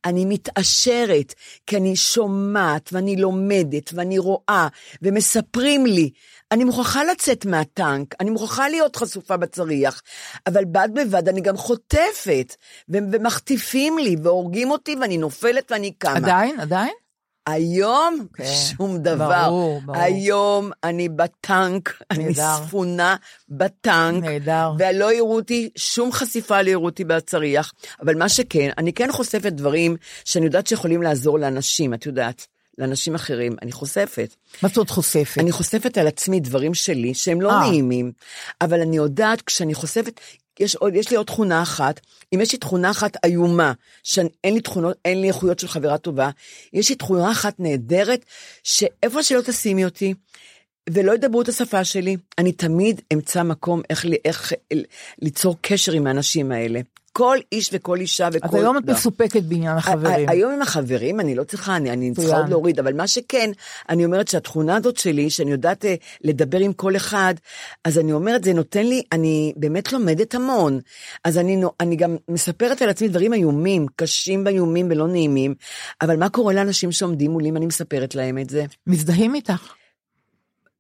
אני 0.06 0.26
מתעשרת, 0.26 1.34
כי 1.68 1.78
אני 1.78 1.96
שומעת, 1.96 2.90
ואני 2.94 3.16
לומדת, 3.16 3.94
ואני 3.94 4.18
רואה, 4.18 4.68
ומספרים 5.02 5.86
לי. 5.86 6.10
אני 6.52 6.64
מוכרחה 6.64 7.04
לצאת 7.04 7.46
מהטנק, 7.46 8.16
אני 8.20 8.30
מוכרחה 8.30 8.70
להיות 8.70 8.96
חשופה 8.96 9.38
בצריח, 9.38 10.02
אבל 10.48 10.66
בד 10.66 10.90
בבד 10.94 11.30
אני 11.30 11.42
גם 11.42 11.58
חוטפת, 11.58 12.56
ומחטיפים 12.90 13.98
לי, 13.98 14.16
והורגים 14.24 14.72
אותי, 14.72 14.96
ואני 15.02 15.18
נופלת 15.18 15.72
ואני 15.72 15.92
קמה. 15.92 16.16
עדיין? 16.16 16.60
עדיין? 16.60 16.94
היום, 17.48 18.26
כן, 18.34 18.44
שום 18.46 18.98
דבר. 18.98 19.44
ברור, 19.46 19.82
ברור. 19.86 19.98
היום 19.98 20.72
אני 20.84 21.10
בטנק, 21.10 22.02
אני 22.12 22.24
נהדר. 22.26 22.56
ספונה 22.56 23.16
בטנק. 23.50 24.24
נהדר. 24.24 24.72
ולא 24.80 25.14
יראו 25.14 25.36
אותי, 25.36 25.70
שום 25.76 26.12
חשיפה 26.12 26.62
לא 26.62 26.70
יראו 26.70 26.86
אותי 26.86 27.04
בצריח. 27.04 27.74
אבל 28.02 28.18
מה 28.18 28.30
שכן, 28.30 28.70
אני 28.78 28.94
כן 28.94 29.12
חושפת 29.12 29.54
דברים 29.54 29.98
שאני 30.26 30.46
יודעת 30.46 30.68
שיכולים 30.68 31.02
לעזור 31.02 31.40
לאנשים, 31.40 31.94
את 31.94 32.06
יודעת. 32.06 32.48
לאנשים 32.78 33.16
אחרים, 33.16 33.56
אני 33.62 33.72
חושפת. 33.72 34.36
מה 34.62 34.70
זאת 34.70 34.78
אומרת 34.78 34.90
חושפת? 34.90 35.38
אני 35.38 35.52
חושפת 35.52 35.98
על 35.98 36.08
עצמי 36.08 36.40
דברים 36.40 36.74
שלי 36.74 37.14
שהם 37.14 37.42
לא 37.42 37.52
אה. 37.52 37.60
נעימים, 37.60 38.12
אבל 38.62 38.82
אני 38.82 38.98
יודעת 38.98 39.42
כשאני 39.42 39.74
חושפת, 39.74 40.20
יש, 40.60 40.76
עוד, 40.76 40.96
יש 40.96 41.12
לי 41.12 41.18
עוד 41.18 41.26
תכונה 41.26 41.62
אחת, 41.62 42.00
אם 42.34 42.42
יש 42.42 42.52
לי 42.52 42.58
תכונה 42.58 42.92
אחת 42.92 43.26
איומה, 43.26 43.74
שאין 44.04 44.54
לי 44.54 44.62
תכונות, 44.62 44.98
אין 45.06 45.22
לי 45.22 45.28
איכויות 45.28 45.60
של 45.60 45.68
חברה 45.68 45.98
טובה, 45.98 46.30
יש 46.74 46.90
לי 46.90 46.96
תכונה 46.96 47.32
אחת 47.32 47.60
נהדרת, 47.60 48.26
שאיפה 48.64 49.24
שלא 49.24 49.42
תשימי 49.42 49.86
אותי, 49.86 50.14
ולא 50.90 51.16
ידברו 51.16 51.42
את 51.42 51.50
השפה 51.50 51.84
שלי, 51.84 52.18
אני 52.38 52.52
תמיד 52.52 53.02
אמצא 53.14 53.44
מקום 53.44 53.82
איך, 53.90 54.06
איך 54.26 54.54
אה, 54.54 54.78
ליצור 55.22 55.58
קשר 55.62 55.92
עם 55.92 56.08
האנשים 56.08 56.52
האלה. 56.52 56.82
כל 57.18 57.38
איש 57.52 57.70
וכל 57.74 57.98
אישה 58.00 58.30
וכל... 58.34 58.48
אז 58.48 58.54
היום 58.54 58.78
את 58.78 58.84
לא. 58.88 58.94
מסופקת 58.94 59.44
בעניין 59.44 59.78
החברים. 59.78 60.30
היום 60.30 60.52
עם 60.52 60.62
החברים, 60.62 61.20
אני 61.20 61.36
לא 61.36 61.44
צריכה, 61.44 61.76
אני, 61.76 61.92
אני 61.92 62.14
צריכה. 62.14 62.38
עוד 62.38 62.50
להוריד, 62.50 62.80
אבל 62.80 62.94
מה 62.94 63.08
שכן, 63.08 63.52
אני 63.90 64.06
אומרת 64.06 64.28
שהתכונה 64.28 64.76
הזאת 64.76 64.98
שלי, 64.98 65.30
שאני 65.30 65.52
יודעת 65.52 65.86
אה, 65.86 65.96
לדבר 66.24 66.60
עם 66.60 66.74
כל 66.74 66.96
אחד, 66.96 67.34
אז 67.84 68.00
אני 68.00 68.14
אומרת, 68.14 68.44
זה 68.44 68.54
נותן 68.54 68.86
לי, 68.86 69.02
אני 69.12 69.54
באמת 69.56 69.94
לומדת 69.94 70.36
המון. 70.36 70.80
אז 71.24 71.38
אני, 71.38 71.62
אני 71.80 71.96
גם 71.96 72.18
מספרת 72.30 72.82
על 72.82 72.90
עצמי 72.90 73.08
דברים 73.08 73.34
איומים, 73.34 73.86
קשים 73.96 74.44
ואיומים 74.46 74.88
ולא 74.92 75.08
נעימים, 75.08 75.56
אבל 76.02 76.18
מה 76.18 76.30
קורה 76.30 76.54
לאנשים 76.54 76.92
שעומדים 76.92 77.32
מולי 77.32 77.50
אם 77.50 77.58
אני 77.58 77.66
מספרת 77.66 78.16
להם 78.16 78.38
את 78.38 78.50
זה? 78.50 78.66
מזדהים 78.88 79.36
איתך, 79.36 79.74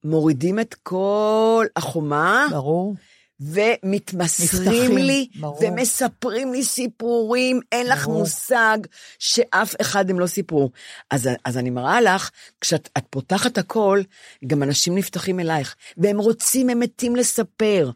מורידים 0.04 0.60
את 0.60 0.76
כל 0.84 1.66
החומה, 1.76 2.48
ברור. 2.52 2.96
ומתמסרים 3.40 4.98
לי, 4.98 5.28
ברור. 5.40 5.60
ומספרים 5.62 6.54
לי 6.54 6.64
סיפורים, 6.64 7.60
אין 7.72 7.88
לך 7.88 8.06
ברור. 8.06 8.20
מושג 8.20 8.78
שאף 9.20 9.76
אחד 9.82 10.10
הם 10.10 10.20
לא 10.20 10.28
סיפרו. 10.28 10.70
אז, 11.12 11.30
אז 11.46 11.58
אני 11.58 11.70
מראה 11.70 12.02
לך, 12.02 12.30
כשאת 12.62 12.90
את 12.98 13.04
פותחת 13.10 13.58
הכל, 13.58 14.02
גם 14.48 14.64
אנשים 14.64 14.96
נפתחים 14.96 15.40
אלייך, 15.40 15.76
והם 15.98 16.18
רוצים, 16.18 16.70
הם 16.70 16.80
מתים 16.80 17.16
לספר. 17.16 17.92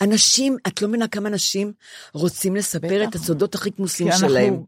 אנשים, 0.00 0.56
את 0.66 0.82
לא 0.82 0.88
מבינה 0.88 1.08
כמה 1.08 1.28
אנשים 1.28 1.72
רוצים 2.14 2.56
לספר 2.56 3.04
את. 3.04 3.14
הסודות 3.14 3.54
הכי 3.54 3.72
כמוסים 3.72 4.10
כי 4.10 4.18
שלהם. 4.18 4.62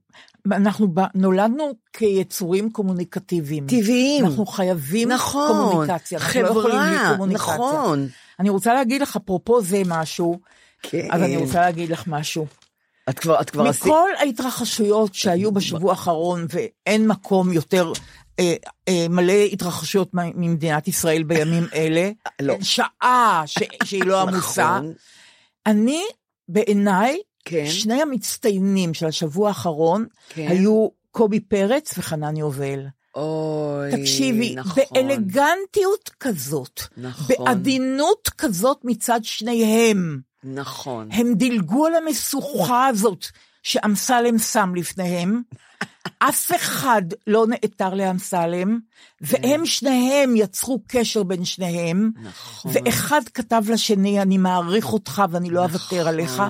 אנחנו, 0.47 0.87
אנחנו 0.87 0.95
נולדנו 1.15 1.73
כיצורים 1.93 2.71
קומוניקטיביים. 2.71 3.67
טבעיים. 3.67 4.25
אנחנו 4.25 4.47
חייבים 4.47 5.09
נכון, 5.09 5.49
קומוניקציה. 5.49 6.19
אנחנו 6.19 6.43
לא 6.43 6.49
יכולים 6.49 6.79
בלי 6.79 6.99
חברה, 6.99 7.13
קומוניקציה. 7.13 7.55
נכון. 7.55 8.09
אני 8.43 8.51
רוצה 8.51 8.75
להגיד 8.75 9.03
לך, 9.03 9.17
אפרופו 9.17 9.63
זה 9.63 9.83
משהו, 9.87 10.41
כן. 10.83 11.09
אז 11.11 11.23
אני 11.23 11.37
רוצה 11.37 11.61
להגיד 11.61 11.91
לך 11.91 12.05
משהו. 12.07 12.47
את 13.09 13.19
כבר, 13.19 13.41
את 13.41 13.51
כבר. 13.51 13.71
מכל 13.71 14.09
ההתרחשויות 14.19 15.15
שהיו 15.15 15.53
בשבוע 15.53 15.91
האחרון, 15.91 16.47
ואין 16.49 17.07
מקום 17.07 17.53
יותר 17.53 17.93
אה, 18.39 18.55
אה, 18.89 19.07
מלא 19.11 19.43
התרחשויות 19.53 20.11
ממדינת 20.15 20.89
ישראל 20.89 21.23
בימים 21.23 21.67
אלה, 21.75 22.11
לא. 22.41 22.57
שעה 22.63 23.43
ש, 23.47 23.59
שהיא 23.85 24.05
לא 24.05 24.21
עמוסה. 24.23 24.79
נכון, 24.79 24.93
אני, 25.67 26.03
בעיניי, 26.49 27.19
כן. 27.45 27.67
שני 27.67 28.03
המצטיינים 28.03 28.95
של 28.95 29.07
השבוע 29.07 29.49
האחרון 29.49 30.07
כן. 30.29 30.49
היו 30.49 30.89
קובי 31.11 31.41
פרץ 31.41 31.99
וחנן 31.99 32.37
יובל. 32.37 32.87
אוי, 33.15 33.91
תקשיבי, 33.91 34.55
נכון. 34.55 34.85
באלגנטיות 34.93 36.11
כזאת, 36.21 36.81
נכון. 36.97 37.47
בעדינות 37.47 38.29
כזאת 38.39 38.79
מצד 38.85 39.21
שניהם, 39.23 40.21
נכון. 40.45 41.09
הם 41.13 41.35
דילגו 41.35 41.87
על 41.87 41.95
המשוכה 41.95 42.87
הזאת 42.87 43.27
שאמסלם 43.63 44.39
שם 44.39 44.73
לפניהם. 44.77 45.43
אף 46.19 46.53
אחד 46.57 47.03
לא 47.27 47.47
נעתר 47.47 47.95
לאמסלם, 47.95 48.79
והם 49.21 49.67
שניהם 49.67 50.37
יצרו 50.37 50.81
קשר 50.87 51.23
בין 51.23 51.45
שניהם, 51.45 52.11
נכון. 52.23 52.73
ואחד 52.75 53.21
כתב 53.35 53.63
לשני, 53.69 54.23
אני 54.23 54.39
מעריך 54.39 54.93
אותך 54.93 55.23
ואני 55.31 55.51
לא 55.51 55.65
אוותר 55.65 56.09
עליך, 56.09 56.43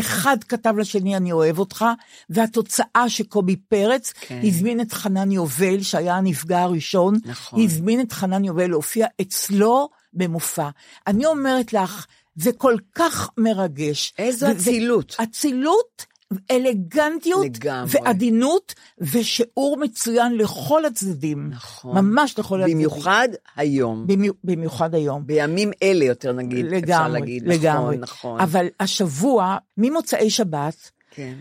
אחד 0.00 0.36
כתב 0.48 0.74
לשני, 0.78 1.16
אני 1.16 1.32
אוהב 1.32 1.58
אותך, 1.58 1.84
והתוצאה 2.30 3.08
שקובי 3.08 3.56
פרץ 3.56 4.12
כן. 4.20 4.40
הזמין 4.44 4.80
את 4.80 4.92
חנן 4.92 5.32
יובל, 5.32 5.82
שהיה 5.82 6.16
הנפגע 6.16 6.62
הראשון, 6.62 7.18
נכון. 7.24 7.60
הזמין 7.60 8.00
את 8.00 8.12
חנן 8.12 8.44
יובל 8.44 8.66
להופיע 8.66 9.06
אצלו 9.20 9.88
במופע. 10.12 10.68
אני 11.06 11.26
אומרת 11.26 11.72
לך, 11.72 12.06
זה 12.36 12.52
כל 12.52 12.76
כך 12.94 13.30
מרגש. 13.38 14.14
איזו 14.18 14.50
אצילות. 14.50 15.16
אצילות, 15.22 16.06
אלגנטיות, 16.50 17.44
לגמרי. 17.44 17.90
ועדינות, 17.92 18.74
ושיעור 18.98 19.76
מצוין 19.80 20.36
לכל 20.38 20.84
הצדדים. 20.84 21.48
נכון. 21.50 21.94
ממש 21.98 22.38
לכל 22.38 22.60
הצדדים. 22.60 22.76
במיוחד 22.78 23.28
היום. 23.56 24.06
במי- 24.06 24.28
במיוחד 24.44 24.94
היום. 24.94 25.26
בימים 25.26 25.70
אלה 25.82 26.04
יותר 26.04 26.32
נגיד, 26.32 26.66
אפשר 26.66 26.76
לגמרי, 26.76 27.20
להגיד. 27.20 27.42
לגמרי. 27.48 27.96
נכון, 27.96 28.00
נכון. 28.00 28.40
אבל 28.40 28.66
השבוע, 28.80 29.56
ממוצאי 29.78 30.30
שבת, 30.30 30.90
כן. 31.10 31.34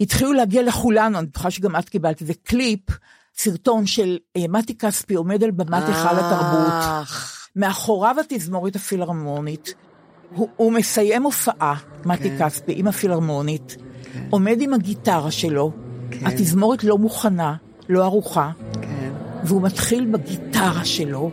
התחילו 0.00 0.32
להגיע 0.32 0.62
לכולנו, 0.62 1.18
אני 1.18 1.26
בטוחה 1.26 1.50
שגם 1.50 1.76
את 1.76 1.88
קיבלת 1.88 2.20
איזה 2.20 2.32
קליפ, 2.42 2.80
סרטון 3.36 3.86
של 3.86 4.18
אה, 4.36 4.44
מתי 4.48 4.78
כספי 4.78 5.14
עומד 5.14 5.44
על 5.44 5.50
במת 5.50 5.82
היכל 5.88 6.16
התרבות, 6.18 6.72
מאחוריו 7.56 8.16
התזמורת 8.20 8.76
הפילהרמונית, 8.76 9.74
הוא, 10.34 10.48
הוא 10.56 10.72
מסיים 10.72 11.22
הופעה, 11.22 11.74
מתי 12.04 12.30
כן. 12.30 12.36
כספי, 12.48 12.72
עם 12.76 12.86
הפילהרמונית, 12.86 13.76
עומד 14.30 14.56
עם 14.60 14.74
הגיטרה 14.74 15.30
שלו, 15.30 15.72
התזמורת 16.22 16.84
לא 16.84 16.98
מוכנה, 16.98 17.54
לא 17.88 18.04
ערוכה, 18.04 18.50
כן. 18.82 19.10
והוא 19.44 19.62
מתחיל 19.62 20.04
בגיטרה 20.04 20.84
שלו, 20.84 21.30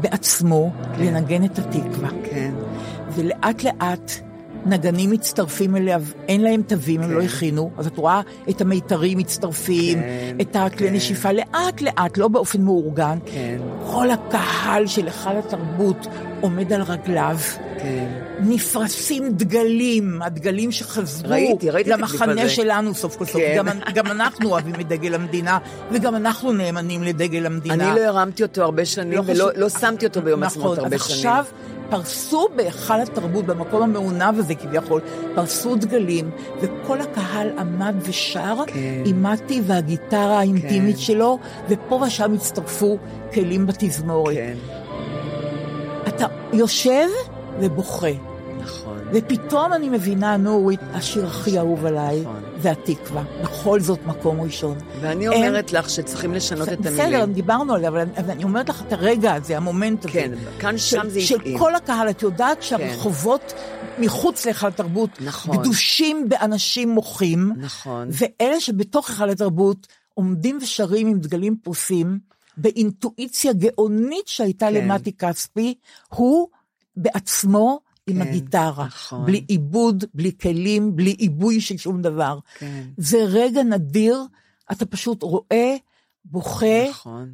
בעצמו, 0.00 0.72
לנגן 0.98 1.44
את 1.44 1.58
התקווה. 1.58 2.08
כן. 2.24 2.54
ולאט 3.14 3.64
לאט 3.64 4.12
נגנים 4.66 5.10
מצטרפים 5.10 5.76
אליו, 5.76 6.02
אין 6.28 6.40
להם 6.40 6.62
תווים, 6.62 7.00
הם 7.02 7.10
לא 7.10 7.22
הכינו, 7.22 7.70
אז 7.78 7.86
את 7.86 7.96
רואה 7.96 8.20
את 8.50 8.60
המיתרים 8.60 9.18
מצטרפים, 9.18 9.98
כן, 9.98 10.36
את 10.40 10.56
הכלי 10.56 10.88
כן. 10.88 10.94
נשיפה, 10.94 11.32
לאט 11.32 11.80
לאט, 11.80 12.18
לא 12.18 12.28
באופן 12.28 12.62
מאורגן. 12.62 13.18
כן. 13.26 13.58
כל 13.86 14.10
הקהל 14.10 14.86
של 14.86 15.06
היכל 15.06 15.36
התרבות 15.36 16.06
עומד 16.40 16.72
על 16.72 16.82
רגליו, 16.82 17.36
כן. 17.78 18.06
נפרסים 18.40 19.32
דגלים, 19.32 20.22
הדגלים 20.22 20.72
שחזרו 20.72 21.30
ראיתי, 21.30 21.70
ראיתי 21.70 21.90
למחנה. 21.90 22.48
שלנו 22.48 22.94
סוף 22.94 23.16
כל 23.16 23.24
סוף. 23.24 23.42
כן. 23.42 23.54
גם, 23.56 23.66
גם 23.94 24.06
אנחנו 24.06 24.50
אוהבים 24.50 24.74
את 24.80 24.88
דגל 24.88 25.14
המדינה, 25.14 25.58
וגם 25.92 26.16
אנחנו 26.16 26.52
נאמנים 26.52 27.02
לדגל 27.02 27.46
המדינה. 27.46 27.74
אני 27.74 28.00
לא 28.00 28.06
הרמתי 28.06 28.42
אותו 28.42 28.62
הרבה 28.62 28.84
שנים, 28.84 29.20
ולא 29.26 29.34
חשוב. 29.34 29.50
לא 29.56 29.68
שמתי 29.68 30.06
אותו 30.06 30.22
ביום 30.22 30.44
נכון, 30.44 30.78
הרבה 30.78 30.96
אז 30.96 31.02
שנים. 31.02 31.16
עכשיו 31.16 31.44
פרסו 31.92 32.48
בהיכל 32.56 33.00
התרבות, 33.00 33.46
במקום 33.46 33.82
המעונב 33.82 34.38
הזה 34.38 34.54
כביכול, 34.54 35.00
פרסו 35.34 35.76
דגלים, 35.76 36.30
וכל 36.60 37.00
הקהל 37.00 37.58
עמד 37.58 37.94
ושר 38.00 38.56
כן. 38.66 39.02
עם 39.04 39.22
מתי 39.22 39.60
והגיטרה 39.66 40.38
האינטימית 40.38 40.96
כן. 40.96 41.02
שלו, 41.02 41.38
ופה 41.68 41.94
ושם 42.06 42.34
הצטרפו 42.34 42.98
כלים 43.34 43.66
בתזמורת. 43.66 44.34
כן, 44.34 44.56
אתה 46.08 46.26
יושב 46.52 47.08
ובוכה. 47.60 48.31
ופתאום 49.12 49.72
אני 49.72 49.88
מבינה, 49.88 50.36
נורית, 50.36 50.80
השיר 50.92 51.26
הכי 51.26 51.58
אהוב 51.58 51.86
עליי, 51.86 52.20
נכון. 52.20 52.42
זה 52.60 52.70
התקווה. 52.70 53.22
בכל 53.42 53.80
זאת 53.80 54.06
מקום 54.06 54.40
ראשון. 54.40 54.78
ואני 55.00 55.28
אומרת 55.28 55.72
לך 55.72 55.90
שצריכים 55.90 56.34
לשנות 56.34 56.68
את 56.68 56.80
בסדר, 56.80 57.02
המילים. 57.02 57.32
דיברנו 57.32 57.74
עליה, 57.74 57.88
אבל 57.88 57.98
אני, 57.98 58.10
אבל 58.18 58.30
אני 58.30 58.44
אומרת 58.44 58.68
לך 58.68 58.82
את 58.86 58.92
הרגע 58.92 59.34
הזה, 59.34 59.56
המומנט 59.56 60.04
הזה. 60.04 60.12
כן, 60.12 60.32
כאן, 60.58 60.78
של, 60.78 60.96
שם 60.96 61.08
זה 61.08 61.20
של 61.20 61.40
התאים. 61.40 61.58
כל 61.58 61.74
הקהל, 61.74 62.10
את 62.10 62.22
יודעת 62.22 62.62
שהרחובות 62.62 63.54
מחוץ 63.98 64.46
להיכל 64.46 64.66
התרבות, 64.66 65.10
נכון. 65.20 65.56
גדושים 65.56 66.28
באנשים 66.28 66.90
מוחים, 66.90 67.52
נכון. 67.56 68.08
ואלה 68.10 68.60
שבתוך 68.60 69.10
היכל 69.10 69.30
התרבות 69.30 69.86
עומדים 70.14 70.58
ושרים 70.62 71.06
עם 71.06 71.18
דגלים 71.18 71.56
פרוסים, 71.62 72.18
באינטואיציה 72.56 73.52
גאונית 73.52 74.28
שהייתה 74.28 74.66
כן. 74.66 74.74
למתי 74.74 75.12
כספי, 75.12 75.74
הוא 76.08 76.48
בעצמו 76.96 77.80
עם 78.06 78.16
כן, 78.24 78.28
הגיטרה, 78.28 78.86
נכון. 78.86 79.26
בלי 79.26 79.44
עיבוד, 79.48 80.04
בלי 80.14 80.32
כלים, 80.42 80.96
בלי 80.96 81.10
עיבוי 81.10 81.60
של 81.60 81.76
שום 81.76 82.02
דבר. 82.02 82.38
כן. 82.58 82.82
זה 82.96 83.18
רגע 83.28 83.62
נדיר, 83.62 84.22
אתה 84.72 84.86
פשוט 84.86 85.22
רואה, 85.22 85.76
בוכה, 86.24 86.88
נכון. 86.90 87.32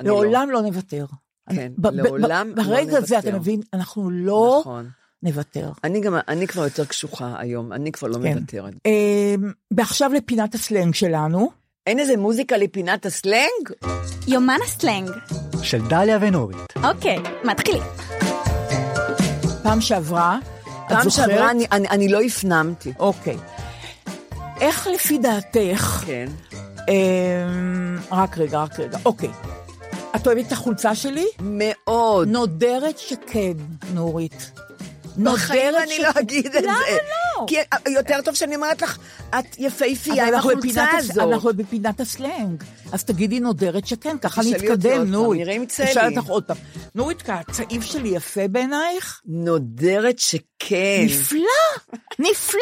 אני 0.00 0.08
לא. 0.08 0.14
לעולם 0.24 0.50
לא 0.50 0.62
נוותר. 0.62 1.06
כן, 1.50 1.72
ב- 1.78 1.88
ב- 1.88 1.90
לעולם 1.90 2.52
ב- 2.54 2.58
לא 2.58 2.64
ברגע 2.64 2.98
הזה 2.98 3.18
אתה 3.18 3.26
נוותר. 3.30 3.38
מבין, 3.40 3.60
אנחנו 3.72 4.10
לא 4.10 4.56
נכון. 4.60 4.88
נוותר. 5.22 5.72
אני 5.84 6.00
גם, 6.00 6.14
אני 6.28 6.46
כבר 6.46 6.64
יותר 6.64 6.84
קשוחה 6.84 7.34
היום, 7.38 7.72
אני 7.72 7.92
כבר 7.92 8.08
לא 8.08 8.18
כן. 8.22 8.34
מוותרת. 8.38 8.74
אמ, 8.86 9.52
ועכשיו 9.70 10.12
לפינת 10.12 10.54
הסלנג 10.54 10.94
שלנו. 10.94 11.50
אין 11.86 11.98
איזה 11.98 12.16
מוזיקה 12.16 12.56
לפינת 12.56 13.06
הסלנג? 13.06 13.70
יומן 14.28 14.58
הסלנג. 14.64 15.10
של 15.62 15.88
דליה 15.88 16.18
ונורית. 16.20 16.56
אוקיי, 16.84 17.18
מתחילים. 17.44 17.82
פעם 19.62 19.80
שעברה, 19.80 20.38
את 20.62 20.68
פעם 20.88 21.10
זוכרת? 21.10 21.28
שעברה 21.28 21.50
אני, 21.50 21.66
אני, 21.72 21.88
אני 21.88 22.08
לא 22.08 22.20
הפנמתי. 22.20 22.92
אוקיי. 22.98 23.36
איך 24.60 24.86
לפי 24.94 25.18
דעתך 25.18 26.02
כן. 26.06 26.28
אמ, 26.88 27.98
רק 28.12 28.38
רגע, 28.38 28.58
רק 28.58 28.80
רגע, 28.80 28.98
אוקיי. 29.04 29.30
את 30.16 30.26
אוהבת 30.26 30.46
את 30.46 30.52
החולצה 30.52 30.94
שלי? 30.94 31.26
מאוד. 31.40 32.28
נודרת 32.28 32.98
שכן, 32.98 33.52
נורית. 33.94 34.50
בחיים 35.18 35.66
נודרת 35.66 35.82
אני 35.82 35.98
לא 35.98 36.08
אגיד 36.20 36.46
את 36.46 36.52
זה. 36.52 36.60
למה 36.60 36.78
לא? 37.38 37.46
כי 37.46 37.56
יותר 37.88 38.22
טוב 38.24 38.34
שאני 38.34 38.56
אומרת 38.56 38.82
לך, 38.82 38.98
את 39.38 39.58
יפהפייה 39.58 40.28
עם 40.28 40.34
החולצה 40.34 40.86
הזאת. 40.96 41.18
אנחנו 41.18 41.54
בפינת 41.54 42.00
הסלנג. 42.00 42.64
אז 42.92 43.04
תגידי 43.04 43.40
נודרת 43.40 43.86
שכן, 43.86 44.18
ככה 44.18 44.42
נתקדם, 44.42 45.10
נורית. 45.10 45.40
נראה 45.40 45.54
אם 45.54 45.62
יצא 45.62 45.84
לי. 45.84 45.90
אשאל 45.90 46.18
אותך 46.18 46.28
עוד 46.28 46.44
פעם. 46.44 46.56
נורית, 46.94 47.22
הצעיף 47.28 47.82
שלי 47.84 48.08
יפה 48.08 48.48
בעינייך? 48.48 49.20
נודרת 49.26 50.18
שכן. 50.18 51.04
נפלא, 51.04 51.40
נפלא. 52.30 52.60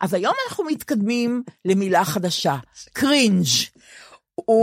אז 0.00 0.14
היום 0.14 0.34
אנחנו 0.48 0.64
מתקדמים 0.64 1.42
למילה 1.64 2.04
חדשה, 2.04 2.56
cringe. 2.92 3.46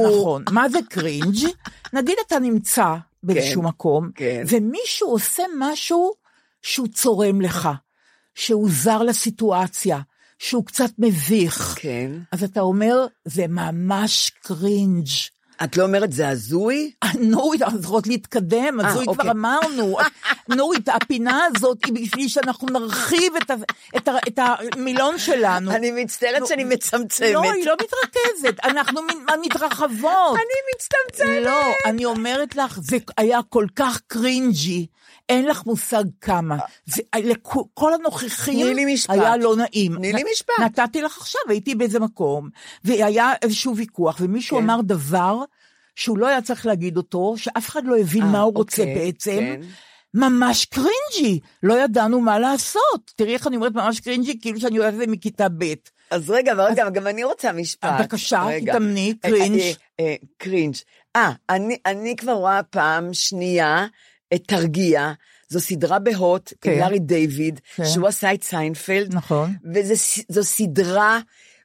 נכון. 0.07 0.43
מה 0.51 0.69
זה 0.69 0.79
cringe? 0.89 1.47
נגיד 1.93 2.15
אתה 2.27 2.39
נמצא 2.39 2.95
באיזשהו 3.23 3.61
מקום, 3.61 4.09
כן. 4.15 4.43
ומישהו 4.47 5.09
עושה 5.09 5.43
משהו 5.57 6.13
שהוא 6.62 6.88
צורם 6.88 7.41
לך, 7.41 7.70
שהוא 8.36 8.70
זר 8.72 9.03
לסיטואציה, 9.03 9.99
שהוא 10.39 10.66
קצת 10.66 10.89
מביך. 10.97 11.76
כן. 11.80 12.12
אז 12.32 12.43
אתה 12.43 12.62
אומר, 12.62 13.05
זה 13.26 13.47
ממש 13.47 14.32
קרינג'. 14.43 15.08
את 15.64 15.78
לא 15.78 15.84
אומרת 15.84 16.12
זה 16.12 16.30
הזוי? 16.30 16.91
נורית, 17.20 17.62
אנחנו 17.62 17.80
צריכות 17.80 18.08
להתקדם, 18.08 18.82
אה, 18.82 18.88
הזוי 18.88 19.05
כבר 19.05 19.14
אוקיי. 19.14 19.32
אמרנו. 19.32 19.97
נורית, 20.58 20.89
הפינה 20.89 21.41
הזאת 21.45 21.86
היא 21.86 21.93
בשביל 21.93 22.28
שאנחנו 22.28 22.68
נרחיב 22.68 23.34
את, 23.41 23.49
ה, 23.49 23.55
את, 23.97 24.08
ה, 24.08 24.12
את 24.28 24.39
המילון 24.41 25.18
שלנו. 25.18 25.72
אני 25.72 25.91
מצטערת 26.03 26.47
שאני 26.47 26.64
מצמצמת. 26.64 27.34
לא, 27.34 27.51
היא 27.51 27.66
לא 27.66 27.74
מתרכזת, 27.74 28.60
אנחנו 28.64 29.01
מת- 29.01 29.16
מתרחבות. 29.41 30.36
אני 30.36 30.58
מצטמצמת. 30.76 31.45
לא, 31.45 31.62
אני 31.86 32.05
אומרת 32.05 32.55
לך, 32.55 32.80
זה 32.82 32.97
היה 33.18 33.39
כל 33.49 33.66
כך 33.76 34.01
קרינג'י, 34.08 34.88
אין 35.30 35.45
לך 35.45 35.65
מושג 35.65 36.03
כמה. 36.21 36.57
זה, 36.86 37.01
לכ- 37.23 37.57
כל 37.73 37.93
הנוכחים. 37.93 38.67
היה 39.09 39.38
לא 39.38 39.55
נעים. 39.55 39.95
תני 39.95 40.13
לי 40.13 40.23
משפט. 40.34 40.53
נתתי 40.59 41.01
לך 41.01 41.17
עכשיו, 41.17 41.41
הייתי 41.49 41.75
באיזה 41.75 41.99
מקום, 41.99 42.49
והיה 42.84 43.34
איזשהו 43.41 43.75
ויכוח, 43.78 44.17
ומישהו 44.21 44.57
כן. 44.57 44.63
אמר 44.63 44.82
דבר 44.82 45.38
שהוא 45.95 46.17
לא 46.17 46.28
היה 46.28 46.41
צריך 46.41 46.65
להגיד 46.65 46.97
אותו, 46.97 47.34
שאף 47.38 47.69
אחד 47.69 47.86
לא 47.86 47.97
הבין 47.97 48.21
אה, 48.23 48.28
מה 48.28 48.39
הוא 48.39 48.53
רוצה 48.53 48.82
אוקיי, 48.82 48.95
בעצם. 48.95 49.39
כן. 49.39 49.61
ממש 50.13 50.65
קרינג'י, 50.65 51.39
לא 51.63 51.84
ידענו 51.84 52.21
מה 52.21 52.39
לעשות. 52.39 53.11
תראי 53.15 53.34
איך 53.34 53.47
אני 53.47 53.55
אומרת 53.55 53.73
ממש 53.73 53.99
קרינג'י, 53.99 54.39
כאילו 54.41 54.59
שאני 54.59 54.78
יודעת 54.78 54.93
את 54.93 54.99
זה 54.99 55.07
מכיתה 55.07 55.47
ב'. 55.57 55.73
אז 56.11 56.30
רגע, 56.30 56.51
אבל 56.51 56.61
רגע, 56.61 56.89
גם 56.89 57.07
אני 57.07 57.23
רוצה 57.23 57.51
משפט. 57.51 57.99
בבקשה. 57.99 58.45
תתאמני, 58.61 59.13
אה, 59.25 59.30
קרינג'. 59.30 59.59
אה, 59.59 59.71
אה, 59.99 60.15
קרינג'. 60.38 60.75
אה, 61.15 61.32
אני 61.86 62.15
כבר 62.15 62.32
רואה 62.32 62.63
פעם 62.63 63.13
שנייה 63.13 63.88
את 64.34 64.41
תרגיע. 64.47 65.11
זו 65.49 65.59
סדרה 65.59 65.99
בהוט, 65.99 66.51
עם 66.51 66.57
כן. 66.61 66.80
לארי 66.80 66.99
דיוויד, 66.99 67.59
כן. 67.75 67.86
שהוא 67.86 68.07
עשה 68.07 68.34
את 68.34 68.43
סיינפלד. 68.43 69.15
נכון. 69.15 69.53
וזו 69.73 70.43
סדרה, 70.43 71.19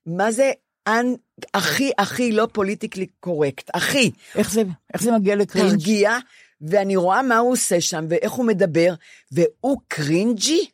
מה 0.07 0.33
זה, 0.33 0.51
אנ- 0.89 1.17
הכי 1.55 1.91
הכי 1.99 2.33
לא 2.33 2.49
politically 2.53 3.07
correct, 3.21 3.71
הכי. 3.75 4.11
איך 4.35 4.53
זה, 4.53 4.63
איך 4.95 5.03
זה 5.03 5.13
מגיע 5.13 5.37
לקרינג'? 5.37 5.71
תרגיע, 5.71 6.17
ואני 6.61 6.97
רואה 6.97 7.23
מה 7.23 7.39
הוא 7.39 7.53
עושה 7.53 7.81
שם, 7.81 8.05
ואיך 8.09 8.33
הוא 8.33 8.47
מדבר, 8.47 8.95
והוא 9.33 9.79
קרינג'י? 9.89 10.67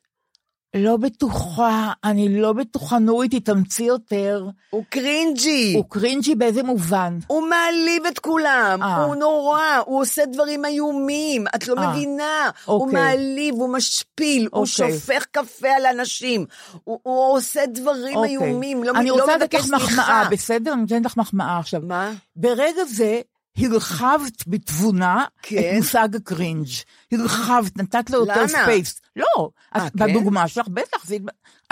לא 0.78 0.96
בטוחה, 0.96 1.92
אני 2.04 2.40
לא 2.40 2.52
בטוחה, 2.52 2.98
נורית, 2.98 3.34
תתאמצי 3.34 3.82
יותר. 3.82 4.46
הוא 4.70 4.84
קרינג'י. 4.88 5.72
הוא 5.76 5.84
קרינג'י 5.88 6.34
באיזה 6.34 6.62
מובן? 6.62 7.18
הוא 7.26 7.42
מעליב 7.48 8.06
את 8.06 8.18
כולם, 8.18 8.82
אה. 8.82 9.04
הוא 9.04 9.14
נורא, 9.14 9.60
הוא 9.86 10.00
עושה 10.00 10.26
דברים 10.26 10.64
איומים, 10.64 11.44
את 11.56 11.68
לא 11.68 11.74
אה. 11.78 11.90
מבינה. 11.90 12.50
הוא 12.64 12.80
אוקיי. 12.80 12.94
מעליב, 12.94 13.54
הוא 13.54 13.72
משפיל, 13.72 14.48
הוא 14.52 14.66
אוקיי. 14.66 14.92
שופך 14.92 15.24
קפה 15.30 15.68
על 15.68 15.86
אנשים, 15.86 16.46
הוא, 16.84 16.98
הוא 17.02 17.36
עושה 17.36 17.66
דברים 17.66 18.16
אוקיי. 18.16 18.30
איומים, 18.30 18.84
לא, 18.84 18.92
אני 18.96 19.08
לא 19.08 19.14
רוצה 19.14 19.36
לתת 19.36 19.54
לך 19.54 19.70
מחמאה. 19.70 20.28
בסדר? 20.30 20.72
אני 20.72 20.80
נותנת 20.80 21.06
לך 21.06 21.16
מחמאה 21.16 21.58
עכשיו. 21.58 21.80
מה? 21.84 22.12
ברגע 22.36 22.84
זה 22.84 23.20
הרחבת 23.58 24.44
בתבונה 24.46 25.24
כן. 25.42 25.58
את 25.58 25.76
מושג 25.76 26.16
הקרינג'. 26.16 26.68
הרחבת, 27.12 27.76
נתת 27.76 28.10
לו 28.10 28.18
יותר 28.18 28.40
למה? 28.40 28.48
space. 28.48 29.00
לא, 29.18 29.48
אה, 29.76 29.86
את- 29.86 29.92
כן? 29.98 30.10
בדוגמה 30.10 30.48
שלך, 30.48 30.68
בטח, 30.68 31.06
זה- 31.06 31.16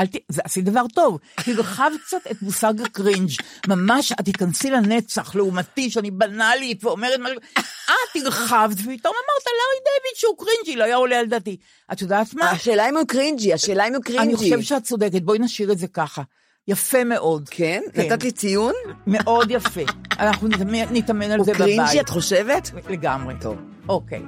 אל 0.01 0.07
ת- 0.07 0.17
זה 0.29 0.41
עשית 0.45 0.65
דבר 0.65 0.83
טוב. 0.95 1.19
הרחבת 1.47 2.01
קצת 2.07 2.27
את 2.31 2.43
מושג 2.43 2.75
הקרינג'. 2.85 3.31
ממש, 3.69 4.13
את 4.13 4.21
תיכנסי 4.25 4.71
לנצח, 4.71 5.35
לעומתי, 5.35 5.91
שאני 5.91 6.11
בנאלית 6.11 6.85
ואומרת 6.85 7.21
משהו, 7.21 7.37
את 7.85 7.91
הרחבת, 8.25 8.73
ופתאום 8.77 8.87
אמרת 9.15 9.47
לארי 9.47 9.79
דיוויד 9.85 10.17
שהוא 10.17 10.35
קרינג'י, 10.39 10.77
לא 10.77 10.85
היה 10.85 10.97
עולה 10.97 11.19
על 11.19 11.27
דעתי. 11.27 11.57
את 11.93 12.03
יודעת 12.03 12.35
מה? 12.35 12.51
השאלה 12.51 12.89
אם 12.89 12.97
הוא 12.97 13.07
קרינג'י, 13.09 13.53
השאלה 13.53 13.89
אם 13.89 13.95
הוא 13.95 14.03
קרינג'י. 14.05 14.25
אני 14.27 14.37
חושבת 14.37 14.65
שאת 14.65 14.83
צודקת, 14.85 15.23
בואי 15.23 15.39
נשאיר 15.39 15.73
את 15.73 15.79
זה 15.79 15.87
ככה. 15.89 16.23
יפה 16.69 17.05
מאוד. 17.05 17.49
כן? 17.53 17.83
כן. 17.95 18.03
נתת 18.13 18.23
לי 18.23 18.33
ציון? 18.33 18.73
מאוד 19.07 19.51
יפה. 19.51 19.81
אנחנו 20.19 20.49
נתאמן- 20.49 20.89
נתאמן 20.93 21.31
על 21.31 21.39
הוא 21.39 21.47
זה 21.47 21.53
בבית. 21.55 21.65
קרינג'י, 21.77 22.01
את 22.01 22.09
חושבת? 22.09 22.71
לגמרי. 22.89 23.35
טוב. 23.41 23.57
אוקיי. 23.89 24.23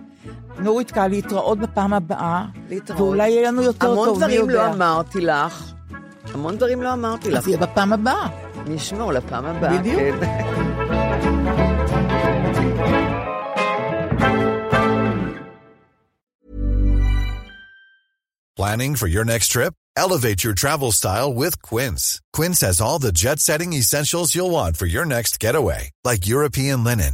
נורית 0.60 0.92
קל, 0.92 1.08
להתראות 1.08 1.60
בפעם 1.60 1.94
הבאה. 1.94 2.46
להתראות. 2.70 3.02
ואולי 3.02 3.30
יהיה 3.30 3.48
לנו 3.52 3.62
יותר 3.62 3.80
טוב, 3.88 3.92
המון 3.92 4.10
מי 4.10 4.18
דברים 4.18 4.40
יודע. 4.40 4.54
לא 4.54 4.74
אמרתי 4.74 5.22
לך. 5.22 5.72
המון 6.34 6.58
דברים 6.58 6.82
לא 6.82 6.94
אמרתי 6.94 7.32
לך. 7.32 7.38
אז 7.38 7.48
יהיה 7.48 7.58
בפעם 7.58 7.94
הבאה. 7.94 8.28
נשמור 8.68 9.14
לפעם 9.14 9.46
הבאה. 9.46 9.78
בדיוק. 9.78 10.00
כן. 10.00 11.34
Planning 18.60 18.96
for 18.96 19.08
your 19.08 19.26
next 19.26 19.48
trip? 19.48 19.74
Elevate 19.96 20.44
your 20.44 20.54
travel 20.54 20.92
style 20.92 21.34
with 21.34 21.62
Quince. 21.62 22.22
Quince 22.38 22.62
has 22.62 22.80
all 22.80 23.00
the 23.00 23.12
jet 23.12 23.40
setting 23.40 23.74
essentials 23.74 24.34
you'll 24.36 24.52
want 24.52 24.78
for 24.78 24.86
your 24.86 25.06
next 25.06 25.40
getaway, 25.40 25.92
like 26.04 26.28
European 26.36 26.84
linen, 26.84 27.14